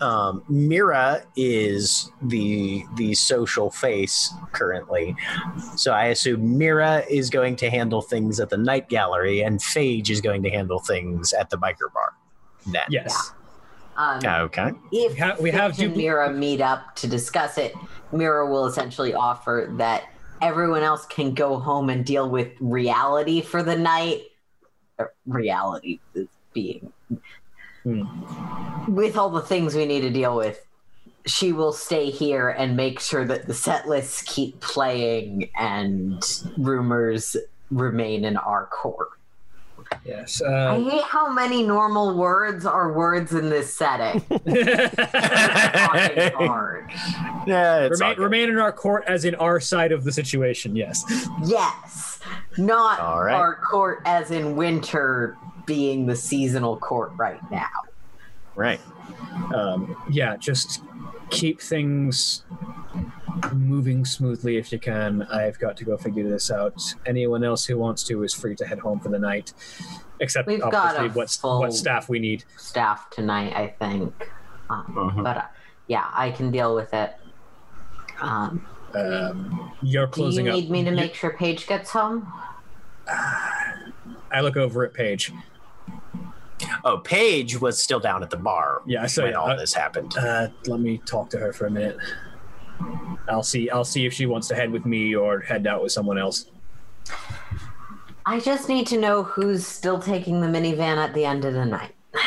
[0.00, 5.14] um, Mira is the the social face currently.
[5.76, 10.10] So I assume Mira is going to handle things at the night gallery, and Phage
[10.10, 12.12] is going to handle things at the biker bar.
[12.66, 13.32] Then Yes.
[13.94, 14.72] Um, Okay.
[14.90, 17.74] if We ha- we have Phage Mira meet up to discuss it,
[18.10, 20.04] Mira will essentially offer that
[20.42, 24.22] everyone else can go home and deal with reality for the night.
[24.98, 26.92] Uh, reality is being
[27.84, 28.02] hmm.
[28.92, 30.66] with all the things we need to deal with.
[31.24, 36.20] She will stay here and make sure that the set lists keep playing and
[36.58, 37.36] rumors
[37.70, 39.08] remain in our court.
[40.04, 40.40] Yes.
[40.42, 44.20] I Uh, hate how many normal words are words in this setting.
[45.02, 46.90] Fucking hard.
[47.46, 50.76] Yeah, it's remain, remain in our court as in our side of the situation.
[50.76, 51.04] Yes.
[51.44, 52.18] Yes,
[52.58, 53.34] not All right.
[53.34, 55.36] our court as in winter
[55.66, 57.68] being the seasonal court right now.
[58.56, 58.80] right.
[59.54, 60.36] Um, yeah.
[60.36, 60.82] Just
[61.30, 62.42] keep things
[63.54, 65.22] moving smoothly if you can.
[65.24, 66.80] I've got to go figure this out.
[67.06, 69.52] Anyone else who wants to is free to head home for the night,
[70.20, 72.44] except We've obviously a what full- what staff we need.
[72.56, 74.30] Staff tonight, I think.
[74.70, 75.24] Um, Mhm.
[75.24, 75.42] But uh,
[75.86, 77.14] yeah, I can deal with it.
[78.20, 80.44] Um, Um, you're closing.
[80.44, 80.70] do you need up.
[80.70, 82.30] me to You- make sure Paige gets home?
[83.08, 85.32] I look over at Paige.
[86.84, 89.38] Oh, Paige was still down at the bar Yeah, I saw when you.
[89.38, 90.16] all Uh, this happened.
[90.16, 91.96] Uh, let me talk to her for a minute.
[93.28, 93.70] I'll see.
[93.70, 96.46] I'll see if she wants to head with me or head out with someone else.
[98.26, 101.64] I just need to know who's still taking the minivan at the end of the
[101.64, 101.94] night.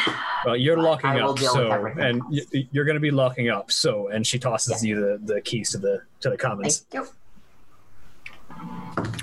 [0.45, 3.71] Well, you're locking I will up, so and y- you're going to be locking up.
[3.71, 6.85] So, and she tosses you the, the keys to the to the commons.
[6.91, 7.11] Thank you.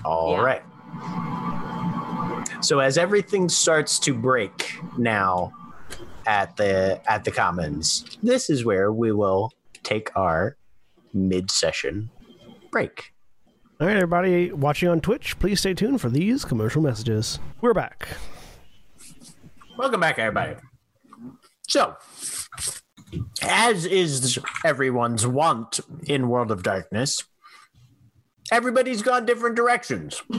[0.05, 0.43] All Yeah.
[0.43, 0.63] right.
[2.61, 5.53] So as everything starts to break now
[6.27, 9.53] at the at the commons, this is where we will
[9.85, 10.57] take our
[11.15, 12.11] mid-session
[12.71, 13.13] break.
[13.81, 17.39] All right, everybody watching on Twitch, please stay tuned for these commercial messages.
[17.61, 18.09] We're back.
[19.77, 20.55] Welcome back, everybody.
[21.69, 21.97] So,
[23.43, 27.25] as is everyone's want in World of Darkness,
[28.53, 30.23] everybody's gone different directions.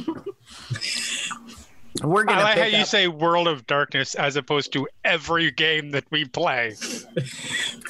[2.03, 4.87] We're gonna I like how pick you up- say World of Darkness as opposed to
[5.03, 6.75] every game that we play.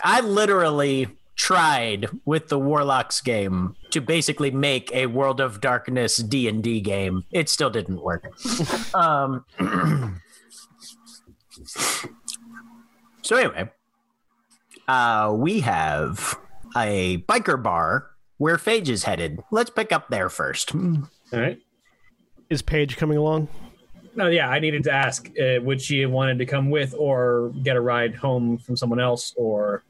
[0.04, 6.48] I literally tried with the Warlocks game to basically make a World of Darkness D
[6.48, 7.26] and D game.
[7.32, 8.32] It still didn't work.
[8.94, 9.46] um,
[13.22, 13.70] so anyway,
[14.88, 16.38] uh, we have
[16.76, 18.08] a biker bar
[18.38, 19.44] where Phage is headed.
[19.52, 20.76] Let's pick up there first.
[20.76, 21.60] All right.
[22.50, 23.48] Is Paige coming along?
[24.16, 27.52] No, yeah, I needed to ask: uh, would she have wanted to come with, or
[27.64, 29.84] get a ride home from someone else, or?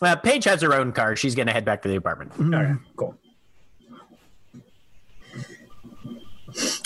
[0.00, 1.16] Uh, Paige has her own car.
[1.16, 2.32] She's going to head back to the apartment.
[2.38, 3.16] All right, cool.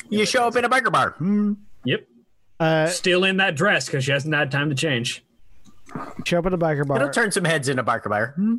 [0.08, 1.10] You show up in a biker bar.
[1.18, 1.54] Hmm.
[1.84, 2.06] Yep.
[2.60, 5.24] Uh, Still in that dress because she hasn't had time to change.
[6.24, 6.96] show up in a biker bar.
[6.98, 8.32] It'll turn some heads in a biker bar.
[8.36, 8.56] Hmm.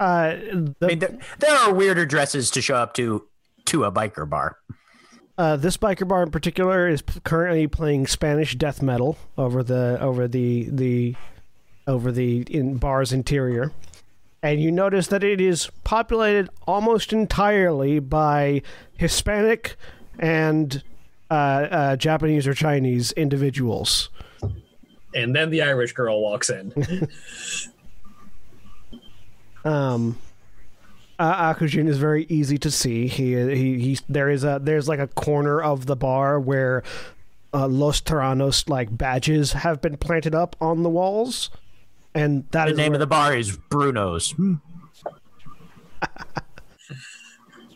[0.00, 0.36] Uh,
[0.82, 3.24] I mean, there, there are weirder dresses to show up to
[3.66, 4.56] to a biker bar.
[5.36, 9.98] uh, this biker bar in particular is p- currently playing Spanish death metal over the
[10.00, 11.16] over the the
[11.88, 13.72] over the in bar's interior,
[14.42, 18.62] and you notice that it is populated almost entirely by
[18.96, 19.76] Hispanic
[20.18, 20.82] and
[21.30, 24.10] uh, uh, Japanese or Chinese individuals.
[25.14, 27.08] And then the Irish girl walks in.
[29.64, 30.18] Um,
[31.18, 33.08] uh, Akujin is very easy to see.
[33.08, 33.98] He he he.
[34.08, 36.82] There is a there's like a corner of the bar where
[37.52, 41.50] uh, Los Terranos like badges have been planted up on the walls,
[42.14, 44.30] and that The is name where- of the bar is Bruno's.
[44.32, 44.54] Hmm.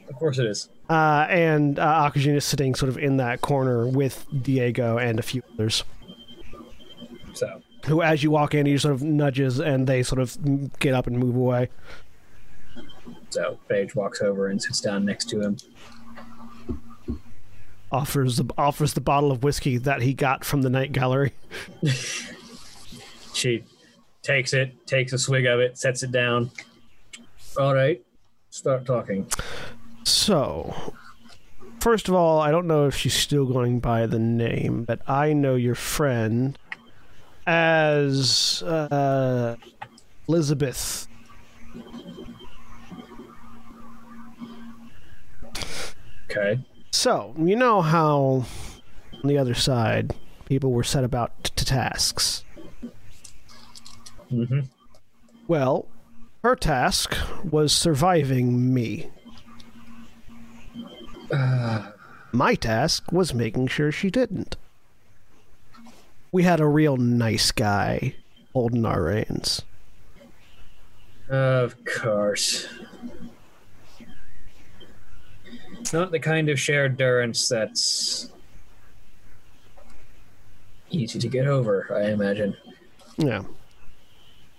[0.09, 0.69] of course it is.
[0.89, 5.23] uh, and uh, Akujin is sitting sort of in that corner with Diego and a
[5.23, 5.85] few others.
[7.35, 10.95] So Who, as you walk in, he sort of nudges, and they sort of get
[10.95, 11.69] up and move away.
[13.31, 15.57] so Phage walks over and sits down next to him.
[17.91, 21.33] Offers the offers the bottle of whiskey that he got from the night gallery.
[23.35, 23.65] She
[24.23, 26.51] takes it, takes a swig of it, sets it down.
[27.59, 28.03] All right,
[28.51, 29.27] start talking.
[30.05, 30.95] So,
[31.81, 35.33] first of all, I don't know if she's still going by the name, but I
[35.33, 36.59] know your friend
[37.47, 39.57] as uh,
[40.29, 41.09] Elizabeth.
[46.31, 46.61] Okay.
[46.91, 48.47] So, you know how
[49.23, 50.15] on the other side
[50.47, 52.45] people were set about t- to tasks.
[54.33, 54.61] Mm-hmm.
[55.47, 55.87] Well,
[56.43, 57.15] her task
[57.45, 59.11] was surviving me.
[62.33, 64.57] My task was making sure she didn't.
[66.31, 68.15] We had a real nice guy
[68.55, 69.63] holding our reins.
[71.29, 72.67] Of course.
[75.79, 78.31] It's not the kind of shared durance that's
[80.91, 82.57] easy to get over, I imagine.
[83.19, 83.43] Yeah.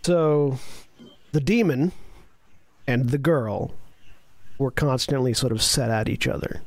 [0.05, 0.59] So,
[1.31, 1.93] the demon
[2.85, 3.73] and the girl
[4.57, 6.61] were constantly sort of set at each other.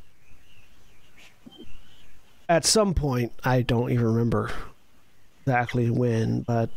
[2.48, 4.52] At some point, I don't even remember
[5.42, 6.70] exactly when, but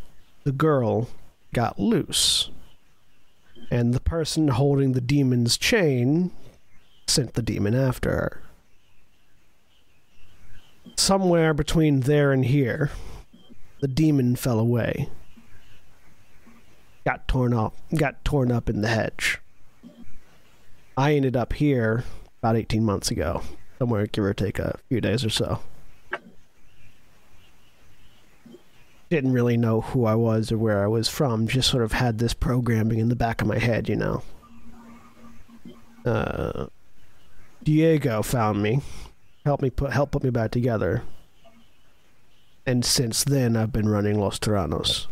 [0.43, 1.07] the girl
[1.53, 2.49] got loose.
[3.71, 6.31] And the person holding the demon's chain
[7.07, 8.41] sent the demon after her.
[10.97, 12.91] Somewhere between there and here,
[13.79, 15.07] the demon fell away
[17.05, 19.39] got torn up got torn up in the hedge.
[20.97, 22.03] I ended up here
[22.41, 23.41] about 18 months ago,
[23.77, 25.61] somewhere give or take a few days or so.
[29.09, 32.19] Didn't really know who I was or where I was from, just sort of had
[32.19, 34.21] this programming in the back of my head, you know.
[36.05, 36.67] Uh,
[37.63, 38.81] Diego found me,
[39.45, 41.03] helped me put help put me back together.
[42.65, 45.07] And since then I've been running Los Terranos.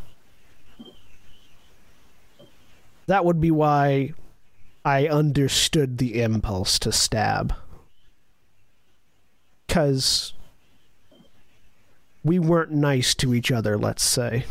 [3.07, 4.13] That would be why
[4.85, 7.53] I understood the impulse to stab.
[9.65, 10.33] Because
[12.23, 14.45] we weren't nice to each other, let's say.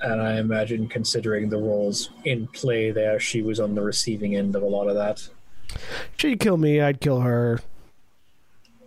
[0.00, 4.54] And I imagine, considering the roles in play there, she was on the receiving end
[4.54, 5.28] of a lot of that.
[6.16, 7.60] She'd kill me, I'd kill her.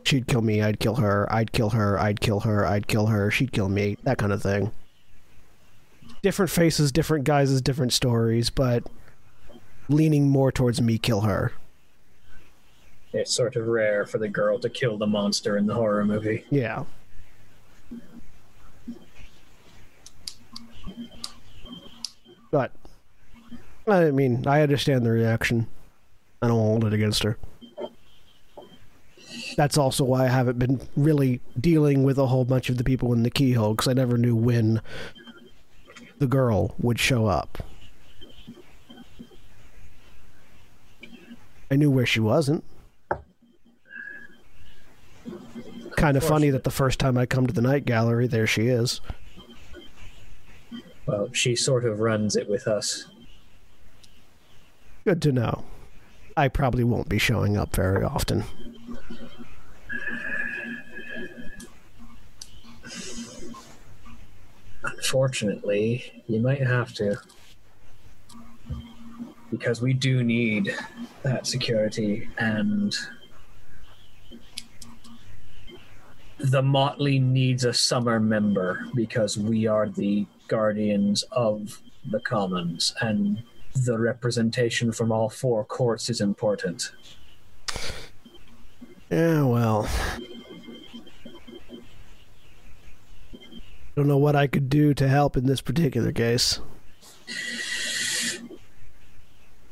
[0.03, 1.31] She'd kill me, I'd kill her.
[1.31, 3.29] I'd kill her, I'd kill her, I'd kill her.
[3.29, 4.71] She'd kill me, that kind of thing.
[6.21, 8.83] Different faces, different guises, different stories, but
[9.89, 11.53] leaning more towards me kill her.
[13.13, 16.45] It's sort of rare for the girl to kill the monster in the horror movie.
[16.49, 16.85] Yeah.
[22.51, 22.71] But
[23.87, 25.67] I mean, I understand the reaction.
[26.41, 27.37] I don't hold it against her.
[29.55, 33.13] That's also why I haven't been really dealing with a whole bunch of the people
[33.13, 34.81] in the keyhold because I never knew when
[36.21, 37.63] the girl would show up.
[41.71, 42.63] I knew where she wasn't.
[45.97, 48.67] Kind of funny that the first time I come to the night gallery, there she
[48.67, 49.01] is.
[51.07, 53.07] Well, she sort of runs it with us.
[55.03, 55.63] Good to know.
[56.37, 58.43] I probably won't be showing up very often.
[65.01, 67.17] Unfortunately, you might have to.
[69.49, 70.75] Because we do need
[71.23, 72.95] that security and
[76.37, 83.41] the Motley needs a summer member because we are the guardians of the commons and
[83.73, 86.91] the representation from all four courts is important.
[89.09, 89.89] Yeah, well.
[93.95, 96.59] Don't know what I could do to help in this particular case.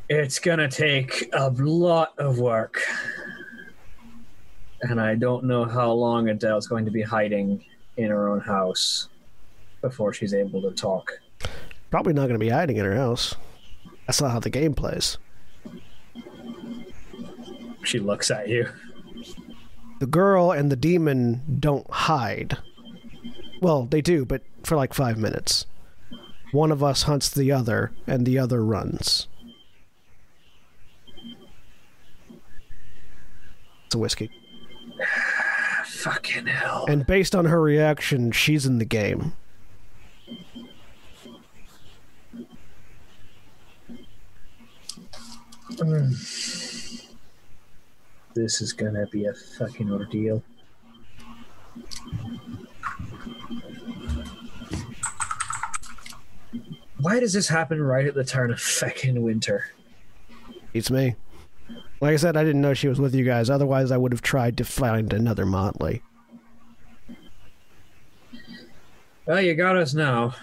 [0.09, 2.81] It's gonna take a lot of work.
[4.81, 7.63] And I don't know how long Adele's going to be hiding
[7.97, 9.09] in her own house
[9.81, 11.11] before she's able to talk.
[11.89, 13.35] Probably not going to be hiding in her house.
[14.07, 15.17] That's not how the game plays.
[17.83, 18.69] She looks at you.
[19.99, 22.57] The girl and the demon don't hide.
[23.61, 25.65] Well, they do, but for like five minutes.
[26.51, 29.27] One of us hunts the other, and the other runs.
[33.85, 34.31] It's a whiskey.
[35.85, 36.85] Fucking hell.
[36.87, 39.33] And based on her reaction, she's in the game.
[48.33, 50.43] This is gonna be a fucking ordeal.
[57.01, 59.65] Why does this happen right at the turn of fucking winter?
[60.73, 61.15] It's me.
[62.01, 63.49] Like I said, I didn't know she was with you guys.
[63.49, 66.01] Otherwise, I would have tried to find another Motley.
[69.25, 70.33] Well, you got us now.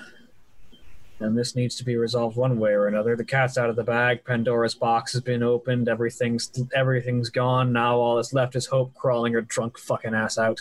[1.19, 3.17] And this needs to be resolved one way or another.
[3.17, 4.25] The cat's out of the bag.
[4.25, 5.89] Pandora's box has been opened.
[5.89, 7.73] Everything's everything's gone.
[7.73, 10.61] Now all that's left is Hope crawling her drunk fucking ass out.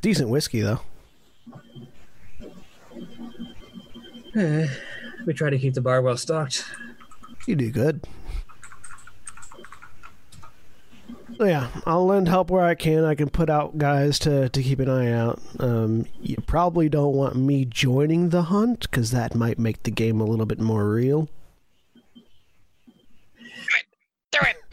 [0.00, 0.80] Decent whiskey, though.
[4.34, 4.66] Eh,
[5.26, 6.64] we try to keep the bar well stocked.
[7.46, 8.06] You do good.
[11.38, 13.04] So yeah, I'll lend help where I can.
[13.04, 15.40] I can put out guys to, to keep an eye out.
[15.58, 20.20] Um, you probably don't want me joining the hunt because that might make the game
[20.20, 21.28] a little bit more real.
[22.14, 22.22] Do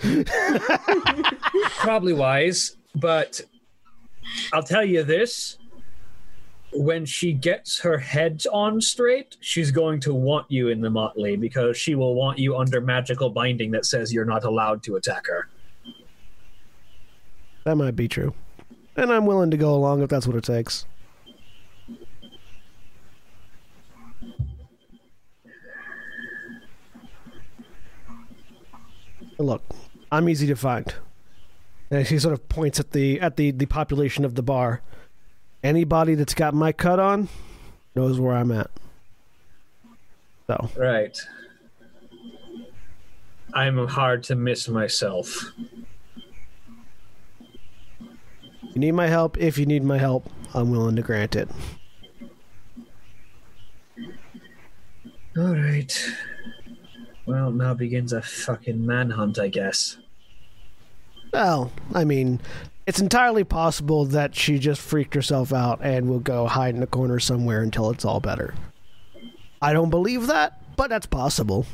[0.03, 1.27] it, do it.
[1.79, 3.41] probably wise, but
[4.53, 5.57] I'll tell you this.
[6.71, 11.35] When she gets her head on straight, she's going to want you in the motley
[11.35, 15.25] because she will want you under magical binding that says you're not allowed to attack
[15.27, 15.49] her.
[17.63, 18.33] That might be true.
[18.95, 20.85] And I'm willing to go along if that's what it takes.
[29.37, 29.63] Look,
[30.11, 30.93] I'm easy to find.
[31.89, 34.81] And she sort of points at the at the, the population of the bar.
[35.63, 37.27] Anybody that's got my cut on
[37.95, 38.69] knows where I'm at.
[40.47, 41.17] So Right.
[43.53, 45.51] I'm hard to miss myself.
[47.99, 49.37] you need my help.
[49.37, 51.49] If you need my help, I'm willing to grant it.
[55.37, 56.13] All right.
[57.25, 59.97] Well, now begins a fucking manhunt, I guess.
[61.31, 62.39] Well, I mean,
[62.89, 66.87] it's entirely possible that she just freaked herself out and will go hide in a
[66.87, 68.55] corner somewhere until it's all better.
[69.61, 71.67] I don't believe that, but that's possible.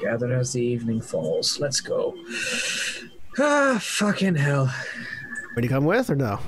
[0.00, 1.60] Gather as the evening falls.
[1.60, 2.16] Let's go.
[3.38, 4.74] Ah, fucking hell.
[5.54, 6.40] Would you come with or no?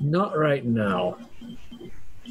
[0.00, 1.18] Not right now.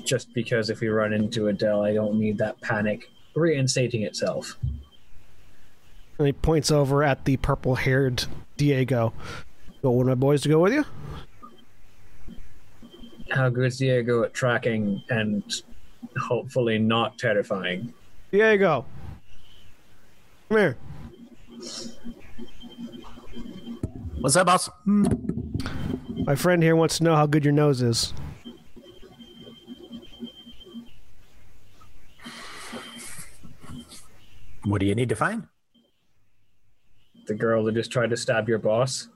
[0.05, 4.57] Just because if we run into Adele, I don't need that panic reinstating itself.
[6.17, 8.25] And he points over at the purple-haired
[8.57, 9.13] Diego.
[9.83, 10.85] You want one of my boys to go with you?
[13.29, 15.43] How good's Diego at tracking and
[16.17, 17.93] hopefully not terrifying?
[18.31, 18.85] Diego,
[20.49, 20.77] come here.
[24.19, 24.67] What's up, boss?
[24.85, 25.05] Hmm.
[26.25, 28.13] My friend here wants to know how good your nose is.
[34.63, 35.47] What do you need to find?
[37.27, 39.07] The girl that just tried to stab your boss?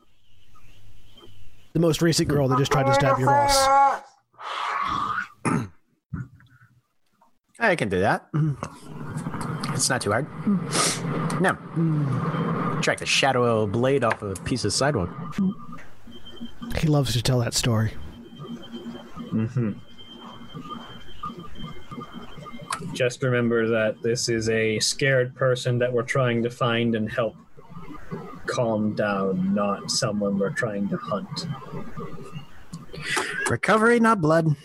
[1.73, 4.01] The most recent girl that just tried to stab your boss.
[7.59, 8.29] I can do that.
[9.73, 10.27] It's not too hard.
[11.41, 11.57] No.
[12.83, 15.09] Track the shadow of a blade off a piece of sidewalk.
[16.77, 17.93] He loves to tell that story.
[19.31, 19.73] Mm-hmm.
[22.93, 27.35] Just remember that this is a scared person that we're trying to find and help
[28.47, 31.47] calm down, not someone we're trying to hunt.
[33.49, 34.55] Recovery, not blood.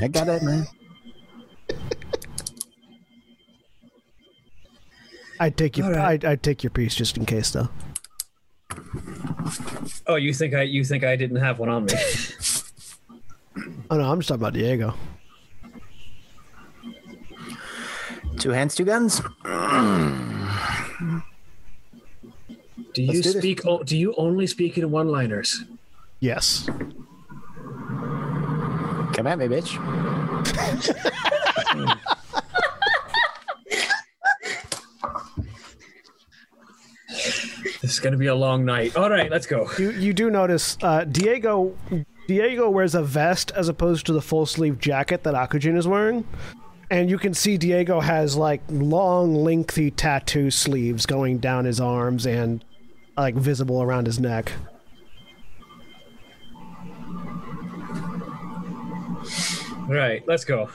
[0.00, 0.66] I got it, man.
[5.38, 6.06] I'd take your All right.
[6.06, 7.68] I'd, I'd take your piece just in case though.
[10.06, 11.94] Oh, you think I you think I didn't have one on me?
[13.88, 14.94] Oh no, I'm just talking about Diego.
[18.38, 19.22] Two hands, two guns.
[22.92, 23.66] Do you Let's do speak?
[23.66, 25.64] Oh, do you only speak in one-liners?
[26.20, 26.64] Yes.
[29.12, 29.76] Come at me, bitch.
[37.82, 38.96] This is gonna be a long night.
[38.96, 39.70] All right, let's go.
[39.78, 41.76] You you do notice uh, Diego
[42.26, 46.26] Diego wears a vest as opposed to the full sleeve jacket that Akujin is wearing.
[46.90, 52.26] And you can see Diego has like long, lengthy tattoo sleeves going down his arms
[52.26, 52.64] and
[53.16, 54.52] like visible around his neck.
[59.88, 60.68] All right, let's go.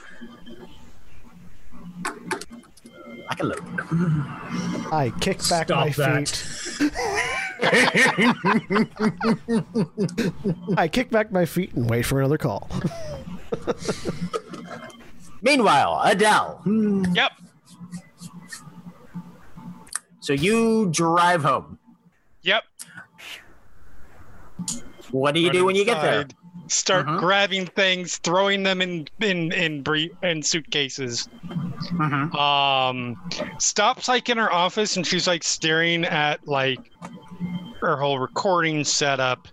[3.32, 4.92] I can load.
[4.92, 6.28] I kick back Stop my that.
[6.28, 6.92] feet.
[10.76, 12.68] I kick back my feet and wait for another call.
[15.40, 16.60] Meanwhile, Adele.
[17.14, 17.32] Yep.
[20.20, 21.78] So you drive home.
[22.42, 22.64] Yep.
[25.10, 26.20] What do you do when you get there?
[26.22, 26.34] Inside,
[26.68, 27.18] Start Mhm.
[27.18, 31.28] grabbing things, throwing them in in in brief, in suitcases.
[31.48, 32.34] Mhm.
[32.34, 36.78] Um, stops like in her office, and she's like staring at like
[37.80, 39.48] her whole recording setup.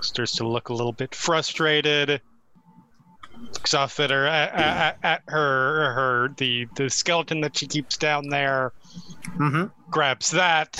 [0.00, 2.20] Starts to look a little bit frustrated.
[3.52, 7.96] Looks off at her at, at, at her her the the skeleton that she keeps
[7.96, 8.72] down there.
[9.36, 9.70] Mhm.
[9.90, 10.72] Grabs that,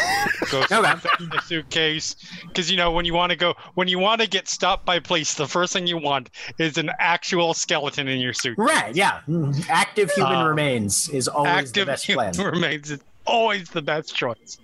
[0.50, 0.80] goes Okay.
[0.82, 2.16] that in the suitcase.
[2.48, 4.98] Because you know when you want to go when you want to get stopped by
[4.98, 8.56] police, the first thing you want is an actual skeleton in your suit.
[8.58, 9.20] Right, yeah.
[9.68, 12.32] Active human Um, remains is always the best plan.
[12.38, 14.58] remains is always the best choice.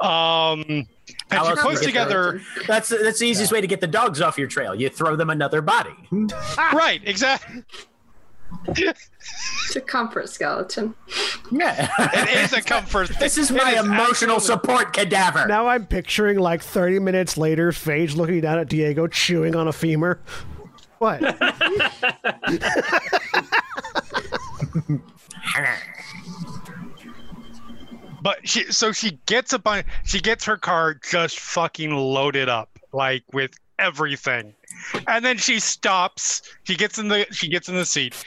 [0.00, 0.86] Um, and
[1.30, 4.48] she you puts together That's that's the easiest way to get the dogs off your
[4.48, 4.74] trail.
[4.74, 5.94] You throw them another body.
[6.72, 7.62] right, exactly.
[8.68, 10.94] It's a comfort skeleton.
[11.50, 11.88] Yeah.
[11.98, 13.08] It is a comfort.
[13.08, 13.16] thing.
[13.20, 15.46] this is It my emotional absolutely- support cadaver.
[15.46, 19.72] Now I'm picturing like 30 minutes later, Phage looking down at Diego, chewing on a
[19.72, 20.20] femur.
[20.98, 21.22] What?
[28.22, 29.86] But she, so she gets a bunch.
[30.04, 34.52] She gets her car just fucking loaded up, like with everything,
[35.06, 36.42] and then she stops.
[36.64, 37.26] She gets in the.
[37.30, 38.24] She gets in the seat,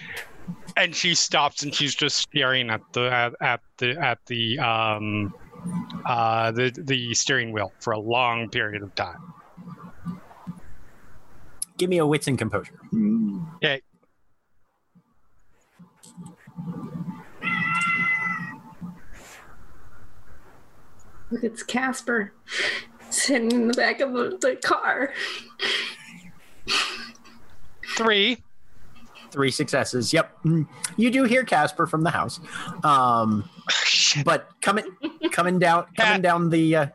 [0.78, 5.34] and she stops, and she's just staring at the at, at the at the um
[6.06, 9.34] uh the the steering wheel for a long period of time.
[11.78, 12.80] Give me a wits and composure.
[13.56, 13.82] Okay.
[21.32, 22.32] Look, it's Casper
[23.10, 25.12] sitting in the back of the, the car.
[27.98, 28.38] Three.
[29.32, 30.14] Three successes.
[30.14, 30.44] Yep.
[30.46, 30.68] Mm.
[30.98, 32.40] You do hear Casper from the house.
[32.84, 33.50] Um,
[34.26, 34.86] but coming
[35.32, 36.88] coming down coming down the uh,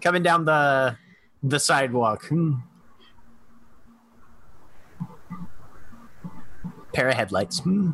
[0.00, 0.96] coming down the
[1.42, 2.26] the sidewalk.
[2.26, 2.54] Hmm.
[6.94, 7.60] Pair of headlights.
[7.60, 7.90] Hmm.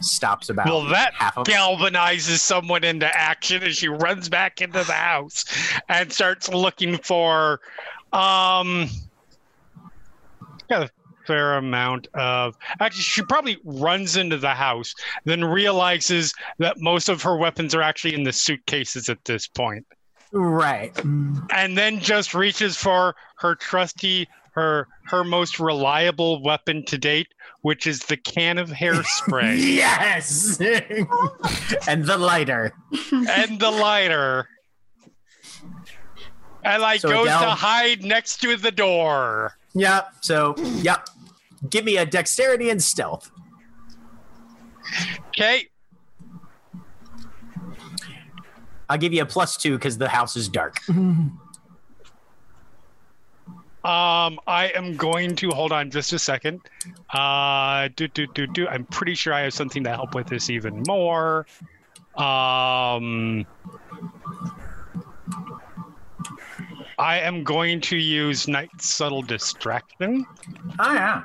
[0.00, 5.44] Stops about Well, that galvanizes someone into action as she runs back into the house
[5.88, 7.60] and starts looking for
[8.12, 8.88] um
[10.68, 10.90] got a
[11.26, 17.22] fair amount of actually she probably runs into the house then realizes that most of
[17.22, 19.86] her weapons are actually in the suitcases at this point
[20.32, 20.92] right.
[21.50, 27.28] And then just reaches for her trusty her her most reliable weapon to date
[27.62, 30.60] which is the can of hairspray Yes.
[31.88, 32.74] and the lighter.
[33.10, 34.46] and the lighter.
[36.62, 39.56] And like So goes to hide next to the door.
[39.74, 40.08] Yep.
[40.20, 40.96] So yeah.
[41.70, 43.30] Give me a dexterity and stealth.
[45.28, 45.68] Okay.
[48.88, 50.78] I'll give you a plus two because the house is dark.
[53.84, 56.62] Um, I am going to hold on just a second.
[57.12, 58.66] Uh, do do do do.
[58.66, 61.44] I'm pretty sure I have something to help with this even more.
[62.16, 63.44] Um,
[66.98, 70.26] I am going to use night subtle distraction.
[70.78, 71.22] Oh yeah.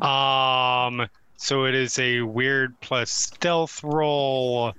[0.00, 4.72] Um, so it is a weird plus stealth roll.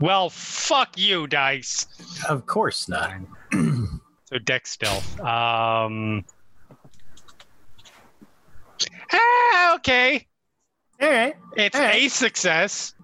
[0.00, 1.86] Well, fuck you, dice.
[2.28, 3.14] Of course not.
[3.52, 5.20] So deck stealth.
[5.20, 6.24] Um.
[9.12, 10.26] Ah, okay.
[11.00, 11.36] All right.
[11.56, 11.94] It's All right.
[12.04, 12.94] a success.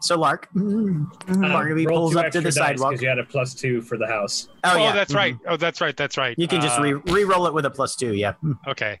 [0.00, 2.90] So Lark, Um, Barnaby pulls up to the sidewalk.
[2.92, 4.48] because you had a plus two for the house.
[4.64, 5.16] Oh, Oh, yeah, that's mhm.
[5.16, 5.36] right.
[5.46, 5.96] Oh, that's right.
[5.96, 6.36] That's right.
[6.38, 8.12] You can just Uh, re re-roll it with a plus two.
[8.14, 8.32] Yeah.
[8.42, 8.58] Mm.
[8.66, 9.00] Okay.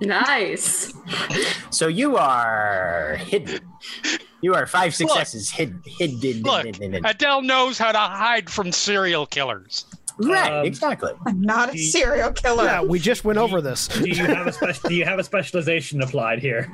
[0.00, 0.94] Nice.
[1.70, 3.60] So you are hidden.
[4.40, 5.82] You are five successes hidden.
[5.84, 6.42] Hidden.
[6.42, 7.04] Look, hidden, hidden.
[7.06, 9.84] Adele knows how to hide from serial killers.
[10.22, 10.52] Right.
[10.52, 11.12] Um, exactly.
[11.26, 12.64] I'm not a you- serial killer.
[12.64, 13.88] Yeah, we just went over this.
[13.88, 14.88] Do you have a special?
[14.88, 16.70] do you have a specialization applied here?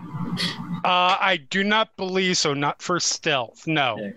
[0.84, 2.54] Uh, I do not believe so.
[2.54, 3.66] Not for stealth.
[3.66, 3.96] No.
[4.00, 4.10] Yeah.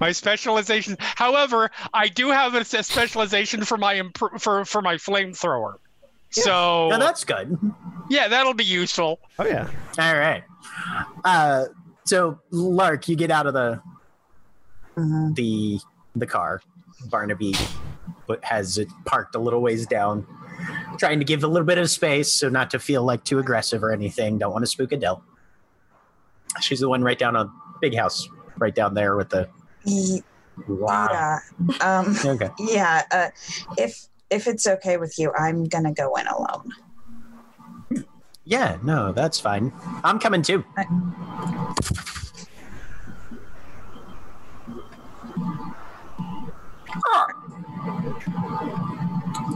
[0.00, 0.96] My specialization.
[1.00, 5.74] However, I do have a specialization for my impr- for for my flamethrower.
[6.30, 7.58] So No, that's good.
[8.08, 9.20] yeah, that'll be useful.
[9.38, 9.68] Oh yeah.
[9.98, 10.44] All right.
[11.24, 11.64] Uh,
[12.04, 13.80] so Lark, you get out of the
[14.96, 15.34] Mhm.
[15.34, 15.80] the
[16.16, 16.60] the car.
[17.10, 17.54] Barnaby
[18.32, 20.26] put, has it parked a little ways down,
[20.98, 23.82] trying to give a little bit of space so not to feel like too aggressive
[23.82, 24.38] or anything.
[24.38, 25.22] Don't want to spook Adele.
[26.60, 27.50] She's the one right down on
[27.80, 28.28] big house,
[28.58, 29.48] right down there with the.
[30.68, 31.08] Wow.
[31.10, 31.38] Yeah.
[31.80, 32.50] Um, Okay.
[32.58, 33.02] yeah.
[33.10, 33.28] Uh,
[33.78, 36.72] if if it's okay with you, I'm gonna go in alone.
[38.44, 38.78] Yeah.
[38.82, 39.72] No, that's fine.
[40.04, 40.64] I'm coming too.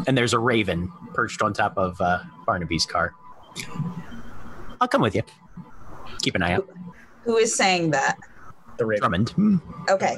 [0.07, 3.13] And there's a raven perched on top of uh, Barnaby's car.
[4.81, 5.23] I'll come with you.
[6.23, 6.69] Keep an eye out.
[7.25, 8.19] Who is saying that?
[8.79, 9.01] The raven.
[9.25, 9.61] Drummond.
[9.89, 10.17] Okay.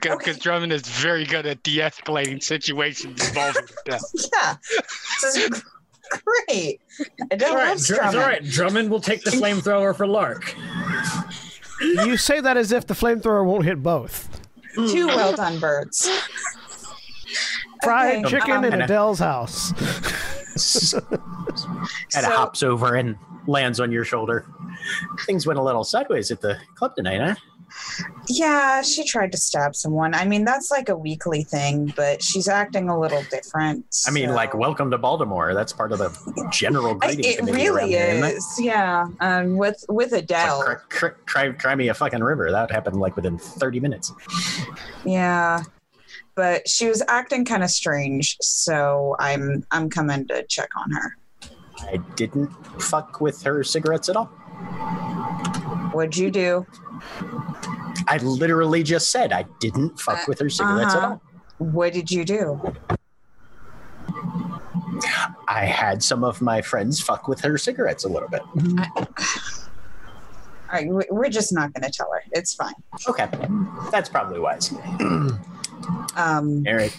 [0.00, 0.32] Because Okay.
[0.34, 4.02] Drummond is very good at de-escalating situations involving death.
[4.32, 4.56] Yeah.
[5.22, 5.62] This is
[6.48, 6.80] great.
[7.30, 8.16] I don't All right, love it's all Drummond.
[8.18, 8.44] right.
[8.44, 10.54] Drummond will take the flamethrower for Lark.
[11.80, 14.28] You say that as if the flamethrower won't hit both.
[14.74, 16.08] Two well done birds.
[17.82, 19.72] Fried Okay, chicken um, in and a- Adele's house.
[20.92, 21.02] and
[21.54, 21.58] it
[22.10, 24.46] So- hops over and lands on your shoulder.
[25.26, 27.34] Things went a little sideways at the club tonight, huh?
[28.28, 30.14] Yeah, she tried to stab someone.
[30.14, 33.86] I mean, that's like a weekly thing, but she's acting a little different.
[34.06, 35.54] I mean, like, welcome to Baltimore.
[35.54, 38.34] That's part of the general I- greeting it really here, isn't it?
[38.36, 38.60] is.
[38.60, 40.58] Yeah, um, with with It's Adele.
[40.66, 42.50] like, cr- cr- try, try me a fucking river.
[42.50, 44.12] That happened like within 30 minutes.
[45.06, 45.62] Yeah,
[46.34, 51.16] but she was acting kind of strange, so I'm I'm coming to check on her.
[51.80, 52.48] I didn't
[52.80, 54.26] fuck with her cigarettes at all.
[55.92, 56.66] What'd you do?
[58.08, 61.12] I literally just said I didn't fuck with her cigarettes at Uh-huh.
[61.12, 61.22] all.
[61.58, 62.60] What did you do?
[65.48, 68.42] I had some of my friends fuck with her cigarettes a little bit.
[68.56, 69.06] All
[70.72, 72.22] right, we- we're just not going to tell her.
[72.32, 72.74] It's fine.
[73.08, 73.28] Okay,
[73.90, 74.72] that's probably wise.
[76.16, 76.92] Um, Eric,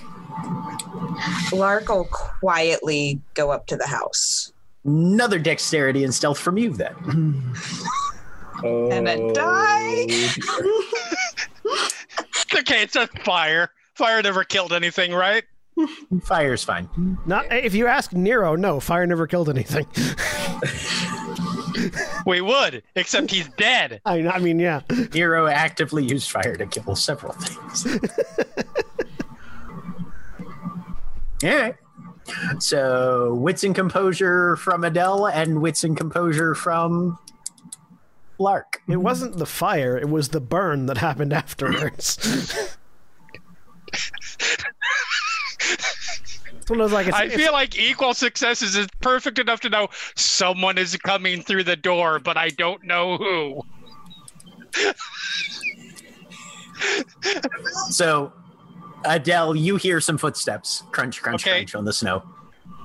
[1.51, 4.51] Lark will quietly go up to the house.
[4.85, 7.53] another dexterity and stealth from you then.
[8.65, 10.03] Oh, And a die.
[12.55, 13.72] okay, it's just fire.
[13.95, 15.43] Fire never killed anything, right?
[16.23, 16.88] Fire's fine.
[17.26, 19.85] Not if you ask Nero, no, fire never killed anything.
[22.26, 23.99] We would, except he's dead.
[24.05, 24.81] I, I mean, yeah.
[25.14, 27.99] Nero actively used fire to kill several things.
[31.44, 31.76] All right.
[32.60, 37.20] So, wits and composure from Adele and wits and composure from
[38.40, 38.82] Lark.
[38.88, 42.68] It wasn't the fire; it was the burn that happened afterwards.
[46.68, 50.78] One of those like I feel like equal successes is perfect enough to know someone
[50.78, 53.61] is coming through the door, but I don't know who.
[57.90, 58.32] So,
[59.05, 61.59] Adele, you hear some footsteps crunch, crunch, Okay.
[61.59, 62.23] crunch on the snow.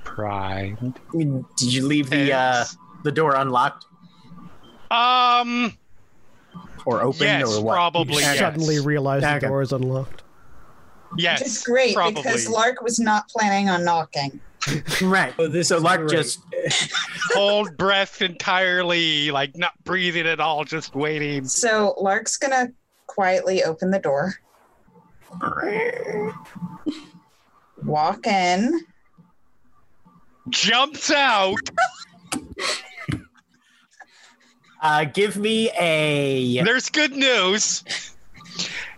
[0.04, 0.76] Pride.
[1.12, 2.64] Did you leave the uh,
[3.04, 3.84] the door unlocked
[4.90, 5.76] Um.
[6.86, 7.74] or open Yes, or what?
[7.74, 8.14] probably.
[8.14, 8.38] you yes.
[8.38, 10.22] suddenly realize the door is unlocked.
[11.16, 11.40] Yes.
[11.40, 12.22] Which is great probably.
[12.22, 14.40] because Lark was not planning on knocking.
[15.00, 15.32] Right.
[15.38, 16.10] Oh, this so is Lark great.
[16.10, 16.40] just
[17.32, 21.44] hold breath entirely, like not breathing at all, just waiting.
[21.46, 22.68] So Lark's gonna
[23.06, 24.34] quietly open the door,
[27.84, 28.80] walk in.
[30.50, 31.56] Jumps out.
[34.80, 37.84] uh, give me a There's good news.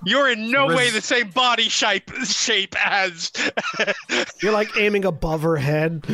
[0.04, 3.32] You're in no Res- way the same body shape shape as
[4.42, 6.04] You're like aiming above her head.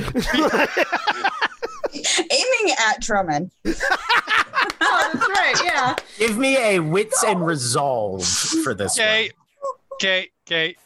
[1.95, 3.51] Aiming at Drummond.
[4.89, 5.55] Oh, that's right.
[5.65, 5.97] Yeah.
[6.19, 8.25] give me a wits and resolve
[8.63, 9.31] for this Okay.
[9.31, 9.31] Okay,
[9.97, 10.29] okay.
[10.47, 10.79] Kate.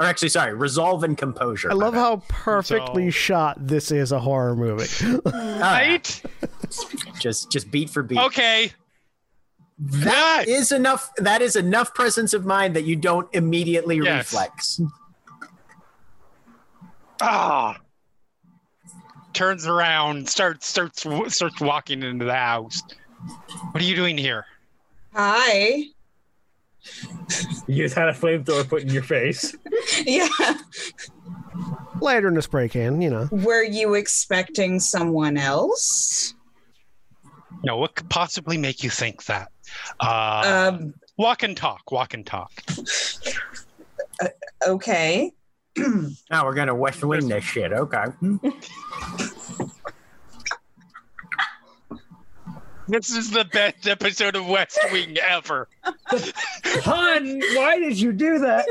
[0.00, 1.70] Or actually, sorry, resolve and composure.
[1.70, 2.00] I love bad.
[2.00, 4.88] how perfectly So- shot this is a horror movie.
[5.26, 6.22] Ah, Right?
[7.20, 8.18] just just beat for beat.
[8.18, 8.72] Okay.
[9.78, 11.10] That is enough.
[11.18, 14.32] That is enough presence of mind that you don't immediately Yes.
[14.32, 14.80] reflex.
[17.20, 17.76] Ah.
[19.34, 22.82] Turns around, starts starts starts walking into the house.
[23.72, 24.46] What are you doing here?
[25.14, 25.84] Hi.
[27.66, 29.54] You just had a flamethrower put in your face.
[30.06, 30.28] Yeah.
[32.00, 33.28] Lighter in the spray can, you know.
[33.30, 36.34] Were you expecting someone else?
[37.64, 39.50] No, what could possibly make you think that?
[40.00, 40.94] Uh, Um.
[41.18, 41.90] walk and talk.
[41.92, 42.50] Walk and talk.
[44.66, 45.32] Okay.
[46.30, 47.72] Now we're gonna west wing this shit.
[47.72, 48.04] Okay.
[52.88, 55.68] This is the best episode of West Wing ever.
[55.84, 58.66] Hun, why did you do that?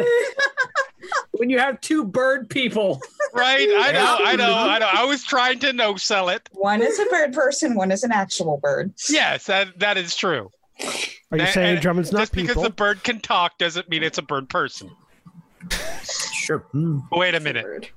[1.31, 3.01] when you have two bird people.
[3.33, 3.67] Right?
[3.77, 4.89] I know, I know, I know.
[4.91, 6.47] I was trying to no sell it.
[6.53, 8.93] One is a bird person, one is an actual bird.
[9.09, 10.51] Yes, that that is true.
[11.31, 14.03] Are you And- saying and Drummond's not just because the bird can talk doesn't mean
[14.03, 14.91] it's a bird person.
[16.33, 16.59] Sure.
[16.59, 16.99] Hmm.
[17.11, 17.63] Wait a minute.
[17.63, 17.89] Bird.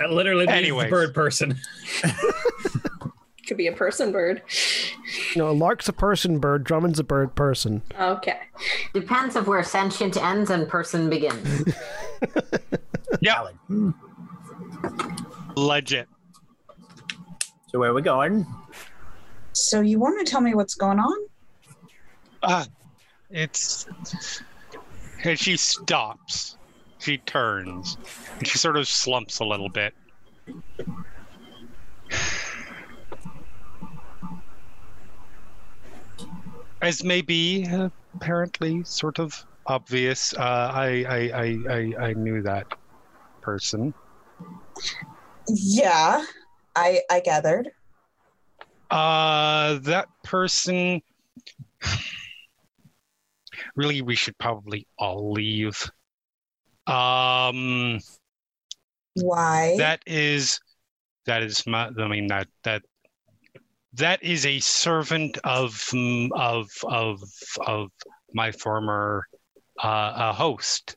[0.00, 0.90] That literally means Anyways.
[0.90, 1.56] bird person.
[3.46, 4.42] Could be a person bird.
[5.36, 7.82] No, Lark's a person bird, Drummond's a bird person.
[7.98, 8.40] Okay.
[8.92, 11.64] Depends of where sentient ends and person begins.
[13.20, 13.94] Yeah, Valid.
[15.56, 16.08] Legit.
[17.68, 18.44] So where are we going?
[19.52, 21.16] So you want to tell me what's going on?
[22.42, 22.66] Ah,
[23.30, 23.86] it's.
[25.24, 26.58] And she stops.
[26.98, 27.96] She turns.
[28.42, 29.94] She sort of slumps a little bit.
[36.86, 37.66] As may be
[38.14, 42.68] apparently sort of obvious, uh, I, I, I, I, I knew that
[43.42, 43.92] person.
[45.48, 46.24] Yeah,
[46.76, 47.72] I I gathered.
[48.88, 51.02] Uh, that person.
[53.74, 55.90] Really, we should probably all leave.
[56.86, 57.98] Um,
[59.14, 59.74] Why?
[59.78, 60.60] that is,
[61.24, 61.90] that is my.
[61.98, 62.84] I mean that that
[63.96, 67.20] that is a servant of mm, of of
[67.66, 67.90] of
[68.32, 69.24] my former
[69.82, 70.96] uh, uh host.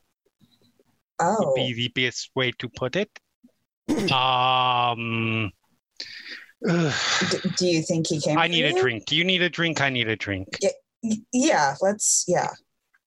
[1.20, 3.10] oh, Be the best way to put it.
[4.12, 5.50] Um.
[6.68, 6.94] ugh.
[7.30, 8.38] D- do you think he came?
[8.38, 9.06] I for need a drink.
[9.06, 9.80] Do you need a drink?
[9.80, 10.48] I need a drink.
[11.02, 12.24] Y- Yeah, let's.
[12.28, 12.50] Yeah.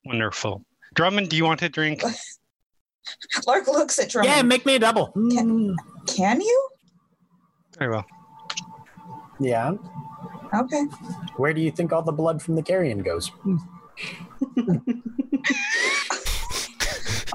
[0.06, 0.65] Wonderful.
[0.95, 2.03] Drummond, do you want a drink?
[3.48, 4.36] Lark looks at Drummond.
[4.36, 5.07] Yeah, make me a double.
[5.07, 5.74] Hmm.
[6.07, 6.70] Can you?
[7.78, 8.06] Very well.
[9.44, 9.74] Yeah.
[10.53, 10.84] Okay.
[11.38, 13.32] Where do you think all the blood from the carrion goes?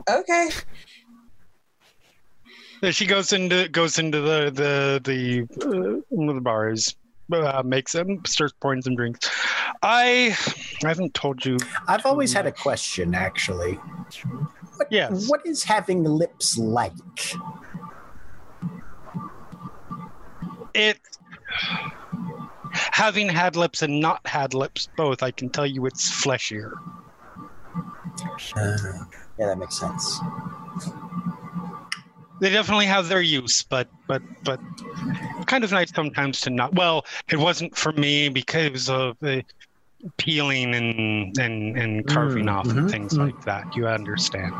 [0.08, 0.48] Okay.
[2.90, 6.94] She goes into goes into the the the uh, one of the bars.
[7.32, 9.28] uh, makes them stirs pouring some drinks.
[9.82, 10.36] I
[10.84, 11.58] I haven't told you.
[11.88, 13.74] I've always had a question, actually.
[13.74, 15.28] What, Yes.
[15.28, 16.92] What is having lips like?
[20.74, 21.00] It
[22.92, 26.72] having had lips and not had lips both, I can tell you it's fleshier.
[28.56, 28.76] Uh,
[29.38, 30.18] yeah, that makes sense.
[32.40, 34.60] They definitely have their use, but but but
[35.46, 36.74] kind of nice sometimes to not.
[36.74, 39.44] Well, it wasn't for me because of the
[40.18, 43.18] peeling and and and carving Mm, off mhm, and things mhm.
[43.18, 43.66] like that.
[43.74, 44.54] You understand?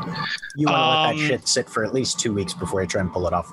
[0.55, 2.87] You want to let Um, that shit sit for at least two weeks before you
[2.87, 3.49] try and pull it off.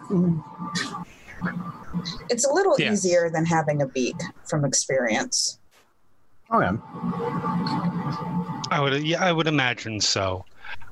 [2.28, 3.04] It's a little Yes.
[3.04, 4.16] easier than having a beak
[4.48, 5.58] from experience.
[6.52, 6.70] Okay.
[8.70, 10.44] I would yeah, I would imagine so.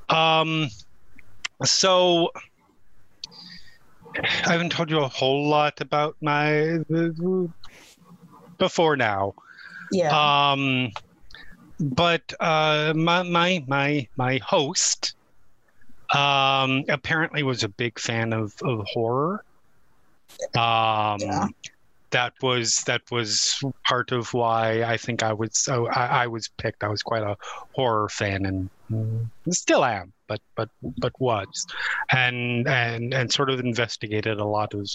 [0.09, 0.67] Um
[1.63, 2.29] so
[4.17, 6.79] I haven't told you a whole lot about my
[8.57, 9.33] before now.
[9.91, 10.11] Yeah.
[10.51, 10.91] Um
[11.79, 15.15] but uh my my my my host
[16.13, 19.44] um apparently was a big fan of of horror.
[20.55, 21.47] Um Yeah.
[22.11, 26.49] that was that was part of why I think I was so I, I was
[26.57, 26.83] picked.
[26.83, 27.35] I was quite a
[27.73, 28.69] horror fan and
[29.49, 31.65] still am, but but but was,
[32.11, 34.87] and and and sort of investigated a lot of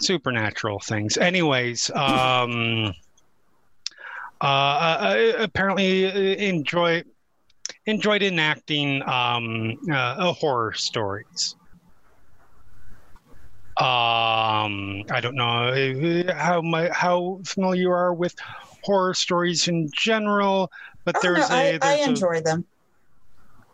[0.00, 1.16] supernatural things.
[1.16, 2.92] Anyways, um,
[4.40, 6.10] uh, I apparently uh,
[6.42, 7.02] enjoy
[7.86, 11.56] enjoyed enacting um, uh, horror stories.
[13.76, 18.34] Um, I don't know how my how familiar you are with
[18.84, 20.70] horror stories in general,
[21.04, 22.64] but Oh, there's no, a I, I there's a- enjoy them.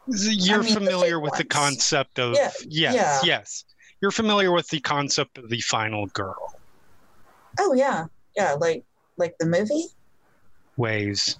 [0.06, 3.20] you're mean, familiar fake with the concept of Yeah, yes, yeah.
[3.24, 3.64] yes.
[4.00, 6.54] You're familiar with the concept of the final girl
[7.58, 8.06] Oh yeah,
[8.36, 8.84] yeah, like
[9.18, 9.84] like the movie.
[10.78, 11.38] ways.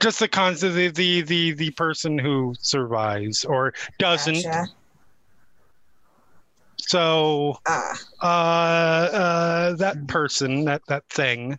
[0.00, 4.44] Just the concept the the the, the person who survives or doesn't.
[4.44, 4.68] Gotcha.
[6.88, 11.58] So Ah, uh, uh, that person, that that thing,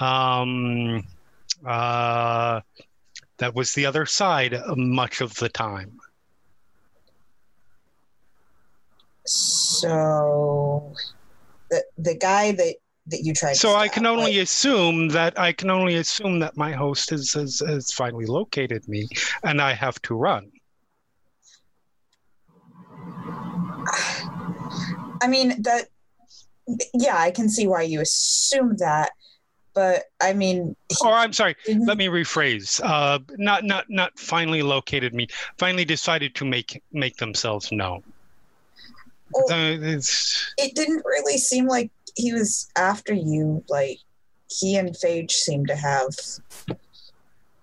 [0.00, 1.02] um,
[1.64, 2.60] uh,
[3.38, 5.98] that was the other side much of the time.
[9.26, 10.94] so
[11.70, 12.74] the the guy that
[13.06, 13.52] that you tried.
[13.52, 16.72] to So I stab, can only like- assume that I can only assume that my
[16.72, 19.08] host has, has has finally located me,
[19.44, 20.50] and I have to run.
[25.22, 25.88] I mean that.
[26.94, 29.10] Yeah, I can see why you assume that,
[29.74, 32.80] but I mean, Or I'm sorry, didn't- let me rephrase.
[32.82, 35.26] Uh, not not not finally located me.
[35.58, 38.02] Finally decided to make make themselves known.
[39.32, 43.64] Well, it's- it didn't really seem like he was after you.
[43.68, 43.98] Like
[44.48, 46.08] he and Phage seemed to have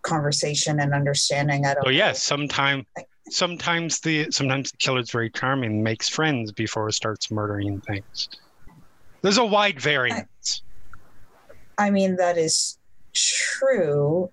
[0.01, 1.65] conversation and understanding.
[1.65, 1.87] I don't.
[1.87, 2.85] Oh yes, sometime
[3.29, 8.29] sometimes the sometimes the killer's very charming, makes friends before it starts murdering things.
[9.21, 10.63] There's a wide variance.
[11.77, 12.77] I mean that is
[13.13, 14.29] true.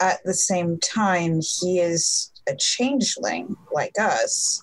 [0.00, 4.62] At the same time, he is a changeling like us.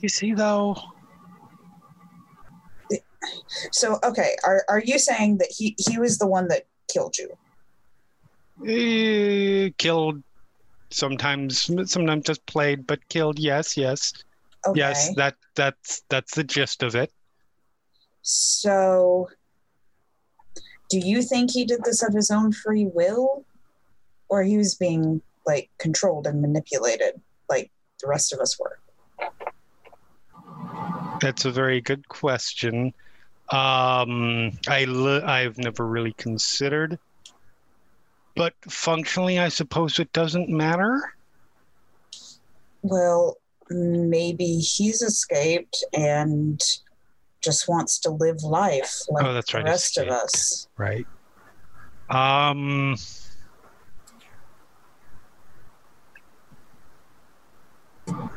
[0.00, 0.76] You see though,
[3.72, 7.30] So okay, are are you saying that he he was the one that killed you?
[8.64, 10.22] Eh, killed
[10.90, 14.12] sometimes sometimes just played but killed yes yes
[14.66, 14.78] Okay.
[14.78, 17.10] yes that that's that's the gist of it
[18.22, 19.28] So,
[20.90, 23.44] do you think he did this of his own free will,
[24.28, 27.70] or he was being like controlled and manipulated, like
[28.00, 28.78] the rest of us were?
[31.20, 32.92] that's a very good question
[33.52, 36.98] um I I've never really considered
[38.36, 41.12] but functionally i suppose it doesn't matter
[42.82, 43.38] Well,
[43.68, 46.60] maybe he's escaped and
[47.42, 50.68] just wants to live life like Oh, that's the right, rest of us.
[50.76, 51.06] right
[52.10, 52.94] um
[58.08, 58.28] I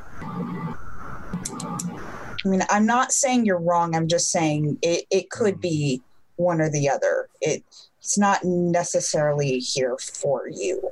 [2.47, 3.95] mean, I'm not saying you're wrong.
[3.95, 6.01] I'm just saying it, it could be
[6.37, 7.27] one or the other.
[7.41, 7.63] It
[7.99, 10.91] it's not necessarily here for you.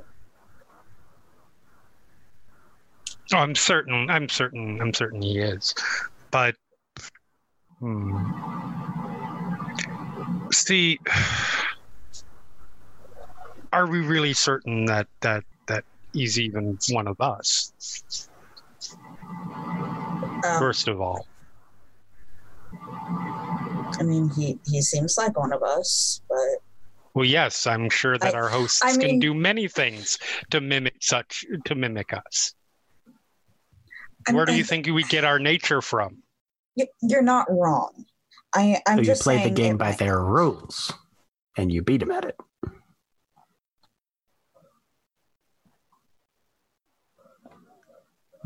[3.32, 4.08] Oh, I'm certain.
[4.10, 4.80] I'm certain.
[4.80, 5.74] I'm certain he is.
[6.30, 6.56] But
[7.78, 8.24] hmm.
[10.50, 10.98] see,
[13.72, 17.72] are we really certain that that that he's even one of us?
[20.10, 21.26] Um, First of all,
[22.72, 26.62] I mean, he he seems like one of us, but
[27.18, 30.18] Well, yes, I'm sure that I- our hosts I can do many things
[30.52, 32.54] to mimic such to mimic us.
[34.28, 36.22] I'm- Where do you I'm- think we get our nature from?
[37.02, 38.06] you're not wrong.
[38.54, 40.92] I I'm So you just play the game by their rules,
[41.56, 42.36] and you beat them at it.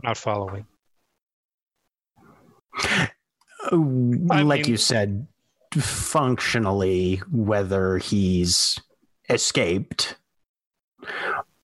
[0.03, 0.67] Not following.
[3.71, 5.27] Oh, like mean- you said,
[5.75, 8.79] functionally, whether he's
[9.29, 10.17] escaped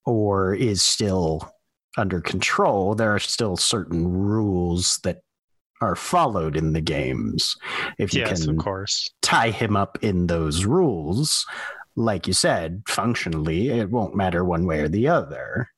[0.05, 1.51] or is still
[1.97, 5.21] under control, there are still certain rules that
[5.81, 7.55] are followed in the games.
[7.97, 9.09] If you Yes, can of course.
[9.21, 11.45] tie him up in those rules,
[11.95, 15.69] like you said, functionally, it won't matter one way or the other.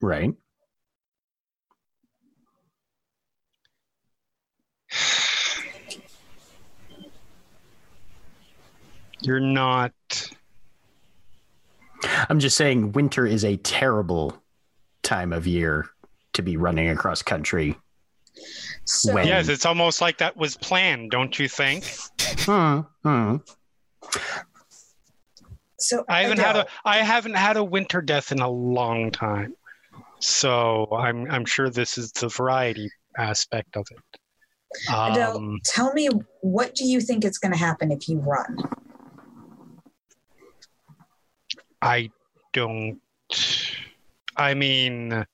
[0.00, 0.34] Right?
[9.22, 9.92] You're not.
[12.28, 14.36] I'm just saying, winter is a terrible
[15.02, 15.86] time of year
[16.32, 17.76] to be running across country.
[18.84, 21.84] So, When- Yes, it's almost like that was planned, don't you think?
[22.40, 23.36] Hmm, hmm.
[25.78, 29.10] so I haven't had a Adele, I haven't had a winter death in a long
[29.10, 29.54] time.
[30.18, 33.98] So I'm I'm sure this is the variety aspect of it.
[34.88, 36.08] Adele, Um, tell me
[36.40, 38.56] what do you think is going to happen if you run?
[41.82, 42.10] I
[42.52, 43.00] don't.
[44.36, 45.26] I mean,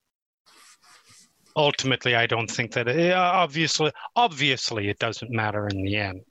[1.54, 2.88] ultimately, I don't think that.
[2.88, 6.24] It, obviously, obviously, it doesn't matter in the end.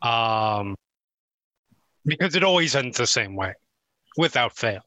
[0.00, 0.76] Um,
[2.04, 3.54] because it always ends the same way,
[4.16, 4.82] without fail.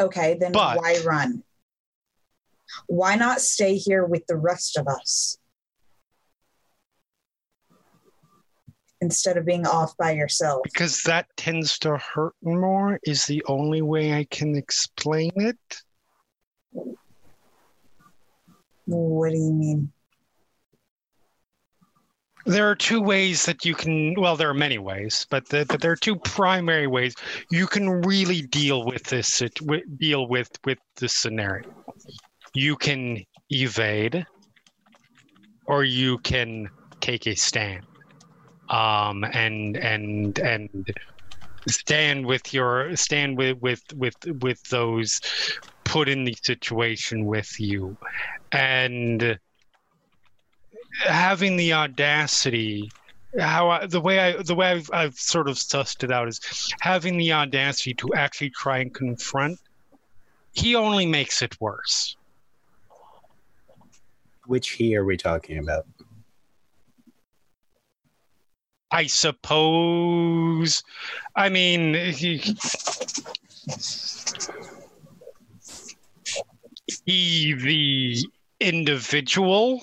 [0.00, 1.42] Okay, then But- why run?
[2.88, 5.38] Why not stay here with the rest of us
[9.00, 10.62] instead of being off by yourself?
[10.64, 12.98] Because that tends to hurt more.
[13.04, 15.56] Is the only way I can explain it.
[18.86, 19.92] What do you mean?
[22.48, 24.14] There are two ways that you can.
[24.14, 27.16] Well, there are many ways, but the, but there are two primary ways
[27.50, 29.42] you can really deal with this.
[29.98, 31.68] Deal with with this scenario.
[32.54, 34.24] You can evade,
[35.66, 36.68] or you can
[37.00, 37.84] take a stand,
[38.70, 40.88] um, and and and
[41.68, 45.20] stand with your stand with with with with those
[45.84, 47.96] put in the situation with you,
[48.52, 49.38] and
[51.00, 52.92] having the audacity
[53.38, 56.40] how I, the way I the way I've, I've sort of sussed it out is
[56.80, 59.58] having the audacity to actually try and confront
[60.52, 62.16] he only makes it worse
[64.46, 65.86] Which he are we talking about?
[68.90, 70.82] I suppose
[71.34, 72.38] I mean he,
[77.04, 78.26] he the
[78.60, 79.82] individual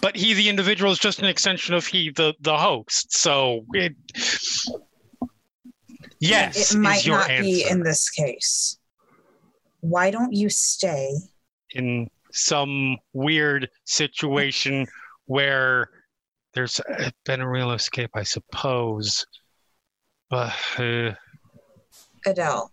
[0.00, 3.94] but he the individual is just an extension of he the the host so it
[6.18, 8.78] yes it might not answer be in this case.
[9.80, 11.12] Why don't you stay?
[11.74, 14.86] in some weird situation
[15.26, 15.90] where
[16.54, 19.26] there's uh, been a real escape i suppose
[20.30, 21.12] but uh,
[22.26, 22.72] Adele,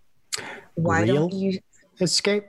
[0.76, 1.16] why Real?
[1.16, 1.60] don't you
[2.00, 2.46] Escape?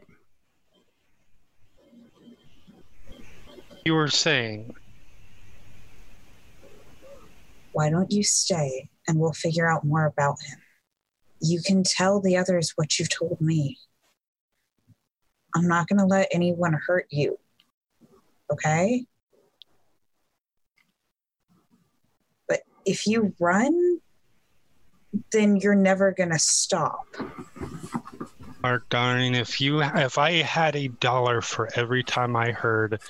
[3.84, 4.72] you were saying
[7.72, 10.58] why don't you stay and we'll figure out more about him?
[11.40, 13.78] You can tell the others what you've told me.
[15.54, 17.38] I'm not going to let anyone hurt you.
[18.50, 19.06] Okay?
[22.46, 24.00] But if you run,
[25.30, 27.06] then you're never going to stop.
[28.62, 33.00] Lark darling, if you if I had a dollar for every time I heard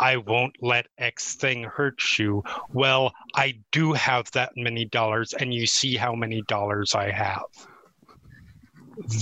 [0.00, 2.42] I won't let X thing hurt you,
[2.72, 7.42] well, I do have that many dollars and you see how many dollars I have.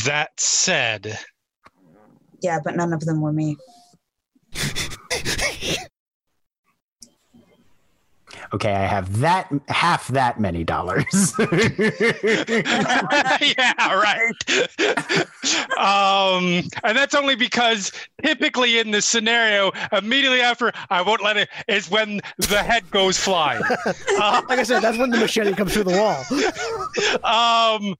[0.04, 1.18] That said,
[2.42, 3.56] Yeah, but none of them were me.
[8.54, 11.04] Okay, I have that half that many dollars.
[11.38, 11.46] yeah,
[13.78, 14.34] right.
[15.78, 17.92] um, and that's only because
[18.22, 23.16] typically in this scenario, immediately after I won't let it is when the head goes
[23.16, 23.62] flying.
[24.18, 26.18] Uh, Like I said, that's when the machete comes through the wall.
[27.24, 27.94] um,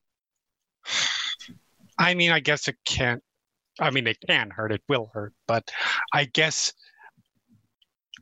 [1.99, 3.23] I mean, I guess it can't.
[3.81, 4.71] I mean, it can hurt.
[4.73, 5.33] It will hurt.
[5.47, 5.71] But
[6.13, 6.75] I guess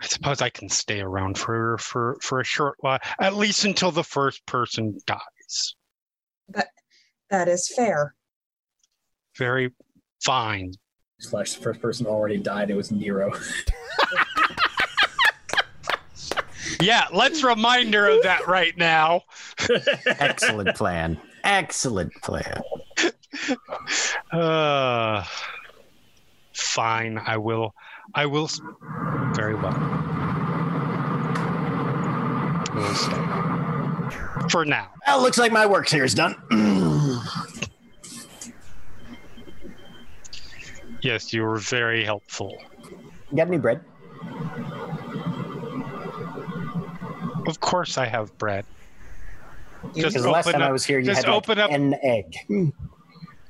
[0.01, 3.90] I suppose I can stay around for for for a short while, at least until
[3.90, 5.74] the first person dies.
[6.48, 6.68] That
[7.31, 8.14] That is fair.
[9.36, 9.72] Very
[10.22, 10.72] fine.
[11.18, 12.70] Slash the first person already died.
[12.70, 13.32] It was Nero.
[16.81, 19.22] Yeah, let's remind her of that right now.
[20.06, 21.20] Excellent plan.
[21.44, 22.62] Excellent plan.
[24.32, 25.24] Uh,
[26.55, 27.18] fine.
[27.18, 27.74] I will.
[28.14, 28.48] I will.
[29.34, 29.74] Very well.
[32.66, 34.48] I will stay.
[34.48, 34.90] For now.
[35.06, 36.36] Well, looks like my work here is done.
[41.02, 42.58] Yes, you were very helpful.
[43.34, 43.82] Got any bread?
[47.46, 48.66] Of course, I have bread.
[49.94, 51.94] Just Because last time I up- was here, you just had like open up- an
[52.02, 52.36] egg.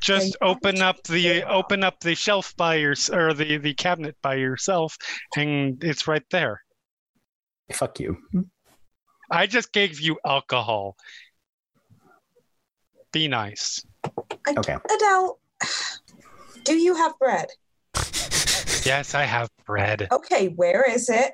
[0.01, 4.36] Just open up the open up the shelf by your or the the cabinet by
[4.36, 4.97] yourself,
[5.36, 6.62] and it's right there.
[7.72, 8.16] Fuck you.
[9.31, 10.97] I just gave you alcohol.
[13.12, 13.85] Be nice.
[14.48, 14.77] Okay.
[14.94, 15.39] Adele,
[16.64, 17.48] do you have bread?
[18.85, 20.09] Yes, I have bread.
[20.10, 21.32] Okay, where is it?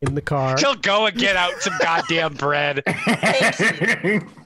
[0.00, 0.56] In the car.
[0.58, 2.82] She'll go and get out some goddamn bread.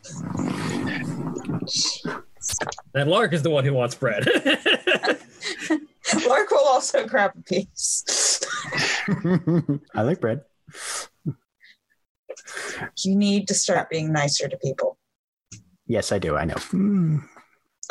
[2.94, 4.26] and Lark is the one who wants bread.
[6.26, 8.40] Lark will also grab a piece.
[9.94, 10.42] I like bread.
[13.04, 14.98] You need to start being nicer to people.
[15.86, 16.36] Yes, I do.
[16.36, 17.20] I know.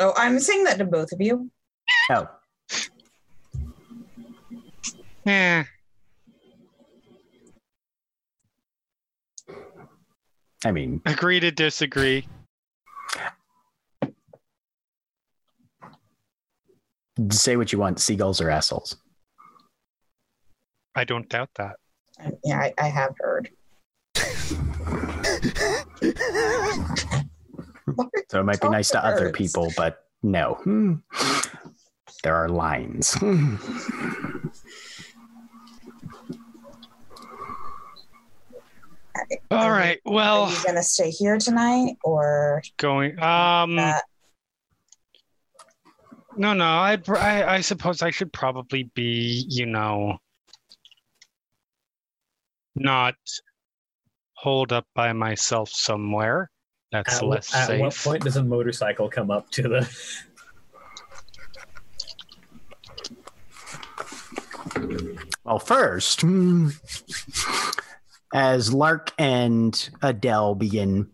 [0.00, 1.50] Oh, I'm saying that to both of you.
[2.10, 2.26] Oh,
[5.24, 5.62] Eh,
[10.64, 12.26] I mean, agree to disagree.
[17.30, 18.00] Say what you want.
[18.00, 18.96] Seagulls are assholes.
[20.94, 21.76] I don't doubt that.
[22.44, 23.50] Yeah, I, I have heard.
[28.30, 30.54] So it might be nice to to other people, but no.
[30.64, 30.94] Hmm.
[32.22, 33.12] There are lines.
[33.14, 33.56] Hmm.
[39.50, 39.98] All right.
[40.06, 43.18] Are Well, you gonna stay here tonight, or going.
[43.20, 43.78] Um.
[46.36, 46.64] No, no.
[46.64, 50.18] I'd, I, I suppose I should probably be, you know,
[52.74, 53.14] not
[54.34, 56.50] holed up by myself somewhere.
[56.90, 57.80] That's at, less at safe.
[57.80, 59.96] what point does a motorcycle come up to the?
[65.44, 66.68] Well, first, hmm,
[68.32, 71.10] as Lark and Adele begin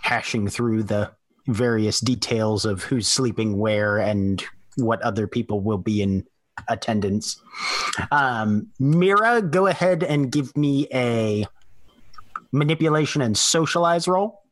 [0.00, 1.12] hashing through the
[1.46, 4.44] various details of who's sleeping where and
[4.76, 6.26] what other people will be in
[6.68, 7.40] attendance,
[8.10, 11.46] um, Mira, go ahead and give me a
[12.52, 14.42] manipulation and socialize roll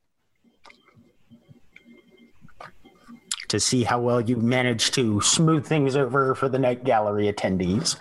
[3.48, 7.96] to see how well you manage to smooth things over for the night gallery attendees.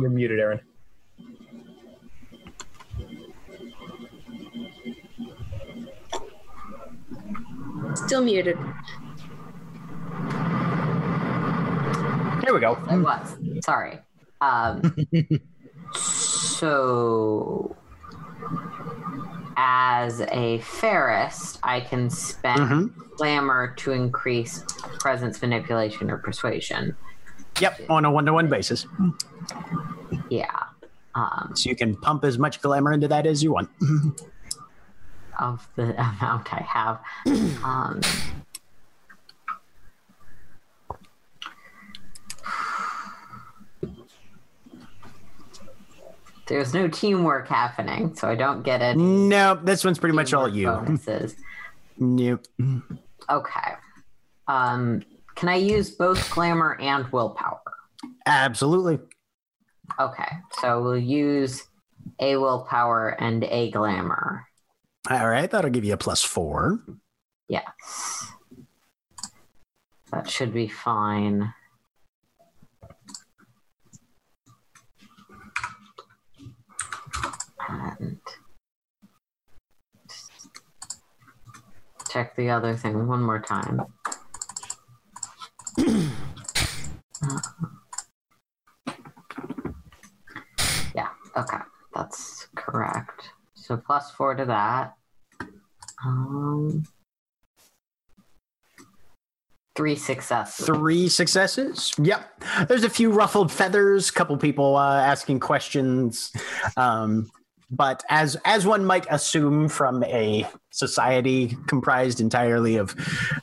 [0.00, 0.60] You're muted, Erin.
[7.94, 8.56] Still muted.
[12.44, 12.78] Here we go.
[12.88, 13.36] I was.
[13.64, 13.98] Sorry.
[14.40, 14.94] Um,
[15.94, 17.76] so,
[19.56, 22.92] as a Fairest, I can spend Mhm.
[23.16, 24.64] glamour to increase
[25.00, 26.96] presence, manipulation, or persuasion.
[27.60, 28.86] Yep, on a one to one basis.
[30.30, 30.46] Yeah.
[31.14, 33.68] Um, So you can pump as much glamour into that as you want.
[35.38, 37.00] of the amount I have.
[37.64, 38.00] Um,
[46.46, 48.96] there's no teamwork happening, so I don't get it.
[48.96, 50.66] No, this one's pretty much all you.
[50.66, 51.36] Bonuses.
[51.98, 52.46] Nope.
[53.30, 53.72] Okay.
[54.46, 55.02] Um,
[55.34, 57.60] can I use both glamour and willpower?
[58.26, 58.98] Absolutely.
[60.00, 60.28] Okay,
[60.60, 61.64] so we'll use
[62.20, 64.47] a willpower and a glamour.
[65.10, 66.80] All right, that'll give you a plus four.
[67.48, 67.62] Yeah.
[70.12, 71.54] That should be fine.
[77.70, 78.18] And
[82.10, 83.80] check the other thing one more time.
[90.94, 91.58] yeah, okay.
[91.94, 93.30] That's correct.
[93.54, 94.97] So plus four to that.
[96.04, 96.84] Um,
[99.76, 100.66] three successes.
[100.66, 101.92] Three successes.
[102.00, 102.42] Yep.
[102.68, 104.10] There's a few ruffled feathers.
[104.10, 106.32] Couple people uh, asking questions.
[106.76, 107.30] Um,
[107.70, 112.96] but as as one might assume from a society comprised entirely of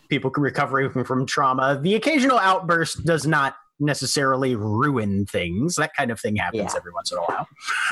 [0.09, 5.75] people recovering from trauma, the occasional outburst does not necessarily ruin things.
[5.75, 6.77] That kind of thing happens Yeah.
[6.77, 7.47] every once in a while.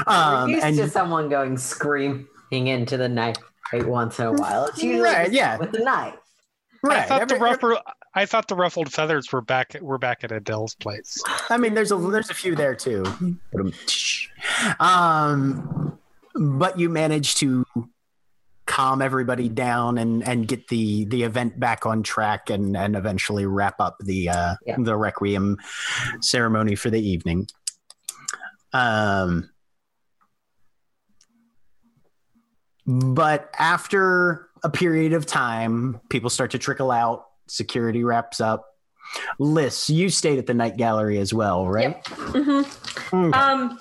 [0.07, 3.37] Um, used and to someone going screaming into the night
[3.73, 4.65] right once in a while.
[4.65, 5.57] It's usually Right, just yeah.
[5.57, 6.15] with the knife.
[6.85, 7.77] I right, thought the every- ruffled
[8.15, 11.21] I thought the ruffled feathers were back were back at Adele's place.
[11.49, 13.03] I mean, there's a there's a few there too.
[14.79, 15.97] Um,
[16.35, 17.65] but you managed to
[18.65, 23.45] calm everybody down and and get the the event back on track and and eventually
[23.45, 24.75] wrap up the uh Yeah.
[24.79, 25.57] the requiem
[26.21, 27.47] ceremony for the evening.
[28.73, 29.49] Um,
[32.85, 37.27] but after a period of time, people start to trickle out.
[37.47, 38.65] Security wraps up.
[39.37, 42.05] Liss, you stayed at the night gallery as well, right?
[42.07, 42.61] hmm
[43.13, 43.37] Okay.
[43.37, 43.77] Um,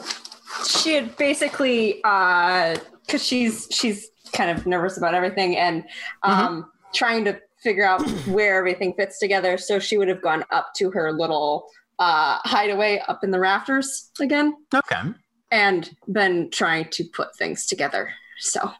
[0.67, 2.77] she had basically, uh,
[3.09, 5.85] cause she's she's kind of nervous about everything and
[6.23, 9.57] um, trying to figure out where everything fits together.
[9.57, 14.11] So she would have gone up to her little uh, hideaway up in the rafters
[14.21, 15.03] again okay.
[15.51, 18.11] and been trying to put things together.
[18.39, 18.73] So,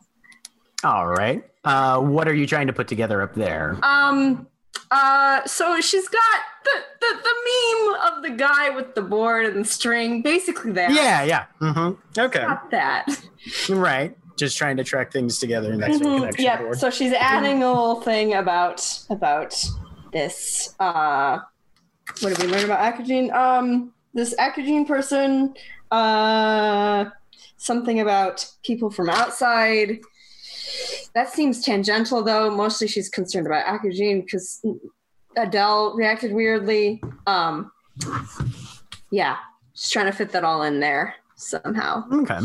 [0.85, 1.45] All right.
[1.65, 3.79] Uh, what are you trying to put together up there?
[3.83, 4.47] um,
[4.91, 6.71] uh, so she's got the,
[7.01, 10.93] the the meme of the guy with the board and the string, basically that.
[10.93, 11.45] Yeah, yeah.
[11.61, 12.21] Mm-hmm.
[12.21, 12.41] Okay.
[12.41, 13.07] Got that.
[13.69, 14.17] Right.
[14.39, 15.77] Just trying to track things together.
[15.77, 16.59] That's a Mhm, connection Yep.
[16.61, 16.79] board.
[16.79, 19.55] So she's adding a little thing about about
[20.13, 20.75] this.
[20.79, 21.39] Uh,
[22.21, 23.33] what did we learn about Akujin?
[23.33, 25.55] Um, this Akujin person.
[25.91, 27.07] Uh,
[27.57, 30.01] something about people from outside.
[31.15, 32.51] That seems tangential, though.
[32.51, 34.65] Mostly, she's concerned about Akujin because
[35.37, 37.03] Adele reacted weirdly.
[37.27, 37.71] Um,
[39.11, 39.37] yeah,
[39.75, 42.05] she's trying to fit that all in there somehow.
[42.13, 42.39] Okay.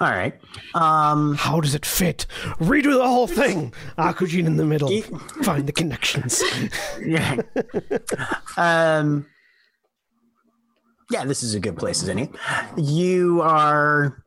[0.00, 0.34] All right.
[0.74, 2.26] Um, How does it fit?
[2.58, 3.72] Redo the whole thing.
[3.96, 4.90] Akujin in the middle.
[4.90, 5.02] Ye-
[5.42, 6.42] Find the connections.
[7.04, 7.36] yeah.
[8.56, 9.26] um,
[11.10, 12.30] yeah, this is a good place, isn't it?
[12.76, 14.24] You are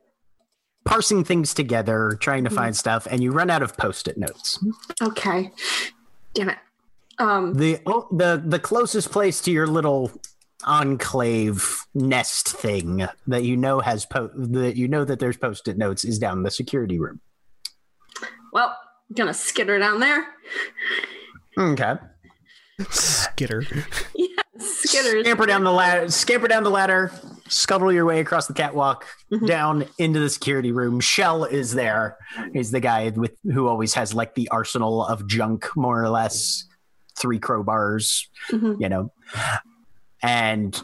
[0.84, 4.58] parsing things together, trying to find stuff, and you run out of post-it notes.
[5.02, 5.50] Okay.
[6.34, 6.58] Damn it.
[7.18, 10.10] Um, The oh, the the closest place to your little
[10.64, 16.04] enclave nest thing that you know has po- that you know that there's post-it notes
[16.04, 17.20] is down in the security room.
[18.52, 18.76] well,
[19.14, 20.26] gonna skitter down there.
[21.58, 21.94] Okay.
[22.90, 23.64] Skitter.
[24.14, 25.22] Yeah, skitters.
[25.22, 26.10] Scamper down the ladder.
[26.10, 27.12] Scamper down the ladder.
[27.48, 29.04] Scuttle your way across the catwalk
[29.46, 31.00] down into the security room.
[31.00, 32.16] Shell is there.
[32.52, 36.64] He's the guy with who always has like the arsenal of junk, more or less.
[37.18, 38.80] Three crowbars, Mhm.
[38.80, 39.12] you know,
[40.22, 40.80] and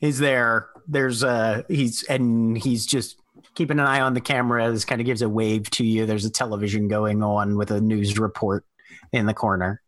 [0.00, 0.68] he's there.
[0.86, 3.16] There's a he's and he's just
[3.54, 4.70] keeping an eye on the camera.
[4.70, 6.04] This kind of gives a wave to you.
[6.04, 8.66] There's a television going on with a news report
[9.12, 9.80] in the corner.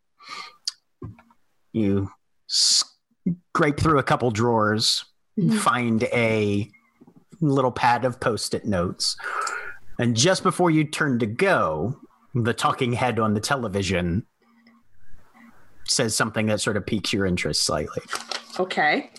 [1.73, 2.11] You
[3.55, 5.05] scrape through a couple drawers,
[5.39, 5.57] mm-hmm.
[5.59, 6.71] find a
[7.41, 9.17] little pad of post it notes.
[9.99, 11.99] And just before you turn to go,
[12.35, 14.27] the talking head on the television
[15.85, 18.03] says something that sort of piques your interest slightly.
[18.59, 19.11] Okay.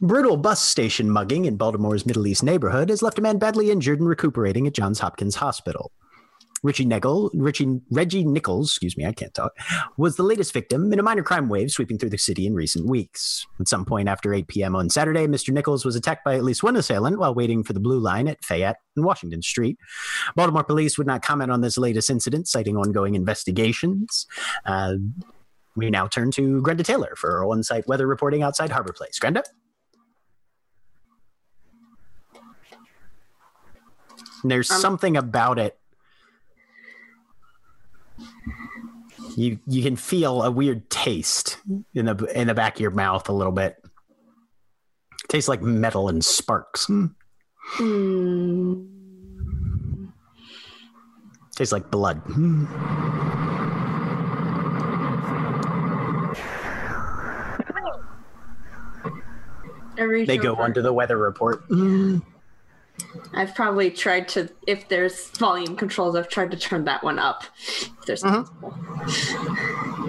[0.00, 3.98] Brutal bus station mugging in Baltimore's Middle East neighborhood has left a man badly injured
[3.98, 5.90] and recuperating at Johns Hopkins Hospital.
[6.62, 9.52] Richie Nickel, Richie, Reggie Nichols, excuse me, I can't talk,
[9.96, 12.86] was the latest victim in a minor crime wave sweeping through the city in recent
[12.86, 13.46] weeks.
[13.60, 14.74] At some point after 8 p.m.
[14.74, 15.52] on Saturday, Mr.
[15.52, 18.42] Nichols was attacked by at least one assailant while waiting for the Blue Line at
[18.44, 19.78] Fayette and Washington Street.
[20.34, 24.26] Baltimore police would not comment on this latest incident, citing ongoing investigations.
[24.64, 24.94] Uh,
[25.76, 29.20] we now turn to Grenda Taylor for on site weather reporting outside Harborplace.
[29.20, 29.42] Grenda?
[34.44, 35.78] There's Um, something about it.
[39.36, 41.58] You you can feel a weird taste
[41.94, 43.76] in the in the back of your mouth a little bit.
[45.28, 46.86] tastes like metal and sparks.
[46.86, 47.08] Hmm.
[51.54, 52.22] Tastes like blood.
[59.98, 61.62] I They go under the weather report.
[63.34, 67.44] I've probably tried to, if there's volume controls, I've tried to turn that one up.
[67.68, 68.74] If there's possible.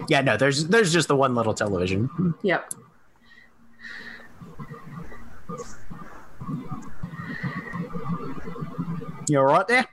[0.10, 2.10] Yeah, no, there's there's just the one little television.
[2.44, 2.74] Yep.
[9.30, 9.86] You all right there?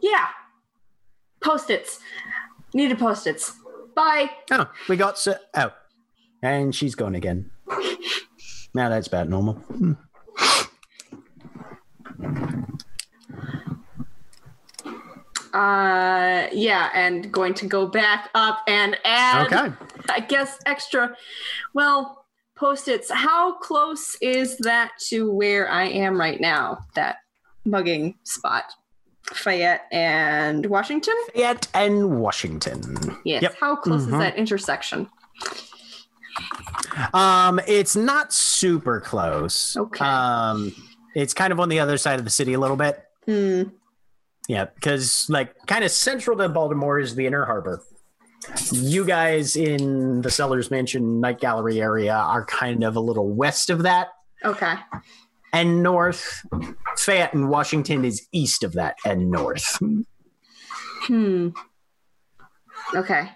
[0.00, 0.26] Yeah.
[1.40, 1.98] Post-its.
[2.72, 3.52] Needed post-its.
[3.96, 4.30] Bye.
[4.50, 5.36] Oh, we got so.
[5.54, 5.72] Oh,
[6.42, 7.50] and she's gone again.
[8.74, 9.54] Now that's about normal.
[9.54, 9.92] Hmm.
[15.52, 19.72] Uh, yeah, and going to go back up and add, Okay.
[20.10, 21.16] I guess, extra.
[21.74, 22.26] Well,
[22.56, 23.10] post-its.
[23.10, 26.78] How close is that to where I am right now?
[26.96, 27.16] That
[27.64, 28.64] mugging spot,
[29.32, 31.14] Fayette and Washington.
[31.32, 33.16] Fayette and Washington.
[33.24, 33.42] Yes.
[33.42, 33.56] Yep.
[33.60, 34.12] How close Mhm.
[34.14, 35.08] is that intersection?
[37.12, 39.76] Um, it's not super close.
[39.76, 40.04] Okay.
[40.04, 40.74] Um,
[41.14, 43.02] it's kind of on the other side of the city a little bit.
[43.26, 43.62] Hmm.
[44.48, 47.82] Yeah, because like kind of central to Baltimore is the Inner Harbor.
[48.72, 53.70] You guys in the Sellers Mansion Night Gallery area are kind of a little west
[53.70, 54.08] of that,
[54.44, 54.74] Okay.
[55.54, 56.44] and north.
[56.98, 59.78] Fayette and Washington is east of that and north.
[61.06, 61.48] Hmm.
[62.94, 63.30] Okay.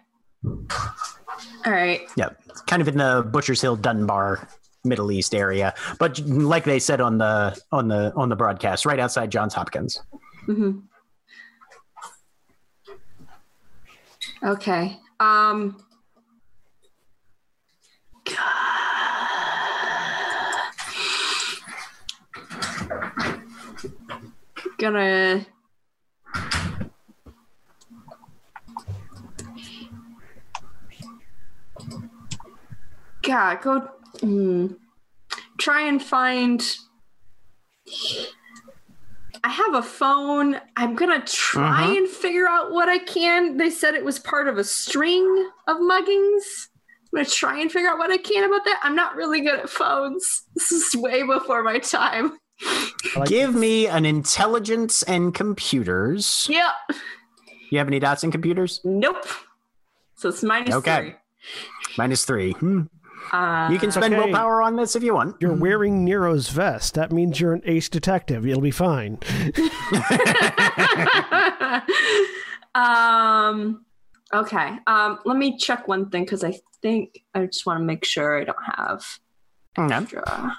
[0.45, 2.03] All right.
[2.17, 2.31] Yeah,
[2.67, 4.47] kind of in the Butchers Hill Dunbar
[4.85, 8.99] Middle East area, but like they said on the on the on the broadcast, right
[8.99, 10.01] outside Johns Hopkins.
[10.47, 10.79] hmm
[14.43, 14.99] Okay.
[15.21, 15.83] Um.
[24.79, 25.45] Gonna.
[33.23, 33.91] God, go.
[34.21, 34.67] Hmm.
[35.59, 36.63] Try and find.
[39.45, 40.61] I have a phone.
[40.77, 41.97] I'm gonna try Mhm.
[41.99, 43.57] and figure out what I can.
[43.57, 46.69] They said it was part of a string of muggings.
[47.13, 48.81] I'm gonna try and figure out what I can about that.
[48.83, 50.43] I'm not really good at phones.
[50.55, 52.39] This is way before my time.
[53.27, 56.47] Give me an intelligence and computers.
[56.51, 56.75] Yep.
[57.71, 58.81] You have any dots in computers?
[58.85, 59.25] Nope.
[60.17, 60.97] So it's minus Okay.
[61.01, 61.15] three.
[61.97, 62.53] Minus three.
[62.53, 62.83] Hmm.
[63.33, 64.23] Uh, You can spend Okay.
[64.25, 65.37] willpower on this if you want.
[65.41, 66.95] You're wearing Nero's vest.
[66.95, 68.47] That means you're an ace detective.
[68.47, 69.19] You'll be fine.
[72.75, 73.85] um.
[74.33, 74.79] Okay.
[74.87, 75.19] Um.
[75.25, 78.45] Let me check one thing because I think I just want to make sure I
[78.45, 79.05] don't have
[79.79, 80.57] extra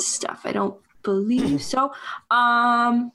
[0.00, 0.42] stuff.
[0.44, 1.92] I don't believe so.
[2.30, 3.12] Um.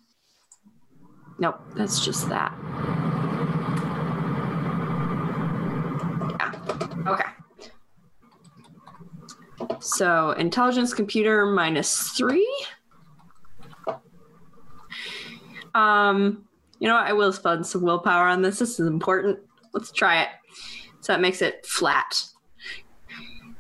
[1.39, 1.59] Nope.
[1.75, 2.53] That's just that.
[6.30, 6.51] Yeah.
[7.07, 7.30] Okay.
[9.80, 12.65] So intelligence computer minus three.
[15.73, 16.45] Um,
[16.80, 17.06] you know what?
[17.06, 18.59] I will spend some willpower on this.
[18.59, 19.40] This is important.
[19.73, 20.30] Let's try it.
[20.99, 22.23] So that makes it flat.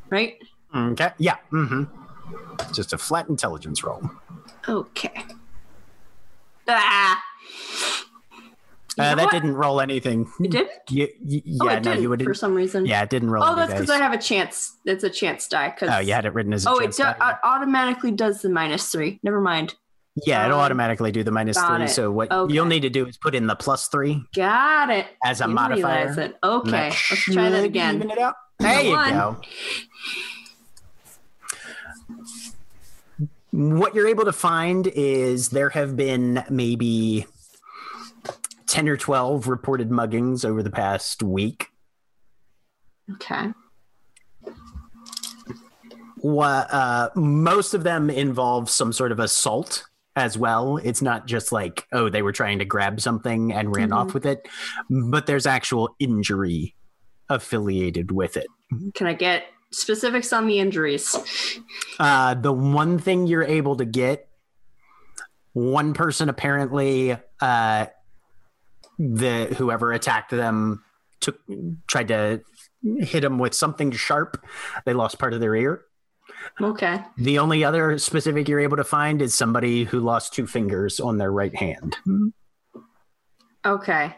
[0.09, 0.37] Right?
[0.75, 1.11] Okay.
[1.17, 1.37] Yeah.
[1.51, 1.83] Mm-hmm.
[2.73, 4.01] Just a flat intelligence roll.
[4.67, 5.25] Okay.
[6.67, 7.21] Ah.
[9.01, 9.31] You Uh, that what?
[9.31, 10.31] didn't roll anything.
[10.39, 10.69] It didn't?
[10.89, 12.23] You, you, Oh, yeah, it no, did you would.
[12.23, 12.85] for some reason.
[12.85, 13.43] Yeah, it didn't roll.
[13.43, 13.89] Oh, that's because.
[13.89, 14.77] I have a chance.
[14.85, 15.73] It's a chance die.
[15.77, 17.37] Cause, Oh, you had it written as a Oh, chance it do- die.
[17.43, 19.19] au- automatically does the minus three.
[19.23, 19.75] Never mind.
[20.25, 21.83] Yeah, it'll um, automatically do the three.
[21.85, 21.89] it.
[21.89, 22.53] So what Okay.
[22.53, 25.07] you'll need to do is put in the plus three Got it.
[25.23, 26.19] as a Didn't modifier.
[26.19, 26.35] it.
[26.43, 27.95] Okay, let's try that again.
[27.95, 28.35] even it out.
[28.59, 29.37] There you go.
[33.51, 37.25] What you're able to find is there have been maybe
[38.71, 41.67] 10 or 12 reported muggings over the past week.
[43.13, 43.47] Okay.
[46.21, 49.83] What, uh, most of them involve some sort of assault
[50.15, 50.77] as well.
[50.77, 53.95] It's not just like, oh, they were trying to grab something and ran Mhm.
[53.95, 54.47] off with it,
[54.89, 56.75] but there's actual injury
[57.29, 58.47] affiliated with it.
[58.93, 61.13] Can I get specifics on the injuries?
[61.99, 64.29] Uh, the one thing you're able to get,
[65.53, 67.87] one person apparently, uh,
[69.01, 70.83] the whoever attacked them
[71.19, 71.39] took
[71.87, 72.41] tried to
[72.99, 74.43] hit them with something sharp.
[74.85, 75.85] They lost part of their ear.
[76.59, 77.03] Okay.
[77.17, 81.17] The only other specific you're able to find is somebody who lost two fingers on
[81.17, 81.97] their right hand.
[83.65, 84.15] Okay.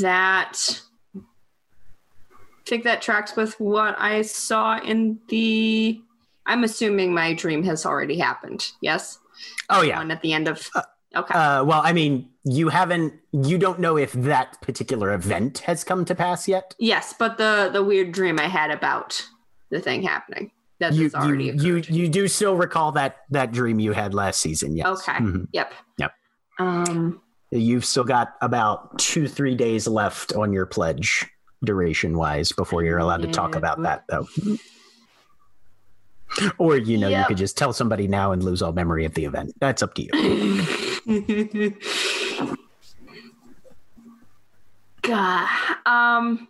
[0.00, 0.80] That.
[1.16, 6.00] I think that tracks with what I saw in the.
[6.46, 8.66] I'm assuming my dream has already happened.
[8.80, 9.18] Yes.
[9.68, 9.98] Oh yeah.
[9.98, 10.68] One at the end of.
[10.74, 10.82] Uh,
[11.16, 11.34] Okay.
[11.34, 13.14] Uh, well, I mean, you haven't.
[13.32, 16.74] You don't know if that particular event has come to pass yet.
[16.78, 19.20] yes, but the the weird dream I had about
[19.70, 21.88] the thing happening that You already you, occurred.
[21.90, 24.76] you you do still recall that that dream you had last season.
[24.76, 24.86] Yes.
[24.86, 25.12] Okay.
[25.18, 25.48] Mhm.
[25.52, 25.72] Yep.
[25.98, 26.12] Yep.
[26.58, 27.20] Um.
[27.50, 31.24] You've still got about two, three days left on your pledge,
[31.64, 34.26] duration wise, before you're allowed to talk about that, though.
[36.58, 39.24] Or, you know, you could just tell somebody now and lose all memory of the
[39.24, 39.52] event.
[39.60, 41.70] That's up to you.
[45.02, 45.48] God.
[45.86, 46.48] Um.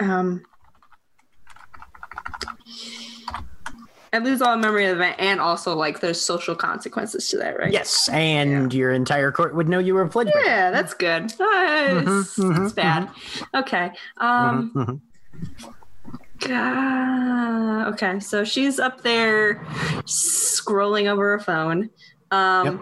[0.00, 0.42] Um.
[4.16, 7.58] I lose all memory of the event, and also like there's social consequences to that,
[7.58, 7.70] right?
[7.70, 10.48] Yes, and your entire court would know you were a pledge breaker.
[10.48, 11.24] Yeah, that's good.
[11.24, 13.10] Uh, it's, Mhm, it's bad.
[13.54, 13.90] Okay.
[14.16, 14.72] Um.
[14.74, 15.00] Mhm,
[16.48, 19.56] Ah, okay, so she's up there
[20.06, 21.90] scrolling over her phone.
[22.30, 22.80] Um,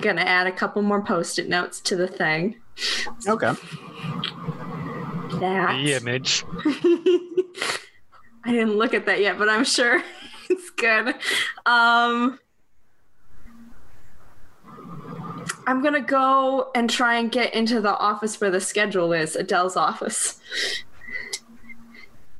[0.00, 2.60] Gonna add a couple more post-it notes to the thing.
[3.26, 3.54] Okay.
[5.40, 6.44] That The image.
[8.46, 10.02] I didn't look at that yet, but I'm sure
[10.50, 11.14] it's good.
[11.66, 12.38] Um,
[15.66, 19.76] I'm gonna go and try and get into the office where the schedule is, Adele's
[19.76, 20.40] office.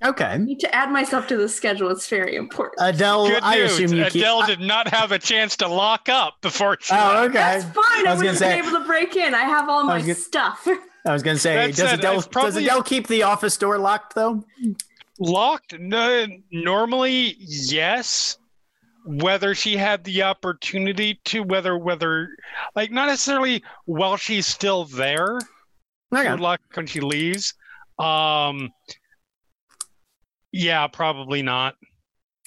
[0.05, 0.25] Okay.
[0.25, 1.91] I need to add myself to the schedule.
[1.91, 2.77] It's very important.
[2.87, 3.73] Adele, Good I news.
[3.73, 4.17] assume you keep.
[4.23, 7.33] Adele did not have a chance to lock up before she Oh, okay.
[7.33, 8.07] That's fine.
[8.07, 8.57] I I, was would gonna have say.
[8.61, 9.35] been able to break in.
[9.35, 10.69] I have all my was gonna- stuff.
[11.07, 13.79] I was gonna say, That does said, Adele probably- does Adele keep the office door
[13.79, 14.45] locked though?
[15.19, 15.79] Locked?
[15.79, 18.37] No, normally, yes.
[19.07, 22.31] Whether she had the opportunity to, whether whether
[22.75, 25.39] like not necessarily while she's still there,
[26.15, 26.29] Okay.
[26.29, 27.53] or locked when she leaves.
[27.99, 28.71] Um,
[30.53, 31.75] yeah, probably not.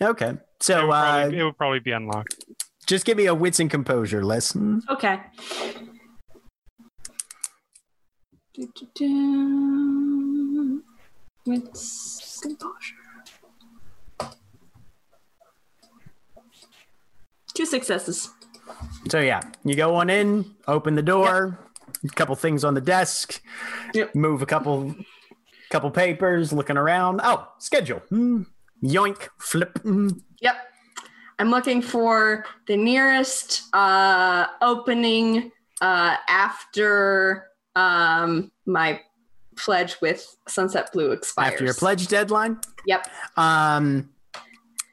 [0.02, 0.30] Okay.
[0.30, 2.36] it, So would uh, it would probably be unlocked.
[2.88, 4.82] just give me a wits and composure lesson.
[4.90, 5.20] Okay.
[8.56, 10.37] Do-do-do.
[11.48, 11.64] With
[12.42, 12.96] composure.
[17.54, 18.30] Two successes.
[19.10, 21.58] So yeah, you go on in, open the door,
[22.04, 23.42] a couple things on the desk,
[23.94, 24.14] Yep.
[24.14, 24.94] move a couple
[25.72, 27.22] couple papers, looking around.
[27.24, 28.00] Oh, schedule.
[28.10, 28.44] Hmm.
[28.84, 29.80] Yoink, flip.
[29.80, 30.10] Hmm.
[30.42, 30.56] Yep.
[31.40, 35.52] I'm looking for the nearest uh, opening
[35.82, 39.02] uh, after um, my
[39.58, 41.54] pledge with Sunset Blue expires.
[41.54, 43.08] After your pledge deadline, Yep.
[43.36, 44.10] um,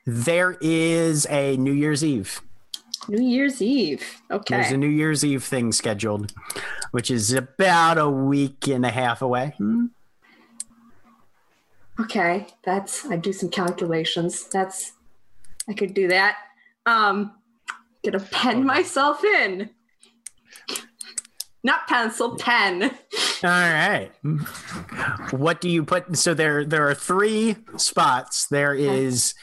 [0.06, 2.40] there is a New Year's Eve.
[3.08, 4.02] New Year's Eve.
[4.30, 4.56] Okay.
[4.56, 6.32] There's a New Year's Eve thing scheduled,
[6.90, 9.54] which is about a week and a half away.
[9.58, 9.86] Hmm.
[12.00, 14.44] Okay, that's I do some calculations.
[14.48, 14.92] That's
[15.68, 16.36] I could do that.
[16.86, 17.32] Um
[18.04, 19.70] gonna pen myself in.
[21.64, 22.82] Not pencil, pen.
[23.42, 24.10] All right.
[25.30, 26.16] What do you put?
[26.16, 28.46] So there, there are three spots.
[28.48, 29.34] There is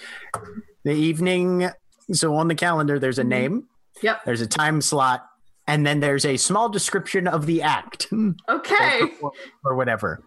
[0.83, 1.69] the evening.
[2.13, 3.67] So on the calendar, there's a name.
[4.03, 4.23] Yep.
[4.25, 5.27] There's a time slot,
[5.67, 8.07] and then there's a small description of the act
[8.49, 9.01] Okay.
[9.21, 9.31] or,
[9.65, 10.23] or whatever.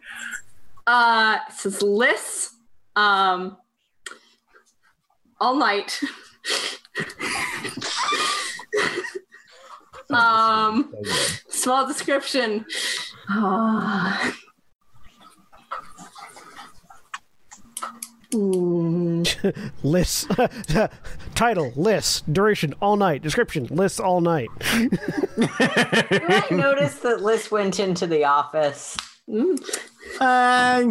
[0.87, 2.51] Uh it says Liss.
[2.97, 3.57] Um
[5.41, 6.01] all night.
[10.11, 10.93] um
[11.49, 12.65] small description.
[13.29, 14.35] Ah.
[18.33, 19.23] Hmm.
[19.85, 20.29] List
[21.37, 24.49] title list duration all night description list all night.
[24.73, 28.97] Did I notice that Liss went into the office?
[30.21, 30.85] Uh,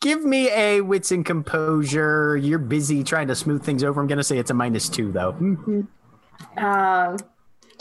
[0.00, 2.36] give me a wits and composure.
[2.36, 4.00] You're busy trying to smooth things over.
[4.00, 5.36] I'm gonna say it's a minus two though.
[6.56, 7.16] Um,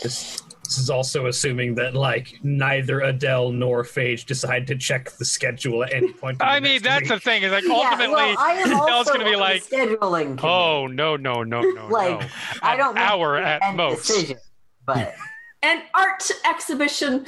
[0.01, 5.23] This, this is also assuming that like neither Adele nor Phage decide to check the
[5.23, 6.41] schedule at any point.
[6.41, 7.43] I mean, next that's the thing.
[7.43, 10.37] Is like Yeah, ultimately, well, I am Adele's going to be like, scheduling.
[10.43, 12.27] "Oh no, no, no, no, like no."
[12.61, 14.07] I An don't make hour at most.
[14.07, 14.37] decision,
[14.85, 15.15] but
[15.63, 17.25] an art exhibition.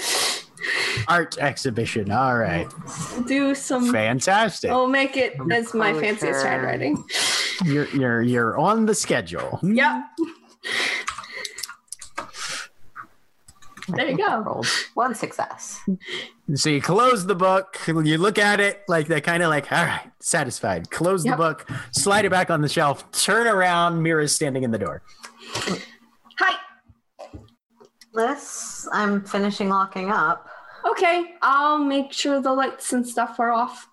[1.07, 2.11] Art exhibition.
[2.11, 2.67] All right.
[3.25, 3.93] Do some.
[3.93, 4.69] Fantastic.
[4.69, 7.01] I'll make it as my fanciest handwriting.
[7.63, 9.61] You're you're you're on the schedule.
[9.63, 10.01] Yep.
[13.95, 14.63] There you go.
[14.93, 15.79] one success.
[16.55, 19.83] So you close the book, you look at it like that, kind of like, all
[19.85, 20.89] right, satisfied.
[20.89, 21.33] Close Yep.
[21.33, 25.01] the book, slide it back on the shelf, turn around, Mira's standing in the door.
[26.39, 26.55] Hi.
[28.13, 30.47] Liss, I'm finishing locking up.
[30.89, 33.87] Okay, I'll make sure the lights and stuff are off.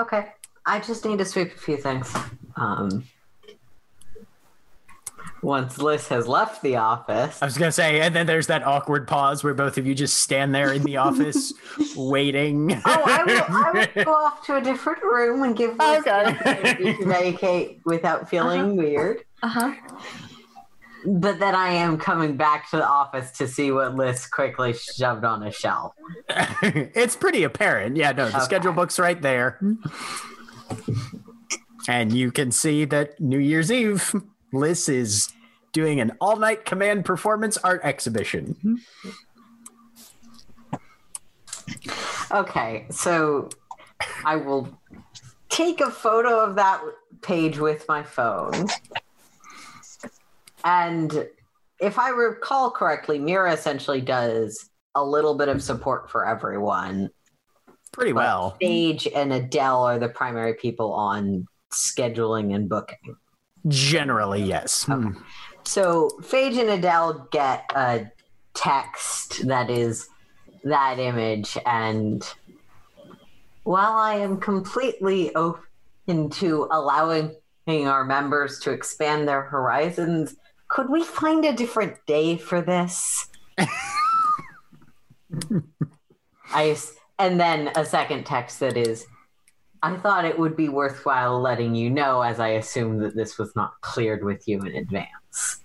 [0.00, 0.26] Okay,
[0.66, 2.14] I just need to sweep a few things.
[2.56, 3.04] Um,
[5.42, 9.06] once Liss has left the office, I was gonna say, and then there's that awkward
[9.06, 11.52] pause where both of you just stand there in the office
[11.96, 12.72] waiting.
[12.72, 16.34] oh, I will, I will go off to a different room and give Liss Okay.
[16.76, 19.22] to vacate without feeling weird.
[19.42, 19.74] Uh huh.
[21.06, 25.24] But then I am coming back to the office to see what Liss quickly shoved
[25.24, 25.92] on a shelf.
[26.28, 27.96] it's pretty apparent.
[27.96, 28.44] Yeah, no, the Okay.
[28.44, 29.60] schedule book's right there.
[31.88, 34.12] And you can see that New Year's Eve,
[34.52, 35.32] Liss is
[35.72, 38.80] doing an all night command performance art exhibition.
[42.30, 43.48] Okay, so
[44.24, 44.68] I will
[45.48, 46.82] take a photo of that
[47.22, 48.66] page with my phone.
[50.64, 51.28] And
[51.80, 57.10] if I recall correctly, Mira essentially does a little bit of support for everyone.
[57.92, 58.56] Pretty well.
[58.60, 63.16] Phage and Adele are the primary people on scheduling and booking.
[63.68, 64.84] Generally, yes.
[64.84, 65.12] Hmm.
[65.64, 68.06] So Phage and Adele get a
[68.54, 70.08] text that is
[70.64, 72.24] that image, and
[73.64, 77.34] while I am completely open to allowing
[77.68, 80.34] our members to expand their horizons,
[80.68, 83.28] could we find a different day for this?
[86.52, 89.06] I s- and then a second text that is
[89.82, 93.54] I thought it would be worthwhile letting you know as I assume that this was
[93.54, 95.60] not cleared with you in advance.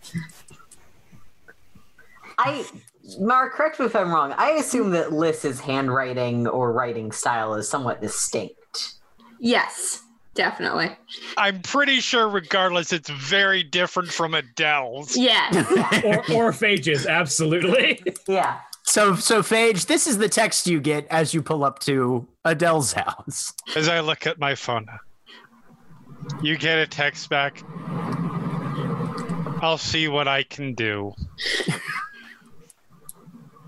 [2.38, 2.66] I
[3.20, 4.34] Mark, correct me if I'm wrong.
[4.38, 8.94] I assume that Liss's handwriting or writing style is somewhat distinct.
[9.40, 10.04] Yes,
[10.36, 10.96] definitely.
[11.36, 15.18] I'm pretty sure, regardless, it's very different from Adele's.
[15.18, 15.54] Yes.
[16.06, 18.02] or, or Phage's, absolutely.
[18.28, 18.60] Yeah.
[18.84, 22.94] So, so Phage, this is the text you get as you pull up to Adele's
[22.94, 23.54] house.
[23.76, 24.88] As I look at my phone,
[26.42, 27.64] you get a text back.
[29.62, 31.14] I'll see what I can do.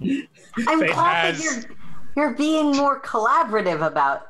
[0.02, 1.78] I'm Faith glad has- that you're
[2.18, 4.28] you're being more collaborative about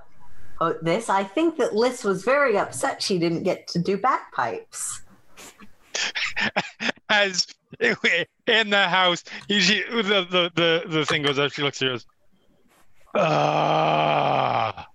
[0.59, 1.09] uh, this.
[1.09, 5.01] I think that Liss was very upset she didn't get to do backpipes.
[7.09, 7.47] As
[8.48, 11.51] in the house, he, she, the, the the the thing goes up.
[11.51, 12.06] She looks at us.
[13.15, 14.88] Ah.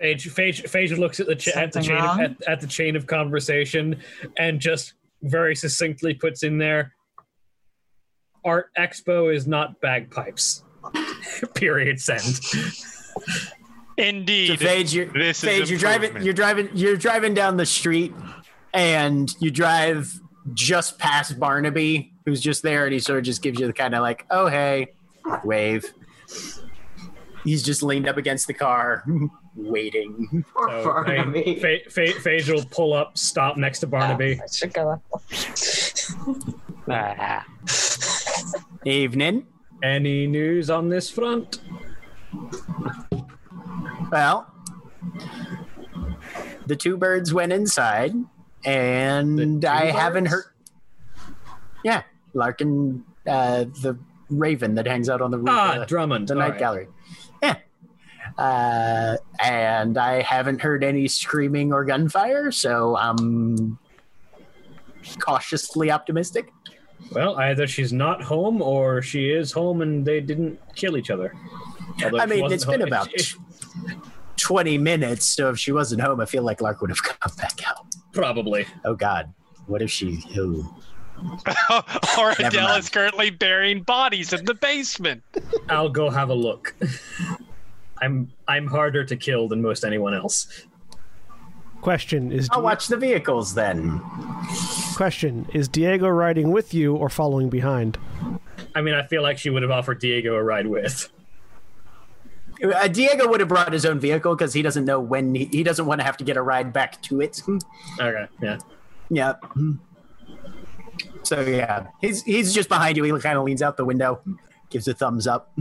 [0.00, 2.96] Phage, Phage, Phage looks at the cha- at the chain of, at, at the chain
[2.96, 4.00] of conversation
[4.38, 6.92] and just very succinctly puts in there.
[8.44, 10.62] Art Expo is not bagpipes.
[11.54, 11.98] Period.
[12.00, 12.40] Send.
[13.96, 14.58] Indeed.
[14.58, 18.14] So Phage, you're, This is Phage, you're driving, you're driving, you're driving down the street,
[18.74, 20.20] and you drive
[20.54, 23.94] just past Barnaby, who's just there, and he sort of just gives you the kind
[23.94, 24.88] of like, "Oh hey,"
[25.44, 25.92] wave.
[27.44, 29.04] He's just leaned up against the car,
[29.56, 30.44] waiting.
[30.54, 31.58] Poor So, I Barnaby.
[31.60, 34.40] Pha- Pha- Phage will pull up, stop next to Barnaby.
[34.42, 35.00] I should go.
[36.88, 37.44] Ah.
[38.84, 39.46] Evening.
[39.82, 41.60] Any news on this front?
[44.10, 44.52] Well,
[46.66, 48.14] the two birds went inside,
[48.66, 50.44] and I haven't heard.
[51.84, 52.02] Yeah,
[52.34, 55.48] Larkin, uh, the raven that hangs out on the roof.
[55.50, 56.28] Ah, of Drummond.
[56.28, 56.58] the night right.
[56.58, 56.88] gallery.
[57.42, 57.56] Yeah.
[58.36, 63.78] Uh, and I haven't heard any screaming or gunfire, so I'm
[65.20, 66.52] cautiously optimistic.
[67.12, 71.34] Well, either she's not home or she is home and they didn't kill each other.
[72.02, 73.36] Although I mean, it's been about if-
[74.38, 77.60] 20 minutes, so if she wasn't home, I feel like Lark would have come back
[77.66, 77.95] out.
[78.16, 78.66] Probably.
[78.84, 79.32] Oh, God.
[79.66, 80.22] What if she.
[80.34, 80.64] Who?
[82.18, 82.78] or Never Adele mind.
[82.80, 85.22] is currently burying bodies in the basement.
[85.68, 86.74] I'll go have a look.
[88.02, 90.66] I'm I'm harder to kill than most anyone else.
[91.80, 94.00] Question is I'll watch the vehicles then.
[94.94, 97.96] question is Diego riding with you or following behind?
[98.74, 101.08] I mean, I feel like she would have offered Diego a ride with.
[102.62, 105.62] Uh, Diego would have brought his own vehicle because he doesn't know when he, he
[105.62, 107.42] doesn't want to have to get a ride back to it.
[108.00, 108.58] Okay, yeah.
[109.10, 109.34] Yeah.
[111.22, 113.02] So yeah, he's he's just behind you.
[113.04, 114.20] He kind of leans out the window,
[114.70, 115.52] gives a thumbs up.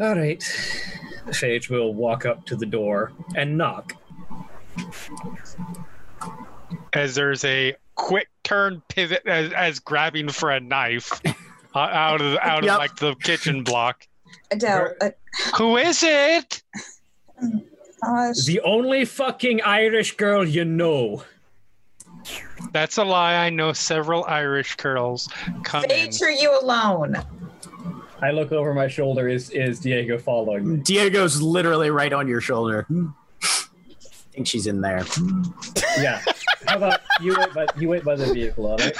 [0.00, 0.40] All right.
[1.28, 3.94] Phage will walk up to the door and knock.
[6.92, 11.20] As there's a quick turn pivot as, as grabbing for a knife
[11.74, 12.72] uh, out of out Yep.
[12.72, 14.06] of like the kitchen block.
[14.50, 15.10] Adele, uh,
[15.56, 16.62] Who is it?
[18.02, 21.24] uh, The only fucking Irish girl you know.
[22.72, 23.34] That's a lie.
[23.34, 25.28] I know several Irish girls
[25.64, 25.90] come in.
[25.90, 27.16] Phage, are you alone?
[28.22, 29.28] I look over my shoulder.
[29.28, 30.76] Is is Diego following me?
[30.78, 32.86] Diego's literally right on your shoulder.
[34.32, 35.04] I think she's in there.
[35.98, 36.22] Yeah.
[36.66, 38.96] How about you wait by you wait by the vehicle, all right?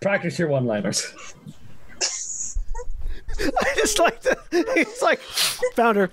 [0.00, 1.12] Practice your one-liners.
[3.40, 4.36] I just like the.
[4.74, 5.20] He's like,
[5.74, 6.10] found her.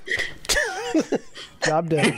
[1.66, 2.12] Job done.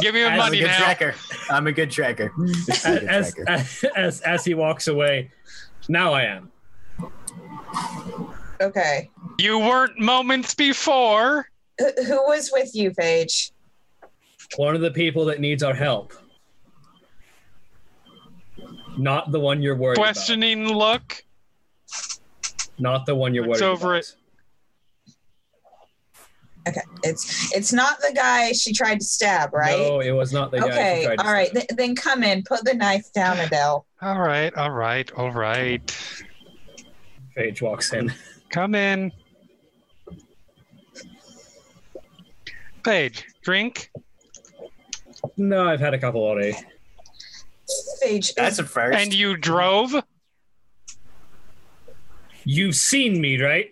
[0.00, 0.78] Give me your As I'm a money good now.
[0.78, 1.14] tracker.
[1.50, 2.30] I'm a good tracker.
[2.36, 3.50] I'm a good As, tracker.
[3.50, 5.30] as as as he walks away,
[5.88, 6.50] now I am.
[8.60, 9.10] Okay.
[9.38, 11.48] You weren't moments before.
[11.78, 13.50] Who, who was with you, Phage?
[14.56, 16.12] One of the people that needs our help.
[18.98, 21.02] Not the one you're worried Questioning look.
[21.02, 21.22] about.
[22.78, 24.04] Not the one you're worried It's over about.
[24.04, 24.16] it.
[26.68, 26.80] Okay.
[27.02, 29.78] It's it's not the guy she tried to stab, right?
[29.78, 30.66] No, it was not the guy.
[30.66, 31.04] who okay.
[31.06, 31.48] tried to All right.
[31.48, 31.66] stab.
[31.68, 32.44] Th- then come in.
[32.44, 33.84] Put the knife down, Adele.
[34.00, 35.84] All right, all right, all right.
[37.36, 38.12] Phage walks in.
[38.52, 39.10] Come in.
[42.84, 43.90] Phage, drink.
[45.36, 46.54] No, I've had a couple already.
[48.04, 48.98] Phage, uh, That's a first.
[48.98, 49.94] And you drove?
[52.44, 53.70] You've seen me, right?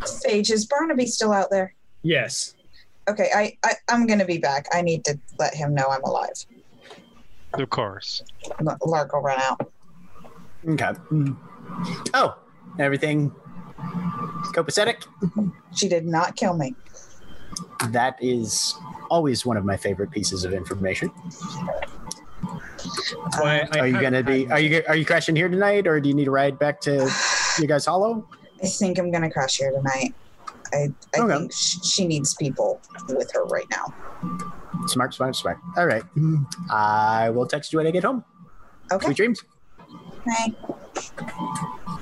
[0.00, 1.72] Phage, is Barnaby still out there?
[2.02, 2.54] Yes.
[3.08, 4.66] Okay, I, I I'm gonna be back.
[4.72, 6.32] I need to let him know I'm alive.
[7.54, 8.22] Of course.
[8.60, 9.70] L- Lark will run out.
[10.68, 10.92] Okay.
[12.14, 12.36] Oh,
[12.78, 13.32] everything
[14.54, 15.04] copacetic.
[15.74, 16.74] She did not kill me.
[17.90, 18.74] That is
[19.10, 21.10] always one of my favorite pieces of information.
[22.42, 24.48] That's why I Are you gonna be?
[24.50, 27.10] Are you are you crashing here tonight, or do you need a ride back to
[27.58, 28.28] you guys Hollow?
[28.62, 30.14] I think I'm gonna crash here tonight.
[30.72, 31.36] I I Okay.
[31.38, 33.94] think sh- she needs people with her right now.
[34.86, 35.58] Smart, smart, smart.
[35.76, 36.02] All right.
[36.02, 36.44] Hmm.
[36.70, 38.24] I will text you when I get home.
[38.92, 39.06] Okay.
[39.06, 39.44] Sweet dreams.
[40.28, 40.54] Hey.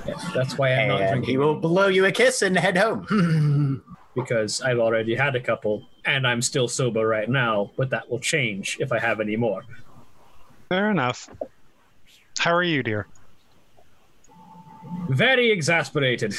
[0.05, 2.77] Yes, that's why I'm not And drinking he will blow you a kiss and head
[2.77, 3.83] home.
[4.15, 7.71] because I've already had a couple, and I'm still sober right now.
[7.75, 9.63] But that will change if I have any more.
[10.69, 11.29] Fair enough.
[12.39, 13.07] How are you, dear?
[15.09, 16.35] Very exasperated.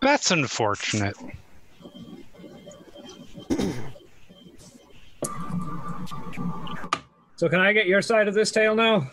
[0.00, 1.16] That's unfortunate.
[7.36, 9.10] So can I get your side of this tale now?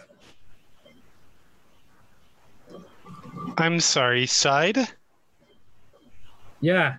[3.57, 4.77] I'm sorry, side?
[6.61, 6.97] Yeah.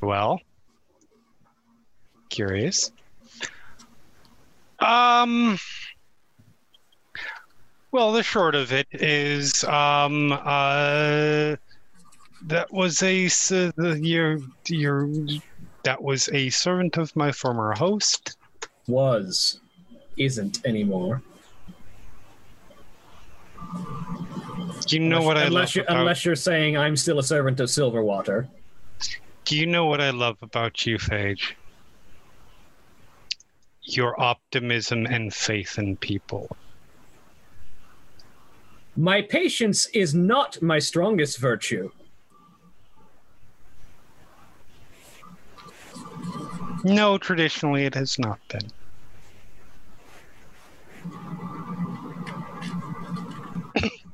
[0.00, 0.40] Well,
[2.30, 2.92] curious.
[4.78, 5.58] Um.
[7.92, 11.56] Well, the short of it is, um, uh,
[12.46, 15.08] that was a the your your
[15.82, 18.36] that was a servant of my former host.
[18.86, 19.60] Was.
[20.16, 21.22] Isn't anymore.
[24.86, 27.18] Do you know unless, what I unless love you're, about, unless you're saying I'm still
[27.18, 28.48] a servant of Silverwater.
[29.44, 31.52] Do you know what I love about you, Phage?
[33.82, 36.48] Your optimism and faith in people.
[38.96, 41.90] My patience is not my strongest virtue.
[46.84, 48.70] No, traditionally it has not been.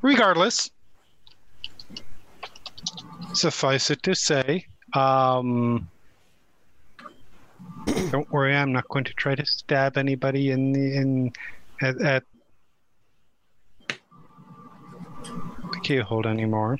[0.06, 0.70] Regardless,
[3.32, 5.88] suffice it to say, um,
[8.12, 11.32] don't worry, I'm not going to try to stab anybody in the in
[11.82, 12.22] at, at
[13.88, 16.78] the keyhole anymore.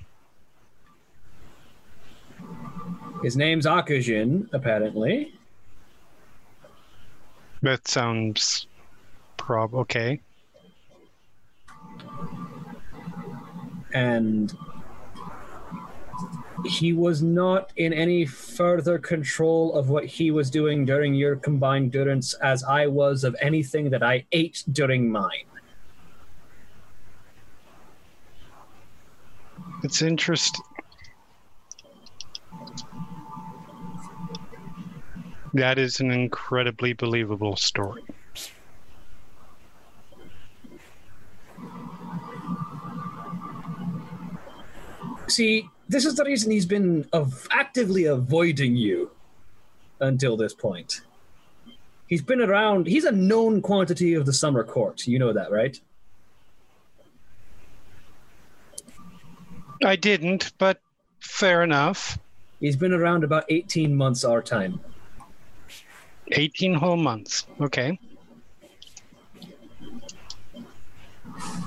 [3.25, 5.35] His name's Akujin, apparently.
[7.61, 8.69] That sounds
[9.37, 10.21] prob okay.
[13.93, 14.57] And
[16.65, 21.93] he was not in any further control of what he was doing during your combined
[21.93, 25.45] durance as I was of anything that I ate during mine.
[29.83, 30.65] It's interesting.
[35.55, 38.03] That is an incredibly believable story.
[45.29, 49.11] See, this is the reason he's been of actively avoiding you
[50.01, 51.03] until this point.
[52.07, 55.07] He's been around, he's a known quantity of the summer court.
[55.07, 55.81] You know that, right?
[59.85, 60.81] I didn't, but
[61.21, 62.19] fair enough.
[62.61, 64.81] He's been around about 18 months our time.
[66.33, 67.47] 18 whole months.
[67.61, 67.99] Okay.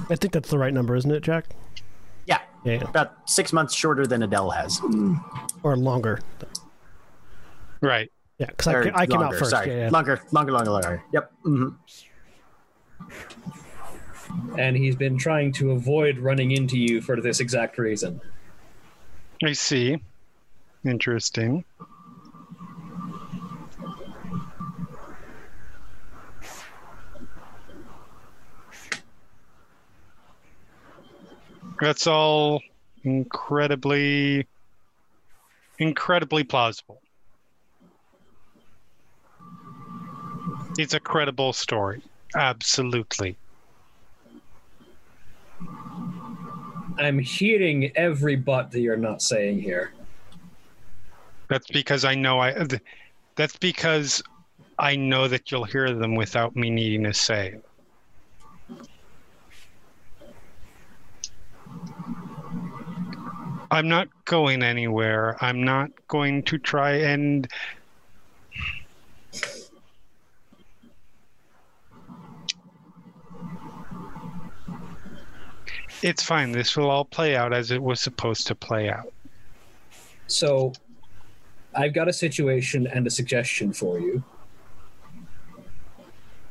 [0.10, 1.46] I think that's the right number, isn't it, Jack?
[2.64, 2.90] Yeah, Yeah, yeah.
[2.90, 4.82] about six months shorter than Adele has.
[5.64, 6.20] or longer.
[7.82, 8.12] Right.
[8.38, 9.52] Yeah, because I, I came out first.
[9.52, 9.90] Sorry, Yeah, yeah.
[9.90, 11.04] longer, longer, longer, longer.
[11.14, 11.32] Yep.
[11.44, 11.70] hmm
[14.58, 18.22] And he's been trying to avoid running into you for this exact reason.
[19.44, 19.98] I see.
[20.86, 21.64] Interesting.
[31.82, 32.62] That's all
[33.04, 34.48] incredibly,
[35.78, 37.02] incredibly plausible.
[40.78, 42.02] It's a credible story.
[42.36, 43.38] Absolutely.
[46.98, 49.94] I'm hearing every but that you're not saying here.
[51.50, 52.68] That's because I know I.
[53.36, 54.22] That's because
[54.78, 57.54] I know that you'll hear them without me needing to say.
[57.54, 57.69] it.
[63.72, 65.38] I'm not going anywhere.
[65.44, 67.48] I'm not going to try and.
[76.02, 76.52] It's fine.
[76.52, 79.12] This will all play out as it was supposed to play out.
[80.28, 80.74] So,
[81.76, 84.24] I've got a situation and a suggestion for you.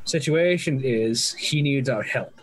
[0.05, 2.40] Situation is he needs our help.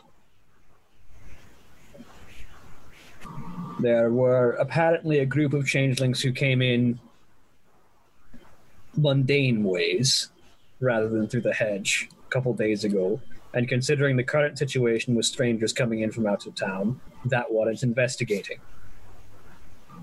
[3.79, 6.99] There were apparently a group of changelings who came in
[8.95, 10.29] mundane ways
[10.79, 13.19] rather than through the hedge a couple days ago.
[13.53, 17.83] And considering the current situation with strangers coming in from out of town, that warrants
[17.83, 18.59] investigating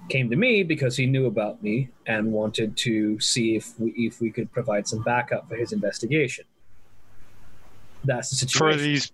[0.09, 4.21] came to me because he knew about me and wanted to see if we if
[4.21, 6.45] we could provide some backup for his investigation.
[8.05, 8.79] That's the situation.
[8.79, 9.13] For these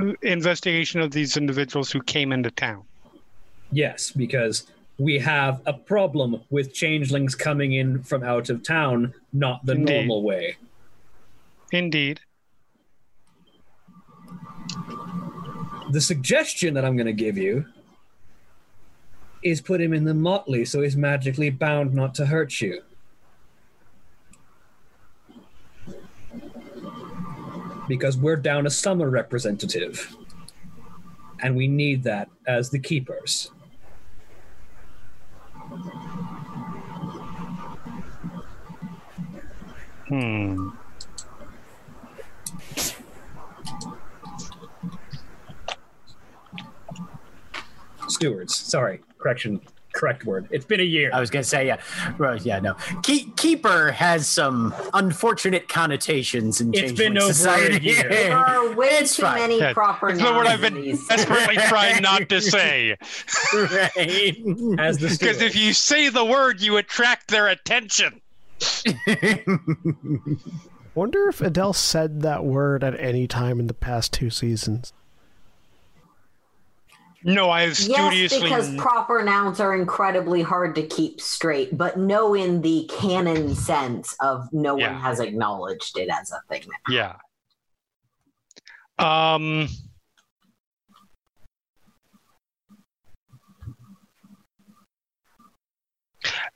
[0.00, 2.84] uh, investigation of these individuals who came into town.
[3.70, 4.66] Yes, because
[4.98, 9.94] we have a problem with changelings coming in from out of town, not the Indeed.
[9.94, 10.56] normal way.
[11.72, 12.20] Indeed.
[15.90, 17.64] The suggestion that I'm going to give you
[19.42, 22.82] is put him in the motley so he's magically bound not to hurt you.
[27.86, 30.14] Because we're down a summer representative.
[31.40, 33.50] And we need that as the keepers.
[40.08, 40.70] Hmm.
[48.08, 48.56] Stewards.
[48.56, 49.60] Sorry, correction,
[49.98, 50.46] correct word.
[50.50, 51.10] It's been a year.
[51.12, 51.80] I was gonna say, yeah,
[52.18, 52.74] right, yeah, no.
[53.02, 57.84] Keep, keeper has some unfortunate connotations in It's changeling been over a society.
[57.86, 58.08] year.
[58.08, 59.38] There are way It's too fine.
[59.40, 62.96] many Yeah, proper That's the word I've been desperately trying not to say.
[63.52, 64.36] right.
[64.78, 68.20] as the Because if you say the word, you attract their attention.
[70.94, 74.92] Wonder if Adele said that word at any time in the past two seasons.
[77.24, 82.34] No, I have Yes, because proper nouns are incredibly hard to keep straight, but no
[82.34, 84.92] in the canon sense of no Yeah.
[84.92, 86.64] one has acknowledged it as a thing.
[86.88, 87.16] yeah.
[88.98, 89.68] Um.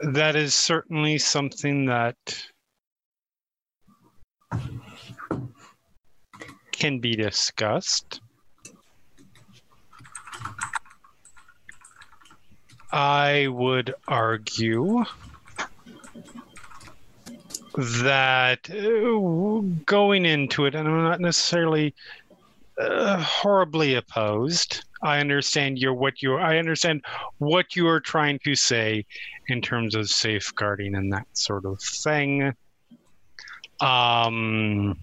[0.00, 2.16] That is certainly something that
[6.72, 8.20] can be discussed.
[12.92, 15.04] I would argue
[17.74, 21.94] that uh, going into it, and I'm not necessarily
[22.78, 24.84] uh, horribly opposed.
[25.02, 27.02] I understand your what you I understand
[27.38, 29.04] what you are trying to say
[29.48, 32.54] in terms of safeguarding and that sort of thing.
[33.80, 34.98] Um,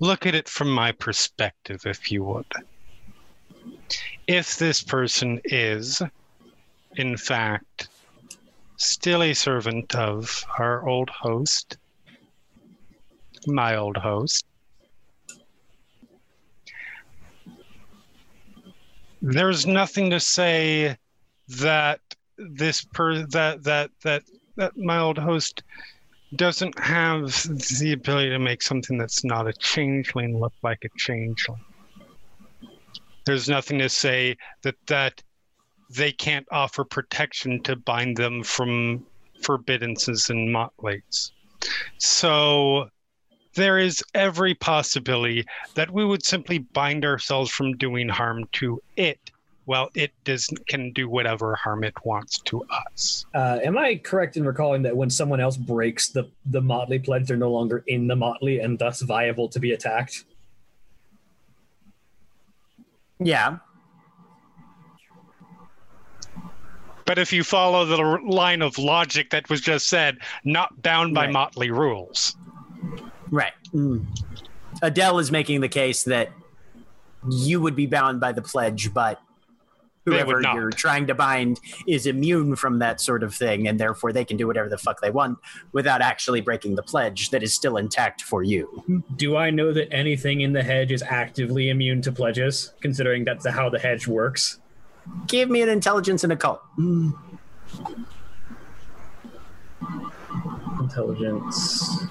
[0.00, 2.46] look at it from my perspective, if you would.
[4.26, 6.02] If this person is,
[6.96, 7.88] in fact,
[8.76, 11.78] still a servant of our old host,
[13.46, 14.44] my old host,
[19.22, 20.96] there's nothing to say
[21.48, 22.00] that
[22.38, 24.22] this per that that that
[24.56, 25.62] that my old host
[26.34, 27.30] doesn't have
[27.80, 31.60] the ability to make something that's not a changeling look like a changeling.
[33.26, 35.22] There's nothing to say that that
[35.90, 39.04] they can't offer protection to bind them from
[39.42, 41.32] forbiddances and motleys.
[41.98, 42.88] So
[43.54, 49.30] there is every possibility that we would simply bind ourselves from doing harm to it
[49.64, 52.62] while it does can do whatever harm it wants to
[52.94, 53.26] us.
[53.34, 57.26] Uh, am I correct in recalling that when someone else breaks the the Motley pledge,
[57.26, 60.24] they're no longer in the Motley and thus viable to be attacked?
[63.18, 63.58] Yeah.
[67.04, 67.96] But if you follow the
[68.28, 71.32] line of logic that was just said, not bound by Right.
[71.32, 72.36] motley rules.
[73.30, 73.52] Right.
[73.72, 74.04] Mm.
[74.82, 76.30] Adele is making the case that
[77.30, 79.25] you would be bound by the pledge, but They would
[80.06, 84.24] whoever you're trying to bind is immune from that sort of thing, and therefore they
[84.24, 85.38] can do whatever the fuck they want
[85.72, 89.02] without actually breaking the pledge that is still intact for you.
[89.16, 93.46] Do I know that anything in the hedge is actively immune to pledges, considering that's
[93.46, 94.60] how the hedge works?
[95.26, 96.62] Give me an intelligence and occult.
[100.80, 102.06] Intelligence.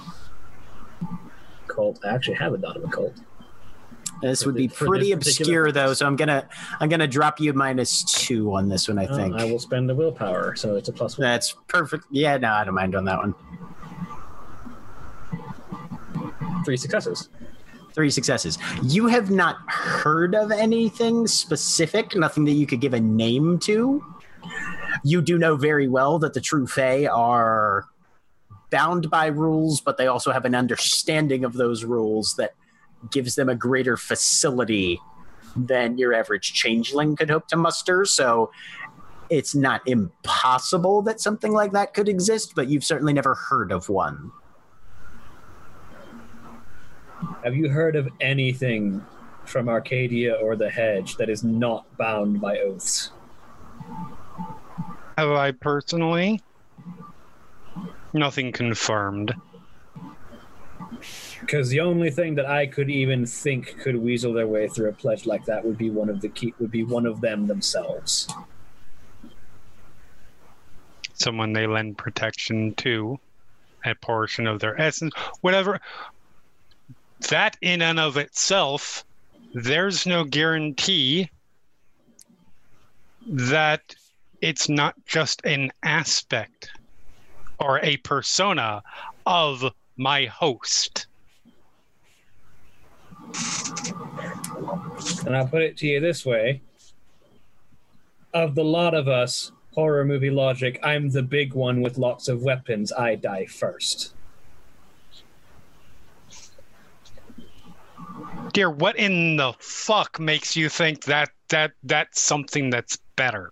[1.68, 2.00] Cult.
[2.06, 3.16] I actually have a dot of occult.
[4.26, 8.56] This would be pretty obscure though, so I'm gonna I'm gonna drop you minus two
[8.56, 8.98] on this one.
[8.98, 11.28] I think I will spend the willpower, so it's a plus one.
[11.28, 12.06] that's perfect.
[12.10, 13.36] Yeah, no, I don't mind on that one.
[16.66, 17.30] Three successes.
[17.94, 18.58] Three successes.
[18.82, 24.04] You have not heard of anything specific, nothing that you could give a name to.
[25.04, 27.86] You do know very well that the True Fae are
[28.72, 32.56] bound by rules, but they also have an understanding of those rules that
[33.12, 35.00] gives them a greater facility
[35.56, 38.06] than your average changeling could hope to muster.
[38.06, 38.52] So
[39.30, 43.90] it's not impossible that something like that could exist, but you've certainly never heard of
[43.90, 44.32] one.
[47.44, 49.04] Have you heard of anything
[49.46, 53.12] from Arcadia or the Hedge that is not bound by oaths?
[55.18, 56.42] Have I personally?
[58.14, 59.34] Nothing confirmed.
[61.46, 64.94] Because the only thing that I could even think could weasel their way through a
[64.94, 68.28] pledge like that would be one of the key would be one of them themselves.
[71.14, 73.20] Someone they lend protection to,
[73.86, 75.80] a portion of their essence, whatever.
[77.30, 79.06] That in and of itself,
[79.54, 81.30] there's no guarantee
[83.28, 83.96] that
[84.42, 86.72] it's not just an aspect
[87.60, 88.82] or a persona
[89.28, 89.64] of
[89.96, 91.06] my host.
[95.26, 96.62] And I'll put it to you this way.
[98.34, 102.44] Of the lot of us, horror movie logic, I'm the big one with lots of
[102.44, 102.92] weapons.
[102.92, 104.14] I die first.
[108.54, 113.52] Dear, what in the fuck makes you think that that that's something that's better?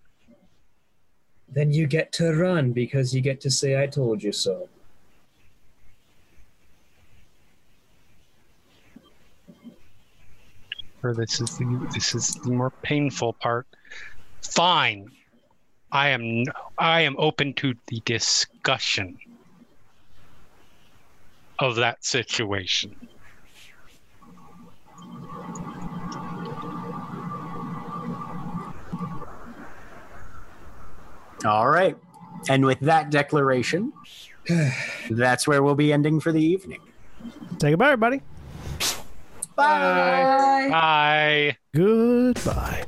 [1.49, 4.69] Then you get to run because you get to say I told you so.
[11.03, 13.67] Or this is the this is the more painful part.
[14.41, 15.09] Fine.
[15.91, 16.45] I am
[16.77, 19.17] I am open to the discussion
[21.59, 22.95] of that situation.
[31.45, 31.97] All right.
[32.49, 33.91] And with that declaration,
[35.09, 36.79] that's where we'll be ending for the evening.
[37.61, 38.21] Say goodbye, everybody.
[39.55, 40.67] Bye.
[40.69, 41.57] Bye.
[41.75, 42.85] Goodbye.